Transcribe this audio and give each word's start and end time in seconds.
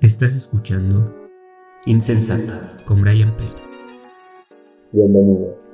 Estás 0.00 0.34
escuchando 0.34 1.14
Insensata 1.86 2.76
con 2.86 3.02
Brian 3.02 3.30
P. 3.30 3.44
Bienvenido. 4.90 5.67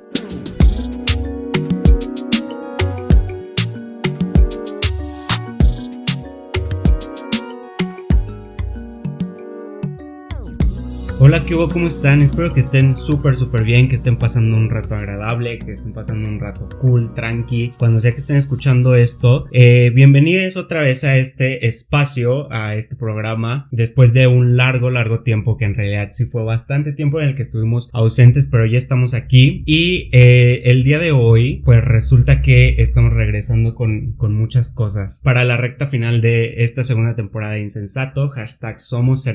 Hola, 11.27 11.43
¿qué 11.43 11.55
hubo? 11.55 11.69
¿Cómo 11.69 11.87
están? 11.87 12.21
Espero 12.21 12.53
que 12.53 12.59
estén 12.59 12.95
súper, 12.95 13.35
súper 13.35 13.63
bien, 13.63 13.89
que 13.89 13.95
estén 13.95 14.17
pasando 14.17 14.55
un 14.57 14.69
rato 14.69 14.93
agradable, 14.93 15.57
que 15.57 15.71
estén 15.71 15.91
pasando 15.91 16.29
un 16.29 16.39
rato 16.39 16.69
cool, 16.79 17.15
tranqui. 17.15 17.73
Cuando 17.79 17.99
sea 17.99 18.11
que 18.11 18.19
estén 18.19 18.35
escuchando 18.35 18.93
esto, 18.93 19.47
eh, 19.51 19.91
bienvenidos 19.91 20.55
otra 20.55 20.81
vez 20.83 21.03
a 21.03 21.17
este 21.17 21.65
espacio, 21.65 22.53
a 22.53 22.75
este 22.75 22.95
programa, 22.95 23.67
después 23.71 24.13
de 24.13 24.27
un 24.27 24.55
largo, 24.55 24.91
largo 24.91 25.21
tiempo, 25.21 25.57
que 25.57 25.65
en 25.65 25.73
realidad 25.73 26.09
sí 26.11 26.25
fue 26.25 26.43
bastante 26.43 26.91
tiempo 26.91 27.19
en 27.19 27.29
el 27.29 27.35
que 27.35 27.41
estuvimos 27.41 27.89
ausentes, 27.91 28.45
pero 28.45 28.67
ya 28.67 28.77
estamos 28.77 29.15
aquí. 29.15 29.63
Y 29.65 30.11
eh, 30.11 30.61
el 30.65 30.83
día 30.83 30.99
de 30.99 31.11
hoy, 31.11 31.63
pues 31.65 31.83
resulta 31.83 32.43
que 32.43 32.75
estamos 32.83 33.13
regresando 33.13 33.73
con, 33.73 34.13
con 34.13 34.35
muchas 34.35 34.71
cosas. 34.71 35.21
Para 35.23 35.43
la 35.43 35.57
recta 35.57 35.87
final 35.87 36.21
de 36.21 36.63
esta 36.63 36.83
segunda 36.83 37.15
temporada 37.15 37.53
de 37.53 37.61
Insensato, 37.61 38.29
hashtag 38.29 38.79
Somos. 38.79 39.25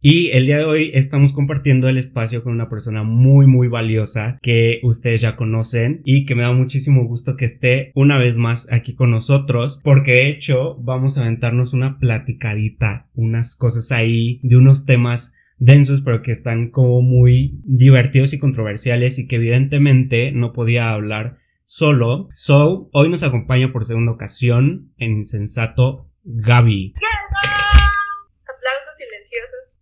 Y 0.00 0.30
el 0.30 0.46
día 0.46 0.58
de 0.58 0.64
hoy 0.64 0.91
estamos 0.92 1.32
compartiendo 1.32 1.88
el 1.88 1.98
espacio 1.98 2.42
con 2.42 2.52
una 2.52 2.68
persona 2.68 3.02
muy 3.02 3.46
muy 3.46 3.68
valiosa 3.68 4.38
que 4.42 4.80
ustedes 4.82 5.20
ya 5.20 5.36
conocen 5.36 6.02
y 6.04 6.24
que 6.24 6.34
me 6.34 6.42
da 6.42 6.52
muchísimo 6.52 7.04
gusto 7.04 7.36
que 7.36 7.44
esté 7.44 7.92
una 7.94 8.18
vez 8.18 8.36
más 8.36 8.70
aquí 8.70 8.94
con 8.94 9.10
nosotros 9.10 9.80
porque 9.82 10.12
de 10.12 10.28
hecho 10.28 10.76
vamos 10.76 11.16
a 11.16 11.22
aventarnos 11.22 11.72
una 11.72 11.98
platicadita, 11.98 13.08
unas 13.14 13.56
cosas 13.56 13.92
ahí 13.92 14.40
de 14.42 14.56
unos 14.56 14.86
temas 14.86 15.34
densos 15.58 16.02
pero 16.02 16.22
que 16.22 16.32
están 16.32 16.70
como 16.70 17.02
muy 17.02 17.60
divertidos 17.64 18.32
y 18.32 18.38
controversiales 18.38 19.18
y 19.18 19.26
que 19.26 19.36
evidentemente 19.36 20.32
no 20.32 20.52
podía 20.52 20.90
hablar 20.90 21.38
solo. 21.64 22.28
So, 22.32 22.90
hoy 22.92 23.08
nos 23.08 23.22
acompaña 23.22 23.72
por 23.72 23.84
segunda 23.84 24.12
ocasión 24.12 24.92
en 24.98 25.12
Insensato 25.12 26.10
Gaby. 26.24 26.94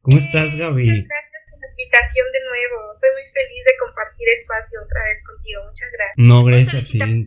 ¿Cómo 0.03 0.17
estás, 0.17 0.57
Gaby? 0.57 0.81
Muchas 0.81 1.09
gracias 1.09 1.43
por 1.51 1.61
la 1.61 1.67
invitación 1.69 2.27
de 2.33 2.41
nuevo. 2.49 2.95
Soy 2.95 3.11
muy 3.13 3.31
feliz 3.35 3.65
de 3.67 3.73
compartir 3.85 4.29
espacio 4.35 4.79
otra 4.83 5.01
vez 5.05 5.23
contigo. 5.25 5.61
Muchas 5.67 5.89
gracias. 5.93 6.15
No, 6.17 6.45
gracias 6.45 6.75
a 6.75 6.91
ti. 6.91 7.27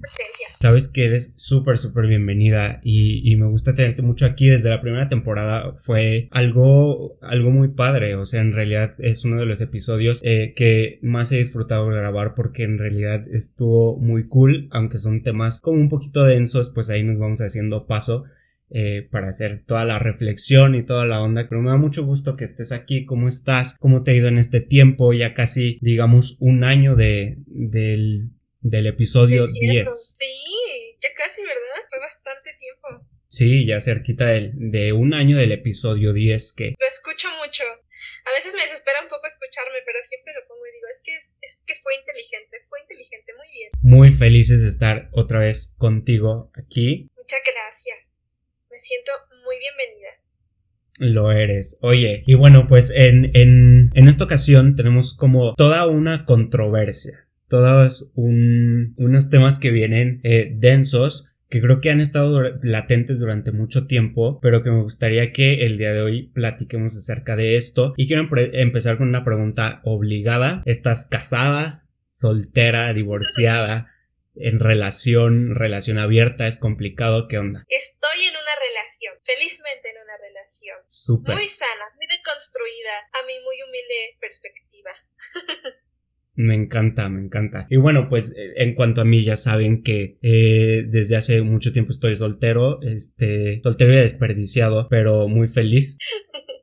Sabes 0.60 0.88
que 0.88 1.06
eres 1.06 1.34
súper, 1.36 1.78
súper 1.78 2.08
bienvenida 2.08 2.80
y, 2.84 3.22
y, 3.32 3.36
me 3.36 3.46
gusta 3.46 3.76
tenerte 3.76 4.02
mucho 4.02 4.26
aquí. 4.26 4.50
Desde 4.50 4.72
la 4.72 4.82
primera 4.82 5.08
temporada 5.08 5.76
fue 5.78 6.30
algo, 6.32 7.20
algo 7.22 7.52
muy 7.52 7.68
padre. 7.68 8.16
O 8.16 8.26
sea, 8.26 8.42
en 8.42 8.54
realidad 8.54 8.96
es 8.98 9.24
uno 9.24 9.38
de 9.38 9.46
los 9.46 9.62
episodios 9.62 10.20
eh, 10.24 10.56
que 10.56 10.98
más 11.04 11.32
he 11.32 11.38
disfrutado 11.38 11.88
de 11.90 11.98
grabar 11.98 12.34
porque 12.34 12.64
en 12.64 12.80
realidad 12.80 13.24
estuvo 13.32 13.98
muy 13.98 14.28
cool. 14.28 14.68
Aunque 14.72 14.98
son 14.98 15.22
temas 15.22 15.62
como 15.62 15.80
un 15.80 15.90
poquito 15.90 16.24
densos, 16.24 16.72
pues 16.74 16.90
ahí 16.90 17.04
nos 17.04 17.20
vamos 17.20 17.40
haciendo 17.42 17.86
paso. 17.86 18.24
Eh, 18.76 19.08
para 19.12 19.30
hacer 19.30 19.64
toda 19.68 19.86
la 19.86 20.00
reflexión 20.00 20.74
y 20.74 20.84
toda 20.84 21.06
la 21.06 21.22
onda. 21.22 21.48
Pero 21.48 21.62
me 21.62 21.70
da 21.70 21.78
mucho 21.78 22.04
gusto 22.04 22.36
que 22.36 22.46
estés 22.46 22.72
aquí. 22.72 23.06
¿Cómo 23.06 23.28
estás? 23.28 23.76
¿Cómo 23.78 24.04
te 24.04 24.12
ha 24.12 24.14
ido 24.16 24.28
en 24.30 24.40
este 24.40 24.62
tiempo? 24.62 25.14
Ya 25.14 25.36
casi, 25.36 25.78
digamos, 25.82 26.38
un 26.40 26.64
año 26.64 26.96
de, 26.96 27.36
del, 27.46 28.32
del 28.62 28.88
episodio 28.88 29.46
10. 29.46 30.16
Sí, 30.18 30.98
ya 31.00 31.10
casi, 31.16 31.42
¿verdad? 31.44 31.86
Fue 31.88 32.00
bastante 32.00 32.50
tiempo. 32.58 33.08
Sí, 33.28 33.66
ya 33.68 33.80
cerquita 33.80 34.26
de, 34.26 34.52
de 34.56 34.92
un 34.92 35.14
año 35.14 35.38
del 35.38 35.52
episodio 35.52 36.14
10 36.14 36.54
que... 36.54 36.74
Lo 36.80 36.88
escucho 36.88 37.28
mucho. 37.46 37.64
A 38.26 38.32
veces 38.34 38.56
me 38.56 38.62
desespera 38.62 39.02
un 39.04 39.10
poco 39.10 39.28
escucharme, 39.28 39.80
pero 39.86 40.00
siempre 40.04 40.34
lo 40.34 40.48
pongo 40.48 40.66
y 40.66 40.72
digo, 40.72 40.88
es 40.92 41.02
que, 41.04 41.14
es 41.42 41.64
que 41.68 41.74
fue 41.84 41.94
inteligente, 42.00 42.58
fue 42.70 42.82
inteligente, 42.82 43.34
muy 43.38 43.48
bien. 43.52 43.70
Muy 43.82 44.12
felices 44.12 44.62
de 44.64 44.70
estar 44.70 45.10
otra 45.12 45.40
vez 45.40 45.76
contigo 45.78 46.52
aquí. 46.56 47.10
Muchas 47.16 47.42
gracias 47.46 48.03
siento 48.84 49.12
muy 49.46 49.56
bienvenida. 49.58 50.10
Lo 51.00 51.32
eres. 51.32 51.78
Oye, 51.82 52.24
y 52.28 52.36
bueno, 52.36 52.68
pues 52.68 52.92
en, 52.94 53.32
en, 53.34 53.92
en 53.94 54.08
esta 54.08 54.26
ocasión 54.26 54.76
tenemos 54.76 55.16
como 55.16 55.56
toda 55.56 55.88
una 55.88 56.26
controversia, 56.26 57.28
todos 57.48 58.12
un, 58.16 58.94
unos 58.98 59.30
temas 59.30 59.58
que 59.58 59.72
vienen 59.72 60.20
eh, 60.24 60.52
densos, 60.56 61.30
que 61.50 61.62
creo 61.62 61.82
que 61.82 61.90
han 61.90 62.02
estado 62.02 62.42
latentes 62.62 63.20
durante 63.20 63.52
mucho 63.52 63.88
tiempo, 63.88 64.40
pero 64.42 64.64
que 64.64 64.72
me 64.72 64.82
gustaría 64.82 65.32
que 65.32 65.66
el 65.66 65.78
día 65.78 65.94
de 65.94 66.02
hoy 66.02 66.32
platiquemos 66.34 66.96
acerca 66.96 67.36
de 67.36 67.58
esto. 67.58 67.94
Y 67.96 68.08
quiero 68.08 68.28
empezar 68.54 68.98
con 68.98 69.08
una 69.08 69.24
pregunta 69.24 69.80
obligada. 69.84 70.64
¿Estás 70.66 71.06
casada, 71.06 71.86
soltera, 72.10 72.92
divorciada? 72.94 73.93
En 74.36 74.60
relación, 74.60 75.56
relación 75.56 76.00
abierta, 76.00 76.48
es 76.48 76.58
complicado, 76.58 77.28
¿qué 77.28 77.38
onda? 77.38 77.66
Estoy 77.68 78.24
en 78.24 78.34
una 78.34 78.56
relación, 78.68 79.16
felizmente 79.24 79.90
en 79.90 80.02
una 80.04 80.18
relación. 80.18 80.78
Súper. 80.88 81.36
Muy 81.36 81.48
sana, 81.48 81.86
muy 81.96 82.08
deconstruida, 82.08 82.96
a 83.14 83.26
mi 83.26 83.40
muy 83.44 83.58
humilde 83.62 84.18
perspectiva. 84.20 84.92
Me 86.36 86.56
encanta, 86.56 87.10
me 87.10 87.22
encanta. 87.22 87.68
Y 87.70 87.78
bueno, 87.78 88.08
pues 88.10 88.32
eh, 88.36 88.54
en 88.56 88.74
cuanto 88.74 89.02
a 89.02 89.06
mí 89.06 89.24
ya 89.24 89.38
saben 89.38 89.84
que 89.84 90.18
eh, 90.24 90.84
desde 90.88 91.16
hace 91.16 91.42
mucho 91.44 91.72
tiempo 91.72 91.92
estoy 91.92 92.16
soltero, 92.16 92.82
este, 92.82 93.62
soltero 93.62 93.94
y 93.94 93.98
desperdiciado, 93.98 94.88
pero 94.90 95.28
muy 95.28 95.48
feliz. 95.48 96.00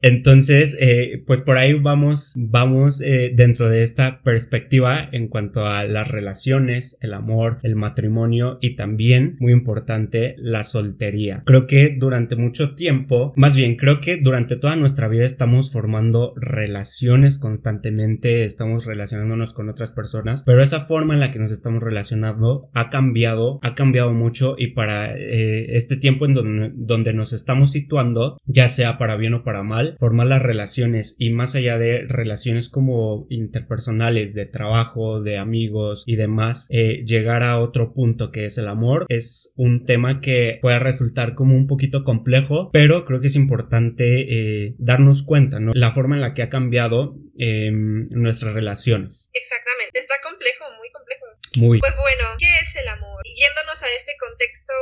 Entonces, 0.03 0.77
eh, 0.81 1.23
pues 1.27 1.41
por 1.41 1.59
ahí 1.59 1.75
vamos, 1.75 2.33
vamos 2.37 3.01
eh, 3.01 3.33
dentro 3.35 3.69
de 3.69 3.83
esta 3.83 4.23
perspectiva 4.23 5.07
en 5.13 5.29
cuanto 5.29 5.67
a 5.67 5.85
las 5.85 6.09
relaciones, 6.09 6.97
el 7.01 7.15
amor, 7.15 7.59
el 7.63 7.77
matrimonio 7.77 8.59
y 8.61 8.77
también, 8.77 9.37
muy 9.41 9.53
importante, 9.53 10.35
la 10.39 10.65
soltería. 10.65 11.43
Creo 11.45 11.67
que 11.67 11.95
durante 11.99 12.37
mucho 12.37 12.75
tiempo, 12.75 13.33
más 13.37 13.55
bien 13.55 13.77
creo 13.77 14.01
que 14.01 14.17
durante 14.17 14.57
toda 14.57 14.77
nuestra 14.77 15.09
vida 15.09 15.25
estamos 15.25 15.71
formando 15.71 16.33
relaciones 16.37 17.39
constantemente, 17.39 18.45
estamos 18.45 18.87
relacionándonos 18.87 19.53
con 19.53 19.69
otras 19.69 19.93
personas, 19.93 20.45
pero 20.45 20.63
esa 20.63 20.81
forma 20.81 21.15
en 21.15 21.21
la 21.21 21.31
que 21.31 21.39
nos 21.39 21.53
estamos 21.53 21.83
relacionando 21.83 22.71
ha 22.73 22.89
cambiado, 22.91 23.59
ha 23.63 23.75
cambiado 23.75 24.13
mucho 24.13 24.55
y 24.57 24.69
para 24.69 25.15
eh, 25.17 25.77
este 25.77 25.97
tiempo 25.97 26.25
en 26.25 26.35
donde, 26.35 26.73
donde 26.75 27.13
nos 27.13 27.33
estamos 27.33 27.73
situando, 27.73 28.39
ya 28.47 28.69
sea 28.69 28.97
para 28.97 29.17
bien 29.17 29.35
o 29.35 29.45
para 29.45 29.63
mal, 29.63 29.90
formar 29.99 30.27
las 30.27 30.43
relaciones 30.43 31.17
y 31.19 31.31
más 31.31 31.55
allá 31.55 31.79
de 31.79 32.05
relaciones 32.07 32.69
como 32.69 33.27
interpersonales, 33.31 34.35
de 34.35 34.47
trabajo, 34.47 35.21
de 35.21 35.39
amigos 35.39 36.05
y 36.07 36.17
demás, 36.17 36.67
eh, 36.71 37.03
llegar 37.05 37.43
a 37.43 37.59
otro 37.59 37.93
punto 37.93 38.31
que 38.31 38.47
es 38.47 38.59
el 38.59 38.69
amor 38.69 39.07
es 39.09 39.53
un 39.57 39.87
tema 39.87 40.21
que 40.21 40.59
puede 40.63 40.79
resultar 40.79 41.35
como 41.35 41.57
un 41.57 41.67
poquito 41.67 42.05
complejo, 42.05 42.71
pero 42.73 43.05
creo 43.05 43.21
que 43.21 43.29
es 43.29 43.37
importante 43.37 44.27
eh, 44.29 44.75
darnos 44.79 45.23
cuenta, 45.23 45.61
¿no? 45.61 45.73
La 45.75 45.93
forma 45.93 46.17
en 46.17 46.23
la 46.23 46.35
que 46.35 46.43
ha 46.43 46.51
cambiado 46.51 47.17
em, 47.39 48.09
nuestras 48.11 48.55
relaciones. 48.55 49.31
Exactamente, 49.33 49.99
está 49.99 50.15
complejo, 50.23 50.65
muy 50.79 50.91
complejo. 50.91 51.27
Muy. 51.57 51.81
Pues 51.81 51.97
bueno, 51.97 52.25
¿qué 52.39 52.51
es 52.63 52.77
el 52.77 52.89
amor? 52.89 53.23
Yéndonos 53.25 53.83
a 53.83 53.89
este 53.93 54.13
contexto 54.19 54.73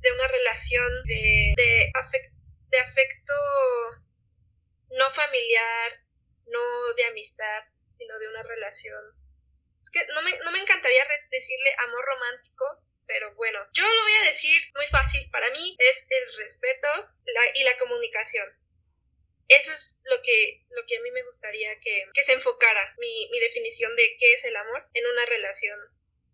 de 0.00 0.08
una 0.12 0.28
relación 0.28 0.88
de, 1.06 1.54
de 1.56 1.90
de 2.70 2.78
afecto 2.78 3.34
no 4.90 5.10
familiar, 5.10 6.00
no 6.46 6.94
de 6.94 7.04
amistad, 7.04 7.64
sino 7.90 8.18
de 8.18 8.28
una 8.28 8.42
relación. 8.42 9.02
Es 9.82 9.90
que 9.90 10.04
no 10.14 10.22
me, 10.22 10.36
no 10.38 10.52
me 10.52 10.60
encantaría 10.60 11.06
decirle 11.30 11.74
amor 11.78 12.04
romántico, 12.04 12.64
pero 13.06 13.34
bueno, 13.34 13.58
yo 13.72 13.82
lo 13.86 14.02
voy 14.02 14.14
a 14.14 14.26
decir 14.26 14.60
muy 14.74 14.86
fácil. 14.86 15.28
Para 15.30 15.50
mí 15.50 15.76
es 15.78 16.06
el 16.08 16.36
respeto 16.38 16.88
y 17.54 17.64
la 17.64 17.76
comunicación. 17.78 18.48
Eso 19.48 19.72
es 19.72 20.00
lo 20.04 20.22
que, 20.22 20.64
lo 20.70 20.86
que 20.86 20.96
a 20.96 21.00
mí 21.00 21.10
me 21.10 21.24
gustaría 21.24 21.78
que, 21.80 22.06
que 22.14 22.22
se 22.22 22.34
enfocara, 22.34 22.94
mi, 22.98 23.28
mi 23.30 23.40
definición 23.40 23.94
de 23.96 24.16
qué 24.16 24.34
es 24.34 24.44
el 24.44 24.56
amor 24.56 24.88
en 24.94 25.06
una 25.06 25.26
relación 25.26 25.78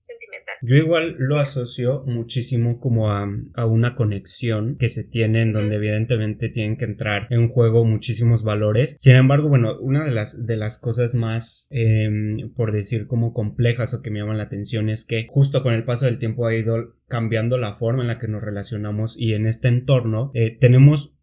sentimental. 0.07 0.55
Yo 0.63 0.77
igual 0.77 1.17
lo 1.19 1.39
asocio 1.39 2.05
muchísimo 2.07 2.81
como 2.81 3.11
a, 3.11 3.27
una 3.67 3.95
conexión 3.95 4.77
que 4.79 4.89
se 4.89 5.05
tiene 5.05 5.43
en 5.43 5.53
donde 5.53 5.77
evidentemente 5.77 6.49
tienen 6.49 6.77
que 6.77 6.85
entrar 6.85 7.27
en 7.31 7.49
juego 7.49 7.85
muchísimos 7.85 8.43
valores. 8.43 8.97
Sin 8.99 9.17
embargo, 9.17 9.49
bueno, 9.49 9.79
una 9.81 10.05
de 10.05 10.13
las, 10.13 10.47
de 10.47 10.57
las 10.57 10.79
cosas 10.79 11.15
más, 11.15 11.67
em, 11.71 12.53
por 12.55 12.73
decir 12.73 13.07
como 13.07 13.33
complejas 13.33 13.95
o 13.95 14.03
que 14.03 14.11
me 14.11 14.21
llaman 14.21 14.39
la 14.39 14.45
atención 14.45 14.89
es 14.89 15.05
que 15.05 15.27
justo 15.29 15.63
con 15.63 15.75
el 15.75 15.85
paso 15.85 16.07
del 16.07 16.19
tiempo 16.19 16.47
ha 16.47 16.55
ido 16.55 16.95
cambiando 17.09 17.59
la 17.59 17.73
forma 17.73 18.03
en 18.03 18.09
la 18.09 18.19
que 18.19 18.29
nos 18.29 18.43
relacionamos 18.43 19.17
y 19.19 19.35
en 19.35 19.47
este 19.47 19.69
entorno 19.69 20.31
eh, 20.35 20.57
tenemos 20.59 21.15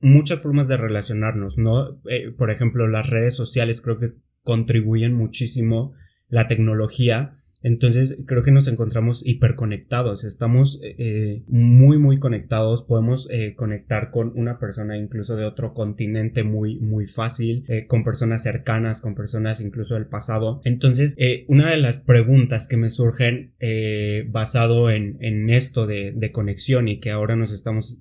muchas 0.00 0.42
formas 0.42 0.68
de 0.68 0.76
relacionarnos, 0.76 1.58
¿no? 1.58 2.00
Eh, 2.08 2.30
por 2.36 2.50
ejemplo, 2.50 2.88
las 2.88 3.08
redes 3.08 3.34
sociales 3.34 3.80
creo 3.80 3.98
que 3.98 4.12
contribuyen 4.42 5.14
muchísimo 5.14 5.92
la 6.28 6.48
tecnología 6.48 7.39
Entonces 7.62 8.16
creo 8.26 8.42
que 8.42 8.52
nos 8.52 8.68
encontramos 8.68 9.26
hiperconectados, 9.26 10.24
estamos 10.24 10.80
eh, 10.82 10.94
eh, 10.98 11.42
muy 11.46 11.98
muy 11.98 12.18
conectados, 12.18 12.82
podemos 12.82 13.28
eh, 13.30 13.54
conectar 13.54 14.10
con 14.10 14.32
una 14.34 14.58
persona 14.58 14.96
incluso 14.96 15.36
de 15.36 15.44
otro 15.44 15.74
continente 15.74 16.42
muy 16.42 16.78
muy 16.78 17.06
fácil, 17.06 17.66
con 17.86 18.02
personas 18.02 18.42
cercanas, 18.42 19.02
con 19.02 19.14
personas 19.14 19.60
incluso 19.60 19.94
del 19.94 20.06
pasado. 20.06 20.62
Entonces 20.64 21.16
una 21.48 21.70
de 21.70 21.76
las 21.76 21.98
preguntas 21.98 22.66
que 22.66 22.76
me 22.76 22.90
surgen 22.90 23.52
basado 24.28 24.90
en, 24.90 25.18
en 25.20 25.50
esto 25.50 25.86
de, 25.86 26.12
de, 26.12 26.32
conexión 26.32 26.88
y 26.88 26.98
que 27.00 27.10
ahora 27.10 27.36
nos 27.36 27.52
estamos 27.52 28.00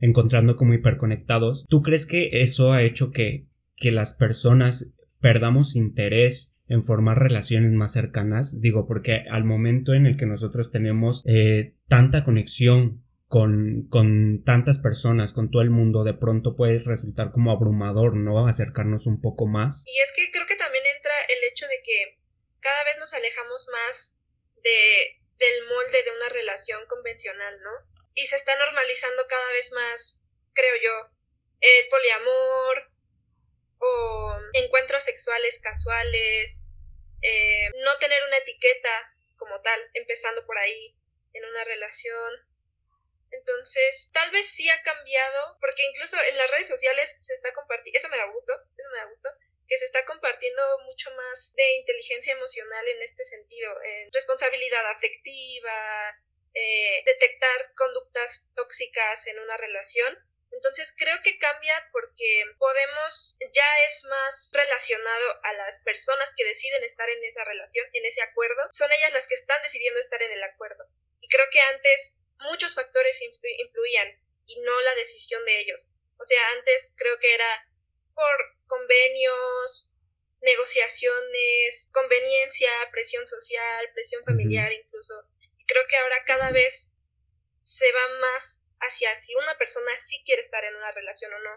encontrando 0.00 0.56
como 0.56 0.74
hiperconectados, 0.74 1.66
¿tú 1.68 1.82
crees 1.82 2.06
que 2.06 2.42
eso 2.42 2.72
ha 2.72 2.82
hecho 2.82 3.10
que, 3.10 3.46
que 3.76 3.90
las 3.90 4.14
personas 4.14 4.90
perdamos 5.20 5.76
interés 5.76 6.51
en 6.72 6.82
formar 6.82 7.18
relaciones 7.18 7.70
más 7.72 7.92
cercanas. 7.92 8.60
Digo, 8.60 8.86
porque 8.88 9.24
al 9.30 9.44
momento 9.44 9.92
en 9.92 10.06
el 10.06 10.16
que 10.16 10.24
nosotros 10.24 10.72
tenemos 10.72 11.22
eh, 11.26 11.74
tanta 11.86 12.24
conexión 12.24 13.04
con, 13.28 13.88
con 13.88 14.42
tantas 14.44 14.78
personas, 14.78 15.32
con 15.32 15.50
todo 15.50 15.60
el 15.60 15.70
mundo, 15.70 16.02
de 16.02 16.14
pronto 16.14 16.56
puede 16.56 16.80
resultar 16.80 17.30
como 17.30 17.52
abrumador, 17.52 18.16
¿no? 18.16 18.46
Acercarnos 18.48 19.06
un 19.06 19.20
poco 19.20 19.46
más. 19.46 19.84
Y 19.86 20.00
es 20.00 20.12
que 20.16 20.32
creo 20.32 20.46
que 20.46 20.56
también 20.56 20.84
entra 20.96 21.12
el 21.28 21.52
hecho 21.52 21.66
de 21.66 21.76
que 21.84 22.18
cada 22.60 22.84
vez 22.84 22.96
nos 22.98 23.12
alejamos 23.12 23.66
más 23.72 24.18
de, 24.64 25.20
del 25.38 25.56
molde 25.68 26.04
de 26.04 26.10
una 26.16 26.28
relación 26.30 26.80
convencional, 26.88 27.60
¿no? 27.62 27.70
Y 28.14 28.26
se 28.28 28.36
está 28.36 28.52
normalizando 28.56 29.22
cada 29.28 29.52
vez 29.52 29.72
más, 29.72 30.24
creo 30.54 30.76
yo, 30.82 31.16
el 31.60 31.88
poliamor 31.88 32.92
o 33.78 34.40
encuentros 34.54 35.02
sexuales 35.04 35.60
casuales, 35.60 36.61
eh, 37.22 37.70
no 37.82 37.98
tener 37.98 38.22
una 38.24 38.38
etiqueta 38.38 39.14
como 39.36 39.60
tal, 39.60 39.80
empezando 39.94 40.44
por 40.46 40.58
ahí 40.58 40.96
en 41.32 41.44
una 41.44 41.64
relación. 41.64 42.32
Entonces, 43.30 44.10
tal 44.12 44.30
vez 44.30 44.46
sí 44.46 44.68
ha 44.68 44.82
cambiado, 44.82 45.56
porque 45.60 45.82
incluso 45.90 46.20
en 46.20 46.36
las 46.36 46.50
redes 46.50 46.68
sociales 46.68 47.16
se 47.20 47.34
está 47.34 47.52
compartiendo, 47.54 47.98
eso 47.98 48.08
me 48.08 48.18
da 48.18 48.26
gusto, 48.26 48.52
eso 48.76 48.90
me 48.90 48.98
da 48.98 49.04
gusto, 49.06 49.28
que 49.66 49.78
se 49.78 49.86
está 49.86 50.04
compartiendo 50.04 50.62
mucho 50.84 51.10
más 51.12 51.54
de 51.54 51.76
inteligencia 51.76 52.34
emocional 52.34 52.86
en 52.86 53.02
este 53.02 53.24
sentido, 53.24 53.82
en 53.82 54.12
responsabilidad 54.12 54.86
afectiva, 54.90 56.14
eh, 56.54 57.02
detectar 57.06 57.72
conductas 57.74 58.50
tóxicas 58.54 59.26
en 59.28 59.38
una 59.38 59.56
relación 59.56 60.18
entonces 60.52 60.94
creo 60.96 61.16
que 61.22 61.38
cambia 61.38 61.74
porque 61.92 62.44
podemos, 62.58 63.36
ya 63.52 63.68
es 63.88 64.04
más 64.04 64.50
relacionado 64.52 65.44
a 65.44 65.52
las 65.54 65.80
personas 65.82 66.32
que 66.36 66.44
deciden 66.44 66.84
estar 66.84 67.08
en 67.08 67.24
esa 67.24 67.44
relación, 67.44 67.86
en 67.92 68.04
ese 68.04 68.22
acuerdo, 68.22 68.68
son 68.72 68.90
ellas 68.92 69.12
las 69.12 69.26
que 69.26 69.34
están 69.34 69.62
decidiendo 69.62 70.00
estar 70.00 70.20
en 70.22 70.32
el 70.32 70.42
acuerdo. 70.42 70.84
Y 71.20 71.28
creo 71.28 71.46
que 71.50 71.60
antes 71.60 72.14
muchos 72.38 72.74
factores 72.74 73.20
influían 73.22 74.08
y 74.46 74.60
no 74.60 74.80
la 74.80 74.94
decisión 74.96 75.44
de 75.44 75.60
ellos. 75.60 75.92
O 76.18 76.24
sea, 76.24 76.40
antes 76.58 76.94
creo 76.98 77.18
que 77.18 77.34
era 77.34 77.66
por 78.14 78.36
convenios, 78.66 79.96
negociaciones, 80.42 81.88
conveniencia, 81.92 82.70
presión 82.90 83.26
social, 83.26 83.90
presión 83.94 84.22
familiar 84.24 84.72
incluso. 84.72 85.14
Y 85.56 85.64
creo 85.66 85.86
que 85.88 85.96
ahora 85.96 86.24
cada 86.26 86.50
vez 86.50 86.92
se 87.60 87.90
va 87.92 88.08
más 88.20 88.61
hacia 88.82 89.14
si 89.20 89.34
una 89.34 89.56
persona 89.58 89.90
sí 90.04 90.22
quiere 90.24 90.42
estar 90.42 90.62
en 90.64 90.74
una 90.76 90.90
relación 90.92 91.32
o 91.32 91.38
no. 91.38 91.54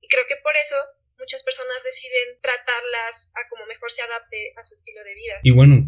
Y 0.00 0.08
creo 0.08 0.24
que 0.28 0.36
por 0.42 0.54
eso 0.56 0.76
muchas 1.18 1.42
personas 1.42 1.76
deciden 1.84 2.40
tratarlas 2.42 3.32
a 3.34 3.48
como 3.48 3.66
mejor 3.66 3.90
se 3.90 4.02
adapte 4.02 4.52
a 4.56 4.62
su 4.62 4.74
estilo 4.74 5.02
de 5.04 5.14
vida. 5.14 5.34
Y 5.42 5.50
bueno, 5.50 5.86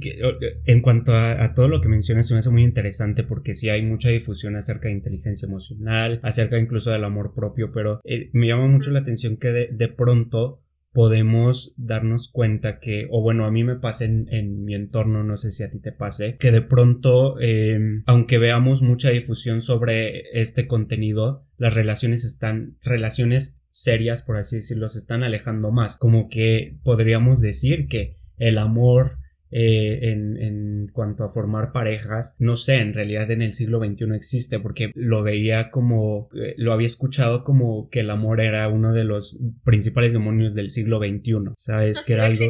en 0.66 0.82
cuanto 0.82 1.12
a, 1.12 1.54
todo 1.54 1.68
lo 1.68 1.80
que 1.80 1.88
mencionas, 1.88 2.30
me 2.30 2.38
hace 2.38 2.50
muy 2.50 2.64
interesante 2.64 3.24
porque 3.24 3.54
sí 3.54 3.68
hay 3.68 3.82
mucha 3.82 4.08
difusión 4.08 4.56
acerca 4.56 4.88
de 4.88 4.94
inteligencia 4.94 5.46
emocional, 5.46 6.20
acerca 6.22 6.58
incluso 6.58 6.90
del 6.90 7.04
amor 7.04 7.34
propio, 7.34 7.70
pero 7.72 8.00
eh, 8.04 8.30
me 8.32 8.46
llama 8.46 8.66
mucho 8.66 8.90
la 8.90 9.00
atención 9.00 9.38
que 9.38 9.48
de, 9.48 9.68
de 9.70 9.88
pronto 9.88 10.64
podemos 10.98 11.72
darnos 11.76 12.26
cuenta 12.26 12.80
que, 12.80 13.06
o 13.12 13.22
bueno, 13.22 13.46
a 13.46 13.52
mí 13.52 13.62
me 13.62 13.76
pasa 13.76 14.04
en, 14.04 14.64
mi 14.64 14.74
entorno, 14.74 15.22
no 15.22 15.36
sé 15.36 15.52
si 15.52 15.62
a 15.62 15.70
ti 15.70 15.78
te 15.78 15.92
pase, 15.92 16.36
que 16.38 16.50
de 16.50 16.60
pronto, 16.60 17.38
em, 17.38 18.02
aunque 18.06 18.36
veamos 18.36 18.82
mucha 18.82 19.10
difusión 19.10 19.62
sobre 19.62 20.24
este 20.32 20.66
contenido, 20.66 21.44
las 21.56 21.72
relaciones 21.74 22.24
están, 22.24 22.78
relaciones 22.82 23.60
serias, 23.70 24.24
por 24.24 24.38
así 24.38 24.56
decirlo, 24.56 24.88
se 24.88 24.98
están 24.98 25.22
alejando 25.22 25.70
más. 25.70 25.96
Como 25.96 26.28
que 26.28 26.74
podríamos 26.82 27.40
decir 27.40 27.86
que 27.86 28.16
el 28.36 28.58
amor, 28.58 29.18
eh, 29.50 30.10
en, 30.10 30.36
en, 30.36 30.88
cuanto 30.92 31.24
a 31.24 31.30
formar 31.30 31.72
parejas, 31.72 32.36
no 32.38 32.56
sé, 32.56 32.76
en 32.76 32.94
realidad 32.94 33.30
en 33.30 33.42
el 33.42 33.52
siglo 33.52 33.78
XXI 33.78 34.14
existe 34.14 34.60
porque 34.60 34.90
lo 34.94 35.22
veía 35.22 35.70
como, 35.70 36.28
eh, 36.34 36.54
lo 36.56 36.72
había 36.72 36.86
escuchado 36.86 37.44
como 37.44 37.88
que 37.88 38.00
el 38.00 38.10
amor 38.10 38.40
era 38.40 38.68
uno 38.68 38.92
de 38.92 39.04
los 39.04 39.38
principales 39.64 40.12
demonios 40.12 40.54
del 40.54 40.70
siglo 40.70 40.98
XXI, 40.98 41.52
¿sabes? 41.56 42.02
Que 42.02 42.14
era 42.14 42.26
algo... 42.26 42.44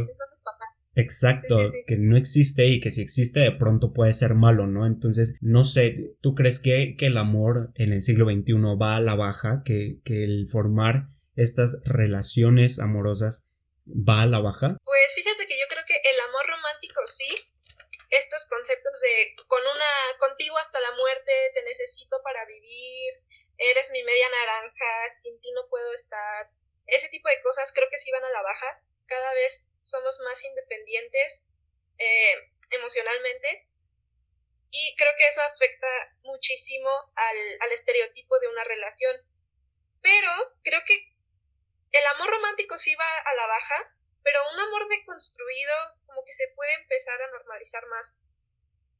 Exacto, 0.94 1.70
que 1.86 1.96
no 1.96 2.16
existe 2.16 2.66
y 2.66 2.80
que 2.80 2.90
si 2.90 3.00
existe 3.02 3.38
de 3.38 3.52
pronto 3.52 3.92
puede 3.92 4.12
ser 4.14 4.34
malo, 4.34 4.66
¿no? 4.66 4.84
Entonces, 4.84 5.36
no 5.40 5.62
sé, 5.62 6.16
¿tú 6.20 6.34
crees 6.34 6.58
que, 6.58 6.96
que 6.98 7.06
el 7.06 7.16
amor 7.16 7.70
en 7.76 7.92
el 7.92 8.02
siglo 8.02 8.24
XXI 8.24 8.54
va 8.80 8.96
a 8.96 9.00
la 9.00 9.14
baja? 9.14 9.62
Que, 9.64 10.00
que 10.02 10.24
el 10.24 10.48
formar 10.48 11.06
estas 11.36 11.78
relaciones 11.84 12.80
amorosas 12.80 13.46
va 13.86 14.22
a 14.22 14.26
la 14.26 14.40
baja? 14.40 14.76
Pues 14.82 15.14
fíjate 15.14 15.46
que 15.46 15.54
yo 15.54 15.66
creo 15.70 15.84
que 15.86 15.94
el 15.94 16.18
amor 16.28 16.44
romántico 16.50 17.00
sí, 17.06 17.30
estos 18.10 18.37
conceptos 18.48 19.00
de 19.00 19.36
con 19.46 19.60
una 19.62 20.18
contigo 20.18 20.56
hasta 20.58 20.80
la 20.80 20.92
muerte, 20.92 21.32
te 21.54 21.62
necesito 21.62 22.20
para 22.22 22.44
vivir, 22.46 23.14
eres 23.56 23.90
mi 23.90 24.02
media 24.02 24.28
naranja, 24.28 25.10
sin 25.20 25.40
ti 25.40 25.52
no 25.52 25.68
puedo 25.68 25.92
estar. 25.92 26.50
Ese 26.86 27.08
tipo 27.08 27.28
de 27.28 27.40
cosas 27.42 27.72
creo 27.72 27.88
que 27.90 27.98
sí 27.98 28.10
van 28.10 28.24
a 28.24 28.30
la 28.30 28.42
baja. 28.42 28.82
Cada 29.06 29.34
vez 29.34 29.66
somos 29.80 30.18
más 30.20 30.42
independientes 30.44 31.46
eh, 31.98 32.52
emocionalmente 32.70 33.68
y 34.70 34.96
creo 34.96 35.12
que 35.16 35.28
eso 35.28 35.42
afecta 35.42 35.86
muchísimo 36.22 36.90
al, 37.14 37.36
al 37.60 37.72
estereotipo 37.72 38.38
de 38.38 38.48
una 38.48 38.64
relación. 38.64 39.16
Pero 40.02 40.30
creo 40.62 40.80
que 40.86 40.94
el 41.92 42.06
amor 42.06 42.30
romántico 42.30 42.76
sí 42.78 42.94
va 42.94 43.18
a 43.18 43.34
la 43.34 43.46
baja, 43.46 43.94
pero 44.22 44.40
un 44.52 44.60
amor 44.60 44.88
deconstruido 44.88 45.74
como 46.06 46.24
que 46.24 46.32
se 46.32 46.48
puede 46.54 46.74
empezar 46.74 47.20
a 47.20 47.30
normalizar 47.30 47.86
más. 47.86 48.14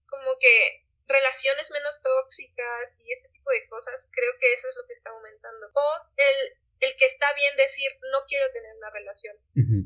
Como 0.09 0.39
que 0.41 0.89
relaciones 1.07 1.71
menos 1.71 2.03
tóxicas 2.03 3.01
y 3.01 3.13
este 3.13 3.29
tipo 3.31 3.51
de 3.51 3.67
cosas, 3.69 4.09
creo 4.13 4.33
que 4.39 4.53
eso 4.53 4.69
es 4.69 4.77
lo 4.77 4.87
que 4.87 4.93
está 4.93 5.11
aumentando. 5.11 5.71
O 5.73 5.87
el, 6.17 6.59
el 6.81 6.97
que 6.97 7.07
está 7.07 7.33
bien 7.35 7.57
decir, 7.57 7.91
no 8.13 8.25
quiero 8.27 8.51
tener 8.53 8.75
una 8.77 8.91
relación. 8.91 9.37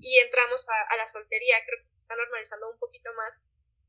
Y 0.00 0.18
entramos 0.18 0.66
a, 0.68 0.96
la 0.96 1.06
soltería, 1.06 1.64
creo 1.64 1.80
que 1.80 1.88
se 1.88 1.96
está 1.96 2.14
normalizando 2.16 2.70
un 2.70 2.78
poquito 2.78 3.12
más. 3.14 3.40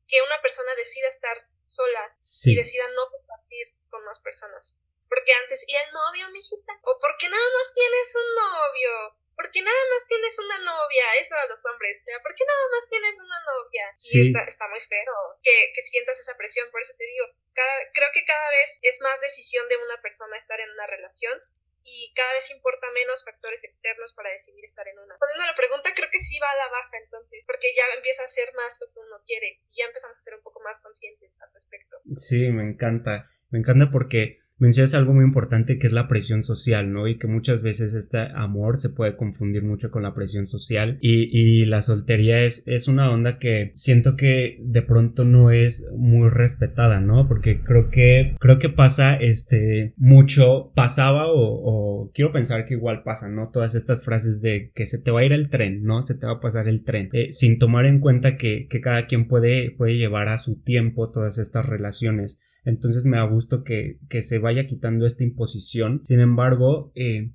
Que 0.06 0.22
una 0.22 0.40
persona 0.42 0.74
decida 0.76 1.08
estar 1.08 1.36
sola 1.66 2.16
y 2.44 2.54
decida 2.54 2.84
no 2.94 3.10
compartir 3.10 3.66
con 3.88 4.04
más 4.04 4.20
personas. 4.20 4.80
Porque 5.08 5.32
antes, 5.32 5.64
¿y 5.66 5.74
el 5.76 5.92
novio, 5.92 6.30
mijita? 6.30 6.72
¿O 6.82 6.98
por 7.00 7.16
qué 7.18 7.28
nada 7.28 7.42
más 7.42 7.74
tienes 7.74 8.14
un 8.14 8.34
novio? 8.34 9.23
¿Por 9.34 9.50
qué 9.50 9.62
nada 9.62 9.82
más 9.90 10.06
tienes 10.06 10.38
una 10.38 10.58
novia? 10.58 11.04
Eso 11.20 11.34
a 11.34 11.46
los 11.46 11.60
hombres. 11.66 12.02
¿Por 12.22 12.34
qué 12.34 12.44
nada 12.46 12.66
más 12.72 12.84
tienes 12.88 13.14
una 13.18 13.40
novia? 13.44 13.86
Y 13.98 14.28
está, 14.28 14.44
está, 14.46 14.68
muy 14.68 14.80
feo 14.80 15.16
que, 15.42 15.72
que, 15.74 15.82
sientas 15.82 16.18
esa 16.18 16.36
presión. 16.36 16.70
Por 16.70 16.82
eso 16.82 16.94
te 16.96 17.04
digo, 17.04 17.26
cada, 17.52 17.74
creo 17.92 18.10
que 18.14 18.24
cada 18.24 18.50
vez 18.50 18.78
es 18.82 19.00
más 19.00 19.20
decisión 19.20 19.68
de 19.68 19.76
una 19.76 20.00
persona 20.00 20.38
estar 20.38 20.60
en 20.60 20.70
una 20.70 20.86
relación 20.86 21.38
y 21.84 22.12
cada 22.16 22.32
vez 22.32 22.50
importa 22.50 22.86
menos 22.94 23.24
factores 23.24 23.62
externos 23.62 24.14
para 24.16 24.30
decidir 24.30 24.64
estar 24.64 24.88
en 24.88 24.98
una. 24.98 25.16
Poniendo 25.20 25.44
la 25.44 25.54
pregunta, 25.54 25.92
creo 25.94 26.08
que 26.10 26.24
sí 26.24 26.38
va 26.40 26.50
a 26.50 26.56
la 26.64 26.72
baja 26.72 26.96
entonces, 26.96 27.44
porque 27.46 27.68
ya 27.76 27.84
empieza 27.94 28.24
a 28.24 28.28
ser 28.28 28.48
más 28.54 28.72
lo 28.80 28.88
que 28.88 29.00
uno 29.00 29.20
quiere 29.26 29.60
y 29.68 29.76
ya 29.76 29.86
empezamos 29.86 30.16
a 30.16 30.22
ser 30.22 30.34
un 30.34 30.42
poco 30.42 30.60
más 30.60 30.80
conscientes 30.80 31.38
al 31.42 31.52
respecto. 31.52 32.00
Sí, 32.16 32.48
me 32.48 32.64
encanta. 32.64 33.30
Me 33.50 33.58
encanta 33.58 33.92
porque 33.92 34.40
mencionas 34.58 34.94
algo 34.94 35.12
muy 35.12 35.24
importante 35.24 35.78
que 35.78 35.86
es 35.86 35.92
la 35.92 36.08
presión 36.08 36.42
social, 36.42 36.92
¿no? 36.92 37.08
Y 37.08 37.18
que 37.18 37.26
muchas 37.26 37.62
veces 37.62 37.94
este 37.94 38.18
amor 38.34 38.76
se 38.76 38.88
puede 38.88 39.16
confundir 39.16 39.62
mucho 39.62 39.90
con 39.90 40.02
la 40.02 40.14
presión 40.14 40.46
social 40.46 40.98
y, 41.00 41.24
y 41.36 41.64
la 41.66 41.82
soltería 41.82 42.42
es, 42.42 42.62
es 42.66 42.88
una 42.88 43.10
onda 43.10 43.38
que 43.38 43.72
siento 43.74 44.16
que 44.16 44.58
de 44.62 44.82
pronto 44.82 45.24
no 45.24 45.50
es 45.50 45.86
muy 45.96 46.28
respetada, 46.28 47.00
¿no? 47.00 47.26
Porque 47.26 47.60
creo 47.62 47.90
que, 47.90 48.36
creo 48.38 48.58
que 48.58 48.68
pasa 48.68 49.16
este 49.16 49.94
mucho, 49.96 50.72
pasaba 50.74 51.24
o, 51.26 52.10
quiero 52.14 52.32
pensar 52.32 52.64
que 52.64 52.74
igual 52.74 53.02
pasa, 53.02 53.28
¿no? 53.28 53.50
Todas 53.52 53.74
estas 53.74 54.04
frases 54.04 54.40
de 54.40 54.70
que 54.74 54.86
se 54.86 54.98
te 54.98 55.10
va 55.10 55.20
a 55.20 55.24
ir 55.24 55.32
el 55.32 55.50
tren, 55.50 55.82
¿no? 55.82 56.02
Se 56.02 56.14
te 56.14 56.26
va 56.26 56.34
a 56.34 56.40
pasar 56.40 56.68
el 56.68 56.84
tren, 56.84 57.08
eh, 57.12 57.32
sin 57.32 57.58
tomar 57.58 57.86
en 57.86 58.00
cuenta 58.00 58.36
que, 58.36 58.66
que 58.68 58.80
cada 58.80 59.06
quien 59.06 59.26
puede, 59.26 59.70
puede 59.70 59.96
llevar 59.96 60.28
a 60.28 60.38
su 60.38 60.60
tiempo 60.60 61.10
todas 61.10 61.38
estas 61.38 61.66
relaciones. 61.66 62.38
Entonces 62.64 63.04
me 63.04 63.16
da 63.16 63.24
gusto 63.24 63.62
que, 63.62 63.98
que 64.08 64.22
se 64.22 64.38
vaya 64.38 64.66
quitando 64.66 65.06
esta 65.06 65.24
imposición. 65.24 66.02
Sin 66.04 66.20
embargo, 66.20 66.92
eh, 66.94 67.30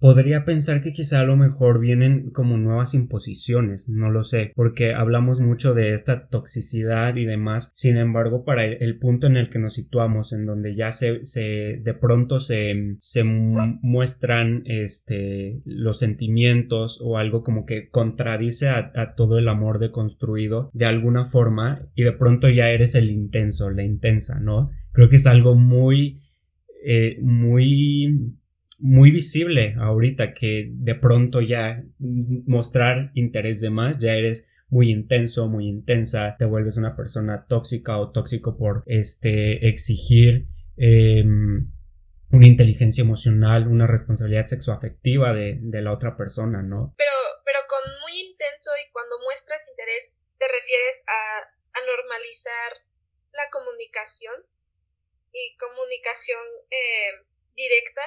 podría 0.00 0.44
pensar 0.46 0.80
que 0.80 0.92
quizá 0.92 1.20
a 1.20 1.24
lo 1.24 1.36
mejor 1.36 1.78
vienen 1.78 2.30
como 2.30 2.56
nuevas 2.56 2.94
imposiciones, 2.94 3.88
no 3.88 4.10
lo 4.10 4.24
sé, 4.24 4.52
porque 4.56 4.94
hablamos 4.94 5.40
mucho 5.40 5.74
de 5.74 5.92
esta 5.92 6.26
toxicidad 6.28 7.16
y 7.16 7.26
demás, 7.26 7.70
sin 7.74 7.98
embargo, 7.98 8.44
para 8.44 8.64
el, 8.64 8.98
punto 8.98 9.26
en 9.26 9.36
el 9.36 9.50
que 9.50 9.58
nos 9.58 9.74
situamos, 9.74 10.32
en 10.32 10.46
donde 10.46 10.74
ya 10.74 10.92
se, 10.92 11.24
se 11.24 11.80
de 11.82 11.94
pronto 11.94 12.40
se, 12.40 12.96
se 12.98 13.24
muestran 13.24 14.62
este, 14.64 15.60
los 15.66 15.98
sentimientos 15.98 16.98
o 17.02 17.18
algo 17.18 17.42
como 17.42 17.66
que 17.66 17.90
contradice 17.90 18.68
a, 18.68 19.14
todo 19.16 19.38
el 19.38 19.48
amor 19.48 19.78
deconstruido 19.78 20.70
de 20.72 20.86
alguna 20.86 21.26
forma 21.26 21.88
y 21.94 22.04
de 22.04 22.12
pronto 22.12 22.48
ya 22.48 22.70
eres 22.70 22.94
el 22.94 23.10
intenso, 23.10 23.68
la 23.70 23.82
intensa, 23.82 24.40
¿no? 24.40 24.70
Creo 24.92 25.08
que 25.08 25.16
es 25.16 25.26
algo 25.26 25.56
muy, 25.56 26.22
eh, 26.84 27.18
muy 27.20 28.39
muy 28.80 29.10
visible 29.10 29.74
ahorita 29.78 30.34
que 30.34 30.68
de 30.72 30.94
pronto 30.94 31.40
ya 31.40 31.82
mostrar 31.98 33.10
interés 33.14 33.60
de 33.60 33.70
más, 33.70 33.98
ya 33.98 34.14
eres 34.14 34.46
muy 34.68 34.90
intenso, 34.90 35.48
muy 35.48 35.66
intensa, 35.66 36.36
te 36.38 36.44
vuelves 36.44 36.76
una 36.76 36.96
persona 36.96 37.46
tóxica 37.46 37.98
o 37.98 38.12
tóxico 38.12 38.56
por 38.56 38.84
este 38.86 39.68
exigir 39.68 40.46
em, 40.76 41.70
una 42.30 42.46
inteligencia 42.46 43.02
emocional, 43.02 43.66
una 43.66 43.86
responsabilidad 43.86 44.46
sexoafectiva 44.46 45.34
de, 45.34 45.58
de 45.60 45.82
la 45.82 45.92
otra 45.92 46.16
persona, 46.16 46.62
¿no? 46.62 46.94
Pero, 46.96 47.10
pero 47.44 47.58
con 47.68 47.82
muy 48.02 48.20
intenso 48.20 48.70
y 48.78 48.90
cuando 48.92 49.18
muestras 49.24 49.60
interés, 49.68 50.14
¿te 50.38 50.46
refieres 50.46 51.02
a, 51.06 51.42
a 51.42 51.80
normalizar 51.84 52.70
la 53.34 53.50
comunicación 53.50 54.34
y 55.32 55.56
comunicación 55.58 56.46
eh, 56.70 57.26
directa? 57.56 58.02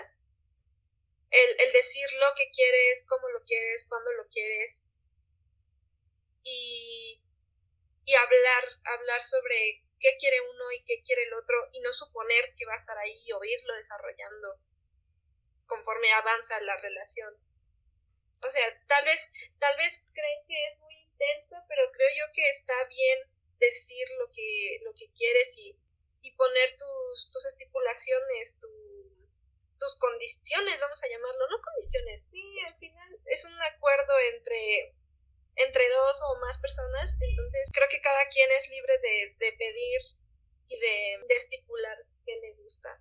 El, 1.34 1.74
decir 1.74 2.08
lo 2.20 2.36
que 2.36 2.52
quieres, 2.52 3.06
cómo 3.10 3.28
lo 3.30 3.44
quieres, 3.44 3.86
cuándo 3.90 4.12
lo 4.14 4.28
quieres 4.30 4.84
y, 6.44 7.22
y 8.06 8.14
hablar, 8.14 8.64
hablar 8.84 9.22
sobre 9.24 9.84
qué 10.00 10.16
quiere 10.20 10.40
uno 10.42 10.72
y 10.72 10.84
qué 10.86 11.02
quiere 11.04 11.24
el 11.24 11.34
otro 11.34 11.58
y 11.72 11.82
no 11.82 11.92
suponer 11.92 12.54
que 12.56 12.66
va 12.66 12.76
a 12.76 12.80
estar 12.80 12.98
ahí 12.98 13.32
o 13.32 13.44
irlo 13.44 13.74
desarrollando 13.76 14.60
conforme 15.66 16.12
avanza 16.14 16.60
la 16.62 16.78
relación. 16.78 17.34
O 18.44 18.52
sea, 18.52 18.86
tal 18.88 19.06
vez, 19.06 19.20
tal 19.60 19.76
vez 19.78 19.94
creen 20.14 20.46
que 20.48 20.68
es 20.68 20.80
muy 20.80 20.94
intenso, 20.96 21.56
pero 21.68 21.92
creo 21.94 22.10
yo 22.20 22.32
que 22.34 22.50
está 22.50 22.84
bien 22.86 23.20
decir 23.58 24.06
lo 24.20 24.30
que, 24.32 24.80
lo 24.84 24.94
que 24.94 25.12
quieres 25.14 25.58
y, 25.58 25.80
y 26.22 26.36
poner 26.36 26.78
tus, 26.78 27.32
tus 27.32 27.46
estipulaciones, 27.46 28.60
tu, 28.60 28.68
tus 29.84 30.00
condiciones, 30.00 30.80
vamos 30.80 31.04
a 31.04 31.08
llamarlo, 31.10 31.50
no 31.50 31.62
condiciones, 31.62 32.24
sí, 32.32 32.60
al 32.66 32.76
final 32.80 33.20
es 33.26 33.44
un 33.44 33.62
acuerdo 33.62 34.14
entre, 34.34 34.96
entre 35.56 35.90
dos 35.90 36.22
o 36.22 36.40
más 36.40 36.58
personas, 36.60 37.18
entonces 37.20 37.70
creo 37.74 37.90
que 37.90 38.02
cada 38.02 38.30
quien 38.30 38.50
es 38.52 38.70
libre 38.70 38.98
de, 39.00 39.36
de 39.40 39.52
pedir 39.60 40.02
y 40.68 40.80
de, 40.80 41.36
estipular 41.36 41.98
qué 42.26 42.40
le 42.40 42.54
gusta. 42.64 42.98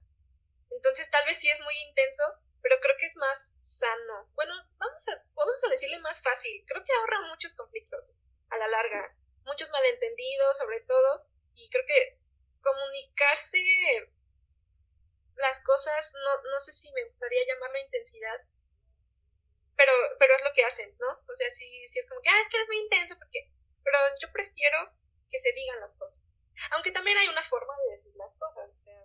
Entonces 0.70 1.08
tal 1.10 1.24
vez 1.26 1.38
sí 1.38 1.48
es 1.48 1.60
muy 1.60 1.74
intenso, 1.88 2.22
pero 2.62 2.76
creo 2.80 2.96
que 2.98 3.06
es 3.06 3.16
más 3.16 3.56
sano. 3.60 4.28
Bueno, 4.34 4.52
vamos 4.78 5.06
a, 5.08 5.22
vamos 5.34 5.64
a 5.64 5.70
decirle 5.70 5.98
más 6.00 6.20
fácil. 6.20 6.64
Creo 6.66 6.84
que 6.84 6.92
ahorra 6.92 7.28
muchos 7.28 7.54
conflictos 7.54 8.18
a 8.50 8.58
la 8.58 8.66
larga, 8.66 9.16
muchos 9.44 9.70
malentendidos 9.70 10.58
sobre 10.58 10.80
todo, 10.80 11.28
y 11.54 11.70
creo 11.70 11.84
que 11.86 12.18
comunicarse 12.60 14.11
las 15.36 15.62
cosas, 15.64 16.12
no, 16.14 16.50
no 16.50 16.60
sé 16.60 16.72
si 16.72 16.92
me 16.92 17.04
gustaría 17.04 17.46
llamarlo 17.46 17.78
intensidad, 17.78 18.40
pero, 19.76 19.92
pero 20.18 20.34
es 20.34 20.44
lo 20.44 20.52
que 20.52 20.64
hacen, 20.64 20.94
¿no? 20.98 21.08
O 21.08 21.34
sea, 21.34 21.50
si, 21.54 21.88
si 21.88 21.98
es 21.98 22.08
como 22.08 22.20
que, 22.20 22.28
ah, 22.28 22.40
es 22.40 22.48
que 22.48 22.56
eres 22.56 22.68
muy 22.68 22.78
intenso, 22.78 23.16
porque, 23.18 23.50
pero 23.82 23.98
yo 24.20 24.30
prefiero 24.32 24.78
que 25.28 25.40
se 25.40 25.52
digan 25.52 25.80
las 25.80 25.94
cosas. 25.94 26.22
Aunque 26.72 26.92
también 26.92 27.16
hay 27.16 27.28
una 27.28 27.42
forma 27.42 27.74
de 27.76 27.96
decir 27.96 28.12
las 28.16 28.32
cosas, 28.36 28.70
o 28.70 28.84
sea, 28.84 29.02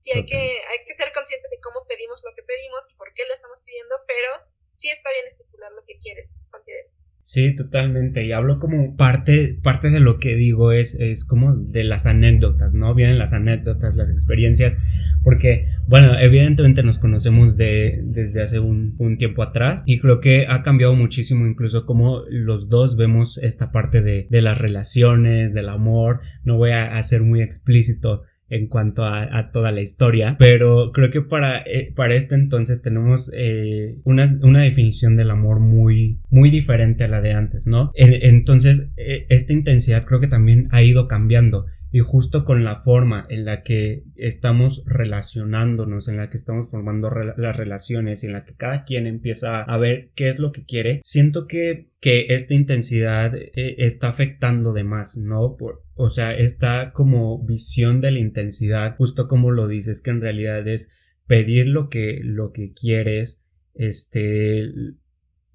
sí 0.00 0.12
hay 0.12 0.24
que, 0.24 0.62
hay 0.66 0.84
que 0.84 0.94
ser 0.94 1.12
consciente 1.12 1.48
de 1.48 1.60
cómo 1.60 1.86
pedimos 1.86 2.22
lo 2.22 2.34
que 2.34 2.42
pedimos 2.42 2.90
y 2.90 2.94
por 2.94 3.12
qué 3.14 3.26
lo 3.26 3.34
estamos 3.34 3.60
pidiendo, 3.64 3.96
pero 4.06 4.30
sí 4.76 4.90
está 4.90 5.10
bien 5.10 5.26
estipular 5.26 5.72
lo 5.72 5.84
que 5.84 5.98
quieres, 5.98 6.30
considero. 6.50 6.88
Sí, 7.28 7.54
totalmente. 7.54 8.24
Y 8.24 8.32
hablo 8.32 8.58
como 8.58 8.96
parte, 8.96 9.58
parte 9.62 9.90
de 9.90 10.00
lo 10.00 10.18
que 10.18 10.34
digo 10.34 10.72
es, 10.72 10.94
es 10.94 11.26
como 11.26 11.54
de 11.54 11.84
las 11.84 12.06
anécdotas, 12.06 12.74
¿no? 12.74 12.94
Vienen 12.94 13.18
las 13.18 13.34
anécdotas, 13.34 13.96
las 13.96 14.10
experiencias, 14.10 14.78
porque, 15.22 15.66
bueno, 15.86 16.18
evidentemente 16.18 16.82
nos 16.82 16.98
conocemos 16.98 17.58
de, 17.58 18.00
desde 18.02 18.40
hace 18.40 18.60
un, 18.60 18.94
un 18.96 19.18
tiempo 19.18 19.42
atrás 19.42 19.82
y 19.84 19.98
creo 19.98 20.20
que 20.20 20.46
ha 20.48 20.62
cambiado 20.62 20.94
muchísimo 20.94 21.46
incluso 21.46 21.84
como 21.84 22.22
los 22.30 22.70
dos 22.70 22.96
vemos 22.96 23.36
esta 23.42 23.72
parte 23.72 24.00
de, 24.00 24.26
de 24.30 24.40
las 24.40 24.56
relaciones, 24.56 25.52
del 25.52 25.68
amor. 25.68 26.20
No 26.44 26.56
voy 26.56 26.70
a, 26.70 26.96
a 26.96 27.02
ser 27.02 27.20
muy 27.20 27.42
explícito 27.42 28.22
en 28.50 28.66
cuanto 28.68 29.04
a, 29.04 29.50
toda 29.52 29.72
la 29.72 29.80
historia, 29.80 30.36
pero 30.38 30.92
creo 30.92 31.10
que 31.10 31.20
para, 31.20 31.58
eh, 31.58 31.92
para 31.94 32.14
este 32.14 32.34
entonces 32.34 32.82
tenemos 32.82 33.30
eh, 33.34 33.96
una, 34.04 34.38
una, 34.42 34.62
definición 34.62 35.16
del 35.16 35.30
amor 35.30 35.60
muy, 35.60 36.20
muy 36.30 36.50
diferente 36.50 37.04
a 37.04 37.08
la 37.08 37.20
de 37.20 37.32
antes, 37.32 37.66
¿no? 37.66 37.92
entonces, 37.94 38.88
eh, 38.96 39.26
esta 39.28 39.52
intensidad 39.52 40.04
creo 40.04 40.20
que 40.20 40.28
también 40.28 40.68
ha 40.70 40.82
ido 40.82 41.08
cambiando 41.08 41.66
y 41.90 42.00
justo 42.00 42.44
con 42.44 42.64
la 42.64 42.76
forma 42.76 43.24
en 43.28 43.44
la 43.44 43.62
que 43.62 44.04
estamos 44.14 44.82
relacionándonos, 44.86 46.08
en 46.08 46.18
la 46.18 46.28
que 46.28 46.36
estamos 46.36 46.70
formando 46.70 47.10
las 47.10 47.56
relaciones, 47.56 48.24
en 48.24 48.32
la 48.32 48.44
que 48.44 48.54
cada 48.54 48.84
quien 48.84 49.06
empieza 49.06 49.62
a 49.62 49.78
ver 49.78 50.10
qué 50.14 50.28
es 50.28 50.38
lo 50.38 50.52
que 50.52 50.64
quiere, 50.64 51.00
siento 51.02 51.46
que, 51.46 51.88
que 52.00 52.26
esta 52.28 52.54
intensidad 52.54 53.34
eh, 53.34 53.76
está 53.78 54.08
afectando 54.08 54.72
de 54.72 54.84
más, 54.84 55.16
¿no? 55.16 55.56
Por, 55.56 55.82
o 55.94 56.10
sea, 56.10 56.36
esta 56.36 56.92
como 56.92 57.42
visión 57.44 58.00
de 58.00 58.10
la 58.10 58.18
intensidad, 58.18 58.96
justo 58.96 59.26
como 59.26 59.50
lo 59.50 59.66
dices, 59.66 60.02
que 60.02 60.10
en 60.10 60.20
realidad 60.20 60.66
es 60.68 60.90
pedir 61.26 61.66
lo 61.66 61.88
que, 61.88 62.20
lo 62.22 62.52
que 62.52 62.72
quieres, 62.72 63.44
este, 63.74 64.68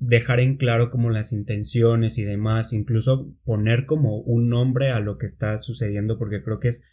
dejar 0.06 0.40
en 0.40 0.58
claro 0.58 0.92
como 0.92 1.10
las 1.10 1.32
intenciones 1.32 2.18
y 2.18 2.24
demás, 2.24 2.74
incluso 2.74 3.34
poner 3.44 3.86
como 3.86 4.18
un 4.18 4.50
nombre 4.50 4.92
a 4.92 5.00
lo 5.00 5.18
que 5.18 5.26
está 5.26 5.58
sucediendo, 5.60 6.18
porque 6.18 6.44
creo 6.44 6.60
que 6.60 6.70
es, 6.70 6.84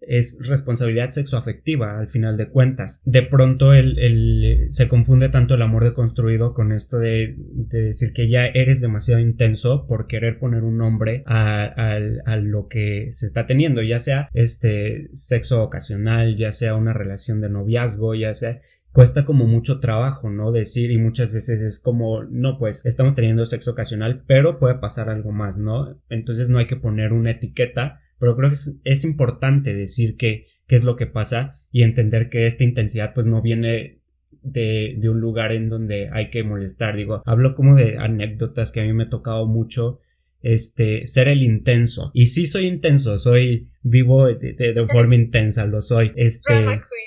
es 0.00 0.38
responsabilidad 0.46 1.10
sexoafectiva 1.10 1.98
al 1.98 2.08
final 2.08 2.36
de 2.36 2.48
cuentas. 2.48 3.00
De 3.04 3.22
pronto 3.22 3.72
el, 3.72 4.66
se 4.70 4.88
confunde 4.88 5.28
tanto 5.28 5.54
el 5.54 5.62
amor 5.62 5.84
deconstruido 5.84 6.54
con 6.54 6.72
esto 6.72 6.98
de, 6.98 7.34
decir 7.36 8.12
que 8.12 8.28
ya 8.28 8.46
eres 8.46 8.80
demasiado 8.80 9.20
intenso 9.20 9.86
por 9.86 10.06
querer 10.06 10.38
poner 10.38 10.62
un 10.64 10.78
nombre 10.78 11.22
a, 11.26 11.64
a, 11.64 12.36
lo 12.36 12.68
que 12.68 13.12
se 13.12 13.26
está 13.26 13.46
teniendo, 13.46 13.82
ya 13.82 14.00
sea 14.00 14.28
este 14.34 15.08
sexo 15.12 15.62
ocasional, 15.62 16.36
ya 16.36 16.52
sea 16.52 16.74
una 16.74 16.92
relación 16.92 17.40
de 17.40 17.48
noviazgo, 17.48 18.14
ya 18.14 18.34
sea 18.34 18.60
cuesta 18.96 19.26
como 19.26 19.44
mucho 19.44 19.78
trabajo, 19.78 20.30
¿no? 20.30 20.52
Decir 20.52 20.90
y 20.90 20.96
muchas 20.96 21.30
veces 21.30 21.60
es 21.60 21.78
como, 21.78 22.24
no, 22.24 22.56
pues 22.58 22.86
estamos 22.86 23.14
teniendo 23.14 23.44
sexo 23.44 23.72
ocasional, 23.72 24.24
pero 24.26 24.58
puede 24.58 24.76
pasar 24.76 25.10
algo 25.10 25.32
más, 25.32 25.58
¿no? 25.58 26.00
Entonces 26.08 26.48
no 26.48 26.56
hay 26.56 26.66
que 26.66 26.76
poner 26.76 27.12
una 27.12 27.32
etiqueta, 27.32 28.00
pero 28.18 28.34
creo 28.38 28.48
que 28.48 28.56
es, 28.84 29.04
importante 29.04 29.74
decir 29.74 30.16
qué 30.16 30.46
es 30.68 30.82
lo 30.82 30.96
que 30.96 31.06
pasa 31.06 31.60
y 31.70 31.82
entender 31.82 32.30
que 32.30 32.46
esta 32.46 32.64
intensidad 32.64 33.12
pues 33.12 33.26
no 33.26 33.42
viene 33.42 34.00
de, 34.40 34.96
de, 34.96 35.10
un 35.10 35.20
lugar 35.20 35.52
en 35.52 35.68
donde 35.68 36.08
hay 36.10 36.30
que 36.30 36.42
molestar. 36.42 36.96
Digo, 36.96 37.22
hablo 37.26 37.54
como 37.54 37.76
de 37.76 37.98
anécdotas 37.98 38.72
que 38.72 38.80
a 38.80 38.84
mí 38.84 38.94
me 38.94 39.02
ha 39.02 39.10
tocado 39.10 39.46
mucho 39.46 40.00
este, 40.46 41.08
ser 41.08 41.26
el 41.26 41.42
intenso. 41.42 42.12
Y 42.14 42.26
sí 42.26 42.46
soy 42.46 42.66
intenso, 42.66 43.18
soy 43.18 43.68
vivo 43.82 44.26
de, 44.26 44.86
forma 44.88 45.16
intensa, 45.16 45.66
lo 45.66 45.80
soy. 45.80 46.12
Este, 46.14 46.52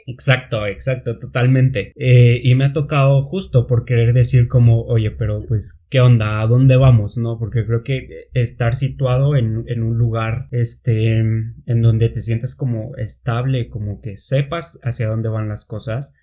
exacto, 0.08 0.68
exacto, 0.68 1.16
totalmente. 1.16 1.94
Eh, 1.96 2.42
y 2.44 2.56
me 2.56 2.66
ha 2.66 2.74
tocado 2.74 3.24
justo 3.24 3.66
por 3.66 3.86
querer 3.86 4.12
decir 4.12 4.50
como, 4.50 4.82
oye, 4.84 5.12
pero 5.12 5.46
pues, 5.48 5.80
¿qué 5.90 6.02
onda? 6.02 6.42
¿A 6.42 6.48
dónde 6.48 6.76
vamos? 6.76 7.18
¿No? 7.18 7.40
Porque 7.40 7.66
creo 7.66 7.84
que 7.84 8.28
estar 8.34 8.76
situado 8.76 9.38
en, 9.38 9.64
en 9.68 9.84
un 9.84 9.98
lugar, 9.98 10.50
este, 10.52 11.18
en 11.18 11.82
donde 11.82 12.10
te 12.10 12.20
sientes 12.20 12.56
como 12.56 12.98
estable, 12.98 13.70
como 13.70 14.02
que 14.02 14.18
sepas 14.18 14.80
hacia 14.84 15.08
dónde 15.08 15.30
van 15.30 15.48
las 15.48 15.64
cosas, 15.64 16.14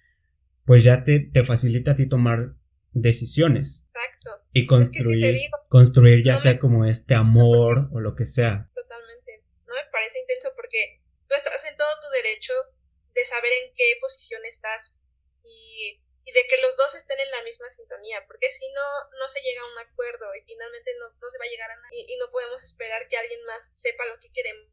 pues 0.66 0.84
ya 0.84 1.02
te, 1.02 1.20
te 1.20 1.44
facilita 1.44 1.92
a 1.92 1.96
ti 1.96 2.06
tomar 2.06 2.56
decisiones. 2.92 3.85
Y 4.56 4.66
construir, 4.66 5.50
construir 5.68 6.24
ya 6.24 6.38
sea 6.38 6.58
como 6.58 6.86
este 6.86 7.12
amor 7.14 7.92
o 7.92 8.00
lo 8.00 8.16
que 8.16 8.24
sea. 8.24 8.70
Totalmente. 8.72 9.44
No 9.68 9.74
me 9.74 9.84
parece 9.92 10.18
intenso 10.18 10.48
porque 10.56 11.04
tú 11.28 11.34
estás 11.36 11.62
en 11.66 11.76
todo 11.76 11.92
tu 12.00 12.08
derecho 12.08 12.54
de 13.12 13.24
saber 13.24 13.52
en 13.52 13.74
qué 13.76 14.00
posición 14.00 14.40
estás 14.46 14.96
y, 15.44 16.00
y 16.24 16.32
de 16.32 16.42
que 16.48 16.56
los 16.62 16.76
dos 16.76 16.94
estén 16.94 17.20
en 17.20 17.30
la 17.32 17.42
misma 17.44 17.70
sintonía, 17.70 18.24
porque 18.26 18.48
si 18.48 18.64
no, 18.72 18.86
no 19.20 19.28
se 19.28 19.40
llega 19.44 19.60
a 19.60 19.72
un 19.72 19.78
acuerdo 19.78 20.24
y 20.34 20.40
finalmente 20.48 20.90
no, 21.00 21.12
no 21.20 21.28
se 21.28 21.38
va 21.38 21.44
a 21.44 21.52
llegar 21.52 21.70
a 21.70 21.76
nada 21.76 21.92
y, 21.92 22.08
y 22.08 22.16
no 22.16 22.30
podemos 22.30 22.64
esperar 22.64 23.08
que 23.08 23.16
alguien 23.16 23.44
más 23.44 23.60
sepa 23.80 24.06
lo 24.06 24.18
que 24.20 24.32
queremos 24.32 24.72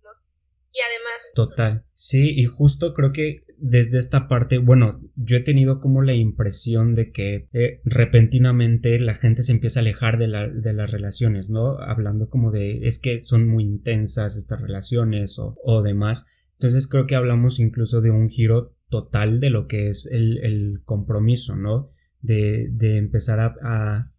y 0.74 0.80
además. 0.80 1.32
Total, 1.36 1.86
sí, 1.94 2.32
y 2.36 2.46
justo 2.46 2.94
creo 2.94 3.14
que 3.14 3.46
desde 3.58 4.00
esta 4.00 4.28
parte, 4.28 4.58
bueno, 4.58 5.00
yo 5.16 5.38
he 5.38 5.42
tenido 5.42 5.80
como 5.80 6.02
la 6.02 6.14
impresión 6.14 6.96
de 6.96 7.12
que 7.12 7.48
eh, 7.54 7.80
repentinamente 7.86 9.00
la 9.00 9.14
gente 9.14 9.44
se 9.44 9.54
empieza 9.54 9.80
a 9.80 9.82
alejar 9.82 10.18
de, 10.18 10.28
la, 10.28 10.50
de 10.50 10.74
las 10.74 10.92
relaciones, 10.92 11.50
¿no? 11.50 11.80
Hablando 11.80 12.28
como 12.30 12.52
de, 12.52 12.88
es 12.88 13.00
que 13.00 13.22
son 13.22 13.48
muy 13.48 13.64
intensas 13.64 14.36
estas 14.36 14.62
relaciones 14.62 15.40
o, 15.40 15.56
o 15.64 15.82
demás. 15.82 16.26
Entonces 16.54 16.88
creo 16.88 17.08
que 17.08 17.16
hablamos 17.16 17.60
incluso 17.60 18.02
de 18.02 18.12
un 18.12 18.30
giro 18.30 18.76
total 18.90 19.40
de 19.40 19.50
lo 19.50 19.68
que 19.68 19.90
es 19.90 20.08
el, 20.12 20.40
el 20.40 20.82
compromiso, 20.84 21.56
¿no? 21.56 21.92
De, 22.22 22.68
de 22.72 22.98
empezar 22.98 23.40
a 23.40 23.56
a 23.64 24.13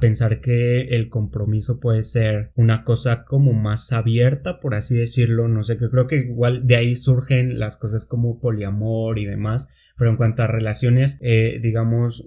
pensar 0.00 0.40
que 0.40 0.88
el 0.88 1.08
compromiso 1.08 1.80
puede 1.80 2.02
ser 2.02 2.52
una 2.54 2.84
cosa 2.84 3.24
como 3.24 3.52
más 3.52 3.92
abierta, 3.92 4.60
por 4.60 4.74
así 4.74 4.94
decirlo, 4.94 5.48
no 5.48 5.64
sé, 5.64 5.78
que 5.78 5.88
creo 5.88 6.06
que 6.06 6.16
igual 6.16 6.66
de 6.66 6.76
ahí 6.76 6.96
surgen 6.96 7.58
las 7.58 7.76
cosas 7.76 8.06
como 8.06 8.40
poliamor 8.40 9.18
y 9.18 9.24
demás, 9.24 9.68
pero 9.96 10.10
en 10.10 10.16
cuanto 10.16 10.42
a 10.42 10.46
relaciones, 10.46 11.18
eh, 11.22 11.58
digamos, 11.62 12.24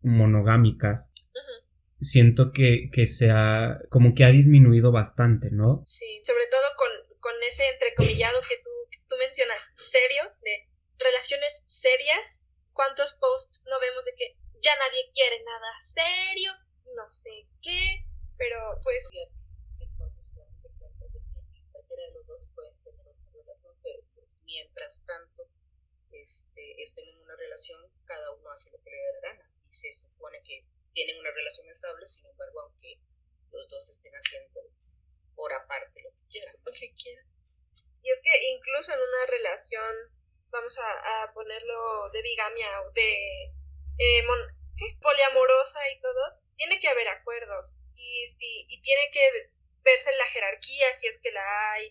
monogámicas, 0.00 1.12
siento 2.00 2.52
que, 2.52 2.90
que 2.92 3.06
se 3.06 3.30
ha, 3.30 3.78
como 3.88 4.14
que 4.14 4.24
ha 4.24 4.30
disminuido 4.30 4.90
bastante, 4.90 5.50
¿no? 5.50 5.84
Sí, 5.86 6.20
sobre 6.24 6.46
todo 6.50 6.66
con, 6.76 7.18
con 7.20 7.32
ese 7.48 7.62
entrecomillado 7.68 8.40
que 8.48 8.56
tú, 8.62 8.70
que 8.90 8.98
tú 9.08 9.14
mencionas, 9.18 9.62
serio, 9.76 10.22
de 10.42 10.68
relaciones 10.98 11.62
serias, 11.66 12.42
¿cuántos 12.72 13.12
posts 13.20 13.64
no 13.70 13.78
vemos 13.80 14.04
de 14.04 14.12
que 14.16 14.36
ya 14.62 14.72
nadie 14.78 15.02
quiere 15.14 15.42
nada 15.44 15.70
serio, 15.94 16.52
no 16.94 17.08
sé 17.08 17.48
qué, 17.62 18.04
pero 18.36 18.78
pues... 18.82 19.04
Entonces, 19.78 20.34
de 20.62 20.68
cuenta 20.78 21.04
de 21.06 21.20
que 21.20 21.62
cualquiera 21.72 22.02
de 22.04 22.12
los 22.14 22.26
dos 22.26 22.48
pueden 22.54 22.76
tener 22.82 23.00
una 23.00 23.32
relación, 23.32 23.74
pero 23.82 24.02
pues, 24.14 24.36
mientras 24.44 25.02
tanto 25.06 25.48
este, 26.10 26.82
estén 26.82 27.08
en 27.08 27.22
una 27.22 27.36
relación, 27.36 27.80
cada 28.04 28.30
uno 28.32 28.50
hace 28.50 28.70
lo 28.70 28.78
que 28.82 28.90
le 28.90 28.96
dé 28.96 29.12
la 29.20 29.32
gana. 29.32 29.50
Y 29.70 29.74
se 29.74 29.92
supone 29.92 30.42
que 30.44 30.64
tienen 30.92 31.18
una 31.18 31.30
relación 31.30 31.68
estable, 31.68 32.06
sin 32.08 32.26
embargo, 32.26 32.60
aunque 32.60 33.00
los 33.50 33.68
dos 33.68 33.88
estén 33.88 34.12
haciendo 34.12 34.60
por 35.34 35.52
aparte 35.52 36.02
lo 36.02 36.10
que 36.10 36.28
quieran. 36.30 36.56
Lo 36.64 36.72
que 36.72 36.92
quieran. 36.94 37.26
Y 38.02 38.10
es 38.10 38.20
que 38.22 38.30
incluso 38.54 38.92
en 38.92 39.00
una 39.00 39.26
relación, 39.26 39.94
vamos 40.50 40.78
a, 40.78 41.22
a 41.22 41.32
ponerlo 41.32 42.10
de 42.10 42.22
bigamia 42.22 42.82
o 42.82 42.90
de 42.92 43.54
eh, 43.98 44.22
mon, 44.26 44.38
¿qué? 44.76 44.98
poliamorosa 45.00 45.80
y 45.90 46.00
todo, 46.00 46.41
tiene 46.62 46.78
que 46.78 46.88
haber 46.88 47.08
acuerdos 47.08 47.82
y, 47.96 48.26
si, 48.38 48.66
y 48.70 48.80
tiene 48.82 49.02
que 49.12 49.50
verse 49.82 50.10
la 50.16 50.26
jerarquía 50.26 50.86
si 51.00 51.08
es 51.08 51.18
que 51.18 51.32
la 51.32 51.42
hay 51.72 51.86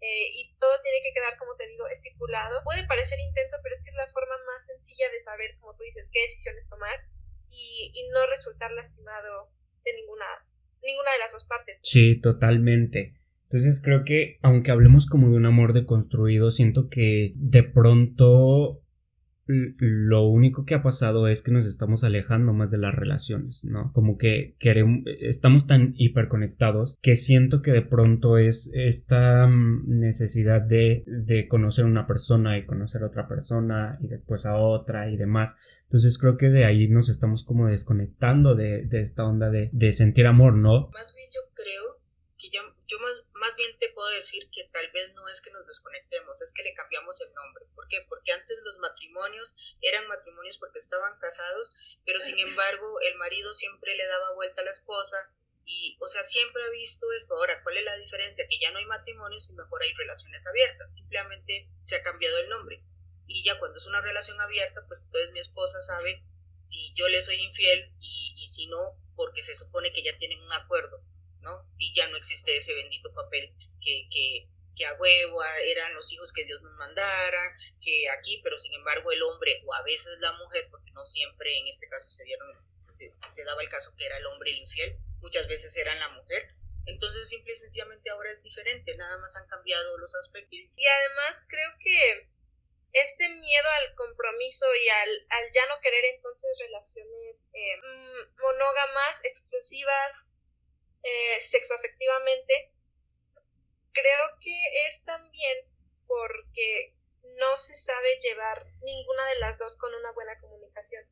eh, 0.00 0.28
y 0.34 0.56
todo 0.58 0.82
tiene 0.82 0.98
que 1.00 1.14
quedar, 1.14 1.38
como 1.38 1.54
te 1.56 1.66
digo, 1.68 1.86
estipulado. 1.86 2.62
Puede 2.64 2.86
parecer 2.86 3.18
intenso, 3.18 3.56
pero 3.62 3.74
es 3.74 3.82
que 3.82 3.90
es 3.90 3.96
la 3.96 4.08
forma 4.08 4.34
más 4.52 4.66
sencilla 4.66 5.08
de 5.10 5.20
saber, 5.22 5.56
como 5.60 5.74
tú 5.74 5.84
dices, 5.84 6.10
qué 6.12 6.20
decisiones 6.22 6.68
tomar 6.68 7.00
y, 7.48 7.92
y 7.94 8.08
no 8.10 8.26
resultar 8.26 8.72
lastimado 8.72 9.48
de 9.84 9.94
ninguna, 9.94 10.26
ninguna 10.82 11.12
de 11.12 11.18
las 11.18 11.32
dos 11.32 11.44
partes. 11.44 11.80
Sí, 11.84 12.20
totalmente. 12.20 13.14
Entonces 13.44 13.80
creo 13.80 14.04
que, 14.04 14.38
aunque 14.42 14.72
hablemos 14.72 15.06
como 15.06 15.30
de 15.30 15.36
un 15.36 15.46
amor 15.46 15.72
deconstruido, 15.72 16.50
siento 16.50 16.90
que 16.90 17.32
de 17.36 17.62
pronto 17.62 18.82
lo 19.46 20.26
único 20.26 20.64
que 20.64 20.74
ha 20.74 20.82
pasado 20.82 21.28
es 21.28 21.42
que 21.42 21.52
nos 21.52 21.66
estamos 21.66 22.02
alejando 22.02 22.52
más 22.52 22.70
de 22.70 22.78
las 22.78 22.94
relaciones, 22.94 23.64
¿no? 23.64 23.92
Como 23.92 24.18
que 24.18 24.56
queremos, 24.58 25.04
estamos 25.20 25.66
tan 25.66 25.94
hiperconectados 25.96 26.98
que 27.00 27.16
siento 27.16 27.62
que 27.62 27.70
de 27.70 27.82
pronto 27.82 28.38
es 28.38 28.70
esta 28.74 29.46
mm, 29.46 29.98
necesidad 30.00 30.62
de, 30.62 31.04
de 31.06 31.46
conocer 31.46 31.84
una 31.84 32.06
persona 32.06 32.58
y 32.58 32.66
conocer 32.66 33.02
a 33.02 33.06
otra 33.06 33.28
persona 33.28 33.98
y 34.00 34.08
después 34.08 34.46
a 34.46 34.56
otra 34.56 35.10
y 35.10 35.16
demás. 35.16 35.56
Entonces 35.84 36.18
creo 36.18 36.36
que 36.36 36.50
de 36.50 36.64
ahí 36.64 36.88
nos 36.88 37.08
estamos 37.08 37.44
como 37.44 37.68
desconectando 37.68 38.56
de, 38.56 38.82
de 38.82 39.00
esta 39.00 39.24
onda 39.24 39.50
de, 39.50 39.70
de 39.72 39.92
sentir 39.92 40.26
amor, 40.26 40.54
¿no? 40.54 40.90
Más 40.92 41.14
bien 41.14 41.28
yo 41.32 41.40
creo 41.54 42.00
que 42.36 42.48
yo, 42.52 42.60
yo 42.88 42.96
más, 42.98 43.15
más 43.46 43.56
bien 43.56 43.78
te 43.78 43.90
puedo 43.90 44.08
decir 44.08 44.50
que 44.50 44.68
tal 44.72 44.90
vez 44.90 45.14
no 45.14 45.28
es 45.28 45.40
que 45.40 45.52
nos 45.52 45.64
desconectemos, 45.68 46.42
es 46.42 46.52
que 46.52 46.64
le 46.64 46.74
cambiamos 46.74 47.20
el 47.20 47.32
nombre. 47.32 47.64
¿Por 47.76 47.86
qué? 47.86 48.04
Porque 48.08 48.32
antes 48.32 48.58
los 48.64 48.78
matrimonios 48.78 49.54
eran 49.82 50.08
matrimonios 50.08 50.58
porque 50.58 50.80
estaban 50.80 51.16
casados, 51.20 51.76
pero 52.04 52.20
sin 52.20 52.38
embargo 52.40 53.00
el 53.02 53.14
marido 53.18 53.54
siempre 53.54 53.96
le 53.96 54.04
daba 54.04 54.34
vuelta 54.34 54.62
a 54.62 54.64
la 54.64 54.72
esposa 54.72 55.16
y, 55.64 55.96
o 56.00 56.08
sea, 56.08 56.24
siempre 56.24 56.60
ha 56.64 56.70
visto 56.70 57.06
esto. 57.12 57.36
Ahora, 57.36 57.62
¿cuál 57.62 57.76
es 57.76 57.84
la 57.84 57.96
diferencia? 57.98 58.48
Que 58.48 58.58
ya 58.58 58.72
no 58.72 58.78
hay 58.78 58.86
matrimonios 58.86 59.48
y 59.48 59.54
mejor 59.54 59.80
hay 59.82 59.92
relaciones 59.94 60.44
abiertas. 60.44 60.96
Simplemente 60.96 61.68
se 61.84 61.96
ha 61.96 62.02
cambiado 62.02 62.38
el 62.38 62.48
nombre. 62.48 62.82
Y 63.28 63.44
ya 63.44 63.58
cuando 63.60 63.78
es 63.78 63.86
una 63.86 64.00
relación 64.00 64.40
abierta, 64.40 64.82
pues 64.88 65.02
entonces 65.02 65.32
mi 65.32 65.40
esposa 65.40 65.82
sabe 65.82 66.24
si 66.54 66.92
yo 66.94 67.06
le 67.08 67.22
soy 67.22 67.36
infiel 67.36 67.92
y, 68.00 68.34
y 68.38 68.46
si 68.48 68.66
no, 68.66 68.96
porque 69.14 69.44
se 69.44 69.54
supone 69.54 69.92
que 69.92 70.02
ya 70.02 70.18
tienen 70.18 70.42
un 70.42 70.52
acuerdo 70.52 71.00
y 71.78 71.94
ya 71.94 72.08
no 72.08 72.16
existe 72.16 72.56
ese 72.56 72.74
bendito 72.74 73.12
papel 73.12 73.52
que, 73.80 74.08
que, 74.10 74.48
que 74.76 74.86
a 74.86 74.94
huevo 74.94 75.42
eran 75.44 75.94
los 75.94 76.12
hijos 76.12 76.32
que 76.32 76.44
Dios 76.44 76.62
nos 76.62 76.74
mandara, 76.74 77.56
que 77.80 78.08
aquí, 78.10 78.40
pero 78.42 78.58
sin 78.58 78.74
embargo 78.74 79.10
el 79.10 79.22
hombre 79.22 79.62
o 79.64 79.74
a 79.74 79.82
veces 79.82 80.18
la 80.20 80.32
mujer, 80.32 80.68
porque 80.70 80.90
no 80.92 81.04
siempre 81.04 81.58
en 81.58 81.68
este 81.68 81.88
caso 81.88 82.10
se 82.10 82.24
dieron, 82.24 82.48
se, 82.96 83.44
daba 83.44 83.62
el 83.62 83.68
caso 83.68 83.94
que 83.96 84.06
era 84.06 84.18
el 84.18 84.26
hombre 84.26 84.50
el 84.50 84.58
infiel, 84.58 84.96
muchas 85.20 85.48
veces 85.48 85.76
era 85.76 85.94
la 85.94 86.10
mujer. 86.10 86.46
Entonces 86.84 87.28
simple 87.28 87.52
y 87.52 87.56
sencillamente 87.56 88.10
ahora 88.10 88.30
es 88.30 88.42
diferente, 88.42 88.96
nada 88.96 89.18
más 89.18 89.34
han 89.34 89.48
cambiado 89.48 89.98
los 89.98 90.14
aspectos. 90.14 90.78
Y 90.78 90.86
además 90.86 91.44
creo 91.48 91.70
que 91.80 92.28
este 92.92 93.28
miedo 93.28 93.68
al 93.68 93.94
compromiso 93.94 94.66
y 94.74 94.88
al, 94.88 95.10
al 95.30 95.52
ya 95.52 95.66
no 95.66 95.80
querer 95.80 96.04
entonces 96.14 96.48
relaciones 96.60 97.50
eh, 97.52 97.76
mm, 97.82 98.40
monógamas, 98.40 99.24
exclusivas, 99.24 100.32
eh, 101.06 101.40
sexoafectivamente, 101.40 102.72
creo 103.92 104.24
que 104.40 104.88
es 104.88 105.04
también 105.04 105.56
porque 106.08 106.96
no 107.38 107.56
se 107.56 107.76
sabe 107.76 108.18
llevar 108.20 108.66
ninguna 108.82 109.24
de 109.26 109.38
las 109.38 109.56
dos 109.56 109.76
con 109.78 109.94
una 109.94 110.10
buena 110.12 110.36
comunicación. 110.40 111.04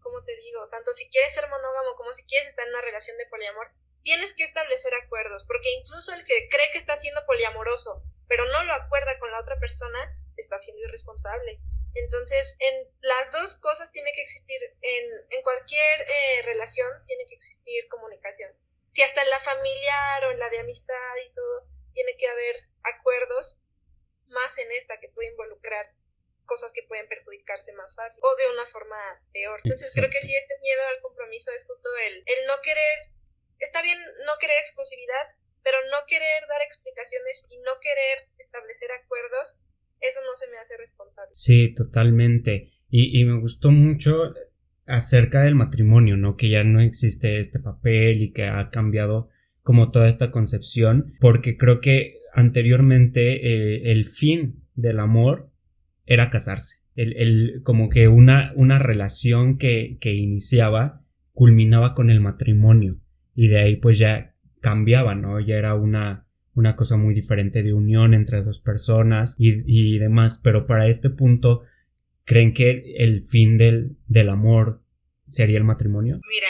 Como 0.00 0.22
te 0.24 0.36
digo, 0.36 0.68
tanto 0.68 0.92
si 0.92 1.08
quieres 1.10 1.32
ser 1.32 1.48
monógamo 1.48 1.96
como 1.96 2.12
si 2.12 2.26
quieres 2.26 2.48
estar 2.48 2.66
en 2.66 2.74
una 2.74 2.82
relación 2.82 3.16
de 3.16 3.26
poliamor, 3.26 3.70
tienes 4.02 4.34
que 4.34 4.44
establecer 4.44 4.92
acuerdos, 4.94 5.46
porque 5.46 5.70
incluso 5.72 6.12
el 6.12 6.24
que 6.26 6.48
cree 6.50 6.70
que 6.72 6.78
está 6.78 6.96
siendo 6.96 7.24
poliamoroso, 7.24 8.02
pero 8.28 8.44
no 8.44 8.64
lo 8.64 8.74
acuerda 8.74 9.18
con 9.18 9.30
la 9.30 9.40
otra 9.40 9.58
persona, 9.58 9.98
está 10.36 10.58
siendo 10.58 10.82
irresponsable. 10.84 11.60
Entonces, 11.94 12.56
en 12.60 12.74
las 13.00 13.30
dos 13.30 13.56
cosas 13.60 13.90
tiene 13.90 14.12
que 14.12 14.22
existir, 14.22 14.60
en, 14.82 15.04
en 15.30 15.42
cualquier 15.42 16.00
eh, 16.02 16.42
relación 16.42 16.90
tiene 17.06 17.24
que 17.26 17.34
existir 17.36 17.88
comunicación 17.88 18.52
si 18.90 19.02
hasta 19.02 19.22
en 19.22 19.30
la 19.30 19.40
familiar 19.40 20.24
o 20.24 20.30
en 20.32 20.38
la 20.38 20.48
de 20.50 20.60
amistad 20.60 21.14
y 21.26 21.32
todo 21.34 21.68
tiene 21.92 22.16
que 22.18 22.28
haber 22.28 22.56
acuerdos, 22.82 23.64
más 24.28 24.56
en 24.58 24.70
esta 24.72 24.98
que 25.00 25.08
puede 25.08 25.30
involucrar 25.30 25.92
cosas 26.44 26.72
que 26.72 26.82
pueden 26.82 27.06
perjudicarse 27.08 27.72
más 27.74 27.94
fácil 27.94 28.20
o 28.24 28.36
de 28.36 28.52
una 28.52 28.66
forma 28.66 28.98
peor. 29.32 29.60
Entonces 29.62 29.92
creo 29.94 30.10
que 30.10 30.22
sí, 30.22 30.34
este 30.34 30.54
miedo 30.60 30.82
al 30.88 31.00
compromiso 31.00 31.52
es 31.52 31.64
justo 31.64 31.88
el, 32.06 32.14
el 32.26 32.46
no 32.46 32.54
querer, 32.62 33.14
está 33.58 33.82
bien 33.82 33.98
no 34.26 34.32
querer 34.40 34.58
exclusividad, 34.58 35.30
pero 35.62 35.78
no 35.90 35.98
querer 36.08 36.46
dar 36.48 36.62
explicaciones 36.62 37.46
y 37.50 37.58
no 37.58 37.78
querer 37.80 38.28
establecer 38.38 38.90
acuerdos, 38.92 39.62
eso 40.00 40.20
no 40.26 40.34
se 40.34 40.48
me 40.48 40.58
hace 40.58 40.76
responsable. 40.76 41.34
Sí, 41.34 41.74
totalmente. 41.74 42.72
Y, 42.88 43.20
y 43.20 43.24
me 43.24 43.40
gustó 43.40 43.70
mucho 43.70 44.34
acerca 44.90 45.42
del 45.42 45.54
matrimonio, 45.54 46.16
¿no? 46.16 46.36
Que 46.36 46.50
ya 46.50 46.64
no 46.64 46.80
existe 46.80 47.40
este 47.40 47.60
papel 47.60 48.22
y 48.22 48.32
que 48.32 48.44
ha 48.44 48.70
cambiado 48.70 49.28
como 49.62 49.90
toda 49.90 50.08
esta 50.08 50.30
concepción, 50.30 51.14
porque 51.20 51.56
creo 51.56 51.80
que 51.80 52.14
anteriormente 52.34 53.46
eh, 53.46 53.92
el 53.92 54.04
fin 54.06 54.64
del 54.74 55.00
amor 55.00 55.50
era 56.06 56.30
casarse. 56.30 56.76
El, 56.96 57.16
el, 57.16 57.62
como 57.62 57.88
que 57.88 58.08
una, 58.08 58.52
una 58.56 58.78
relación 58.78 59.58
que, 59.58 59.98
que 60.00 60.14
iniciaba 60.14 61.04
culminaba 61.32 61.94
con 61.94 62.10
el 62.10 62.20
matrimonio 62.20 62.98
y 63.34 63.48
de 63.48 63.58
ahí 63.58 63.76
pues 63.76 63.98
ya 63.98 64.34
cambiaba, 64.60 65.14
¿no? 65.14 65.40
Ya 65.40 65.56
era 65.56 65.74
una, 65.74 66.26
una 66.54 66.76
cosa 66.76 66.96
muy 66.96 67.14
diferente 67.14 67.62
de 67.62 67.72
unión 67.72 68.12
entre 68.12 68.42
dos 68.42 68.60
personas 68.60 69.36
y, 69.38 69.62
y 69.66 69.98
demás, 69.98 70.40
pero 70.42 70.66
para 70.66 70.88
este 70.88 71.10
punto 71.10 71.62
¿Creen 72.24 72.54
que 72.54 72.94
el 72.98 73.22
fin 73.22 73.58
del, 73.58 73.96
del 74.06 74.28
amor 74.28 74.82
sería 75.28 75.58
el 75.58 75.64
matrimonio? 75.64 76.20
Mira, 76.28 76.48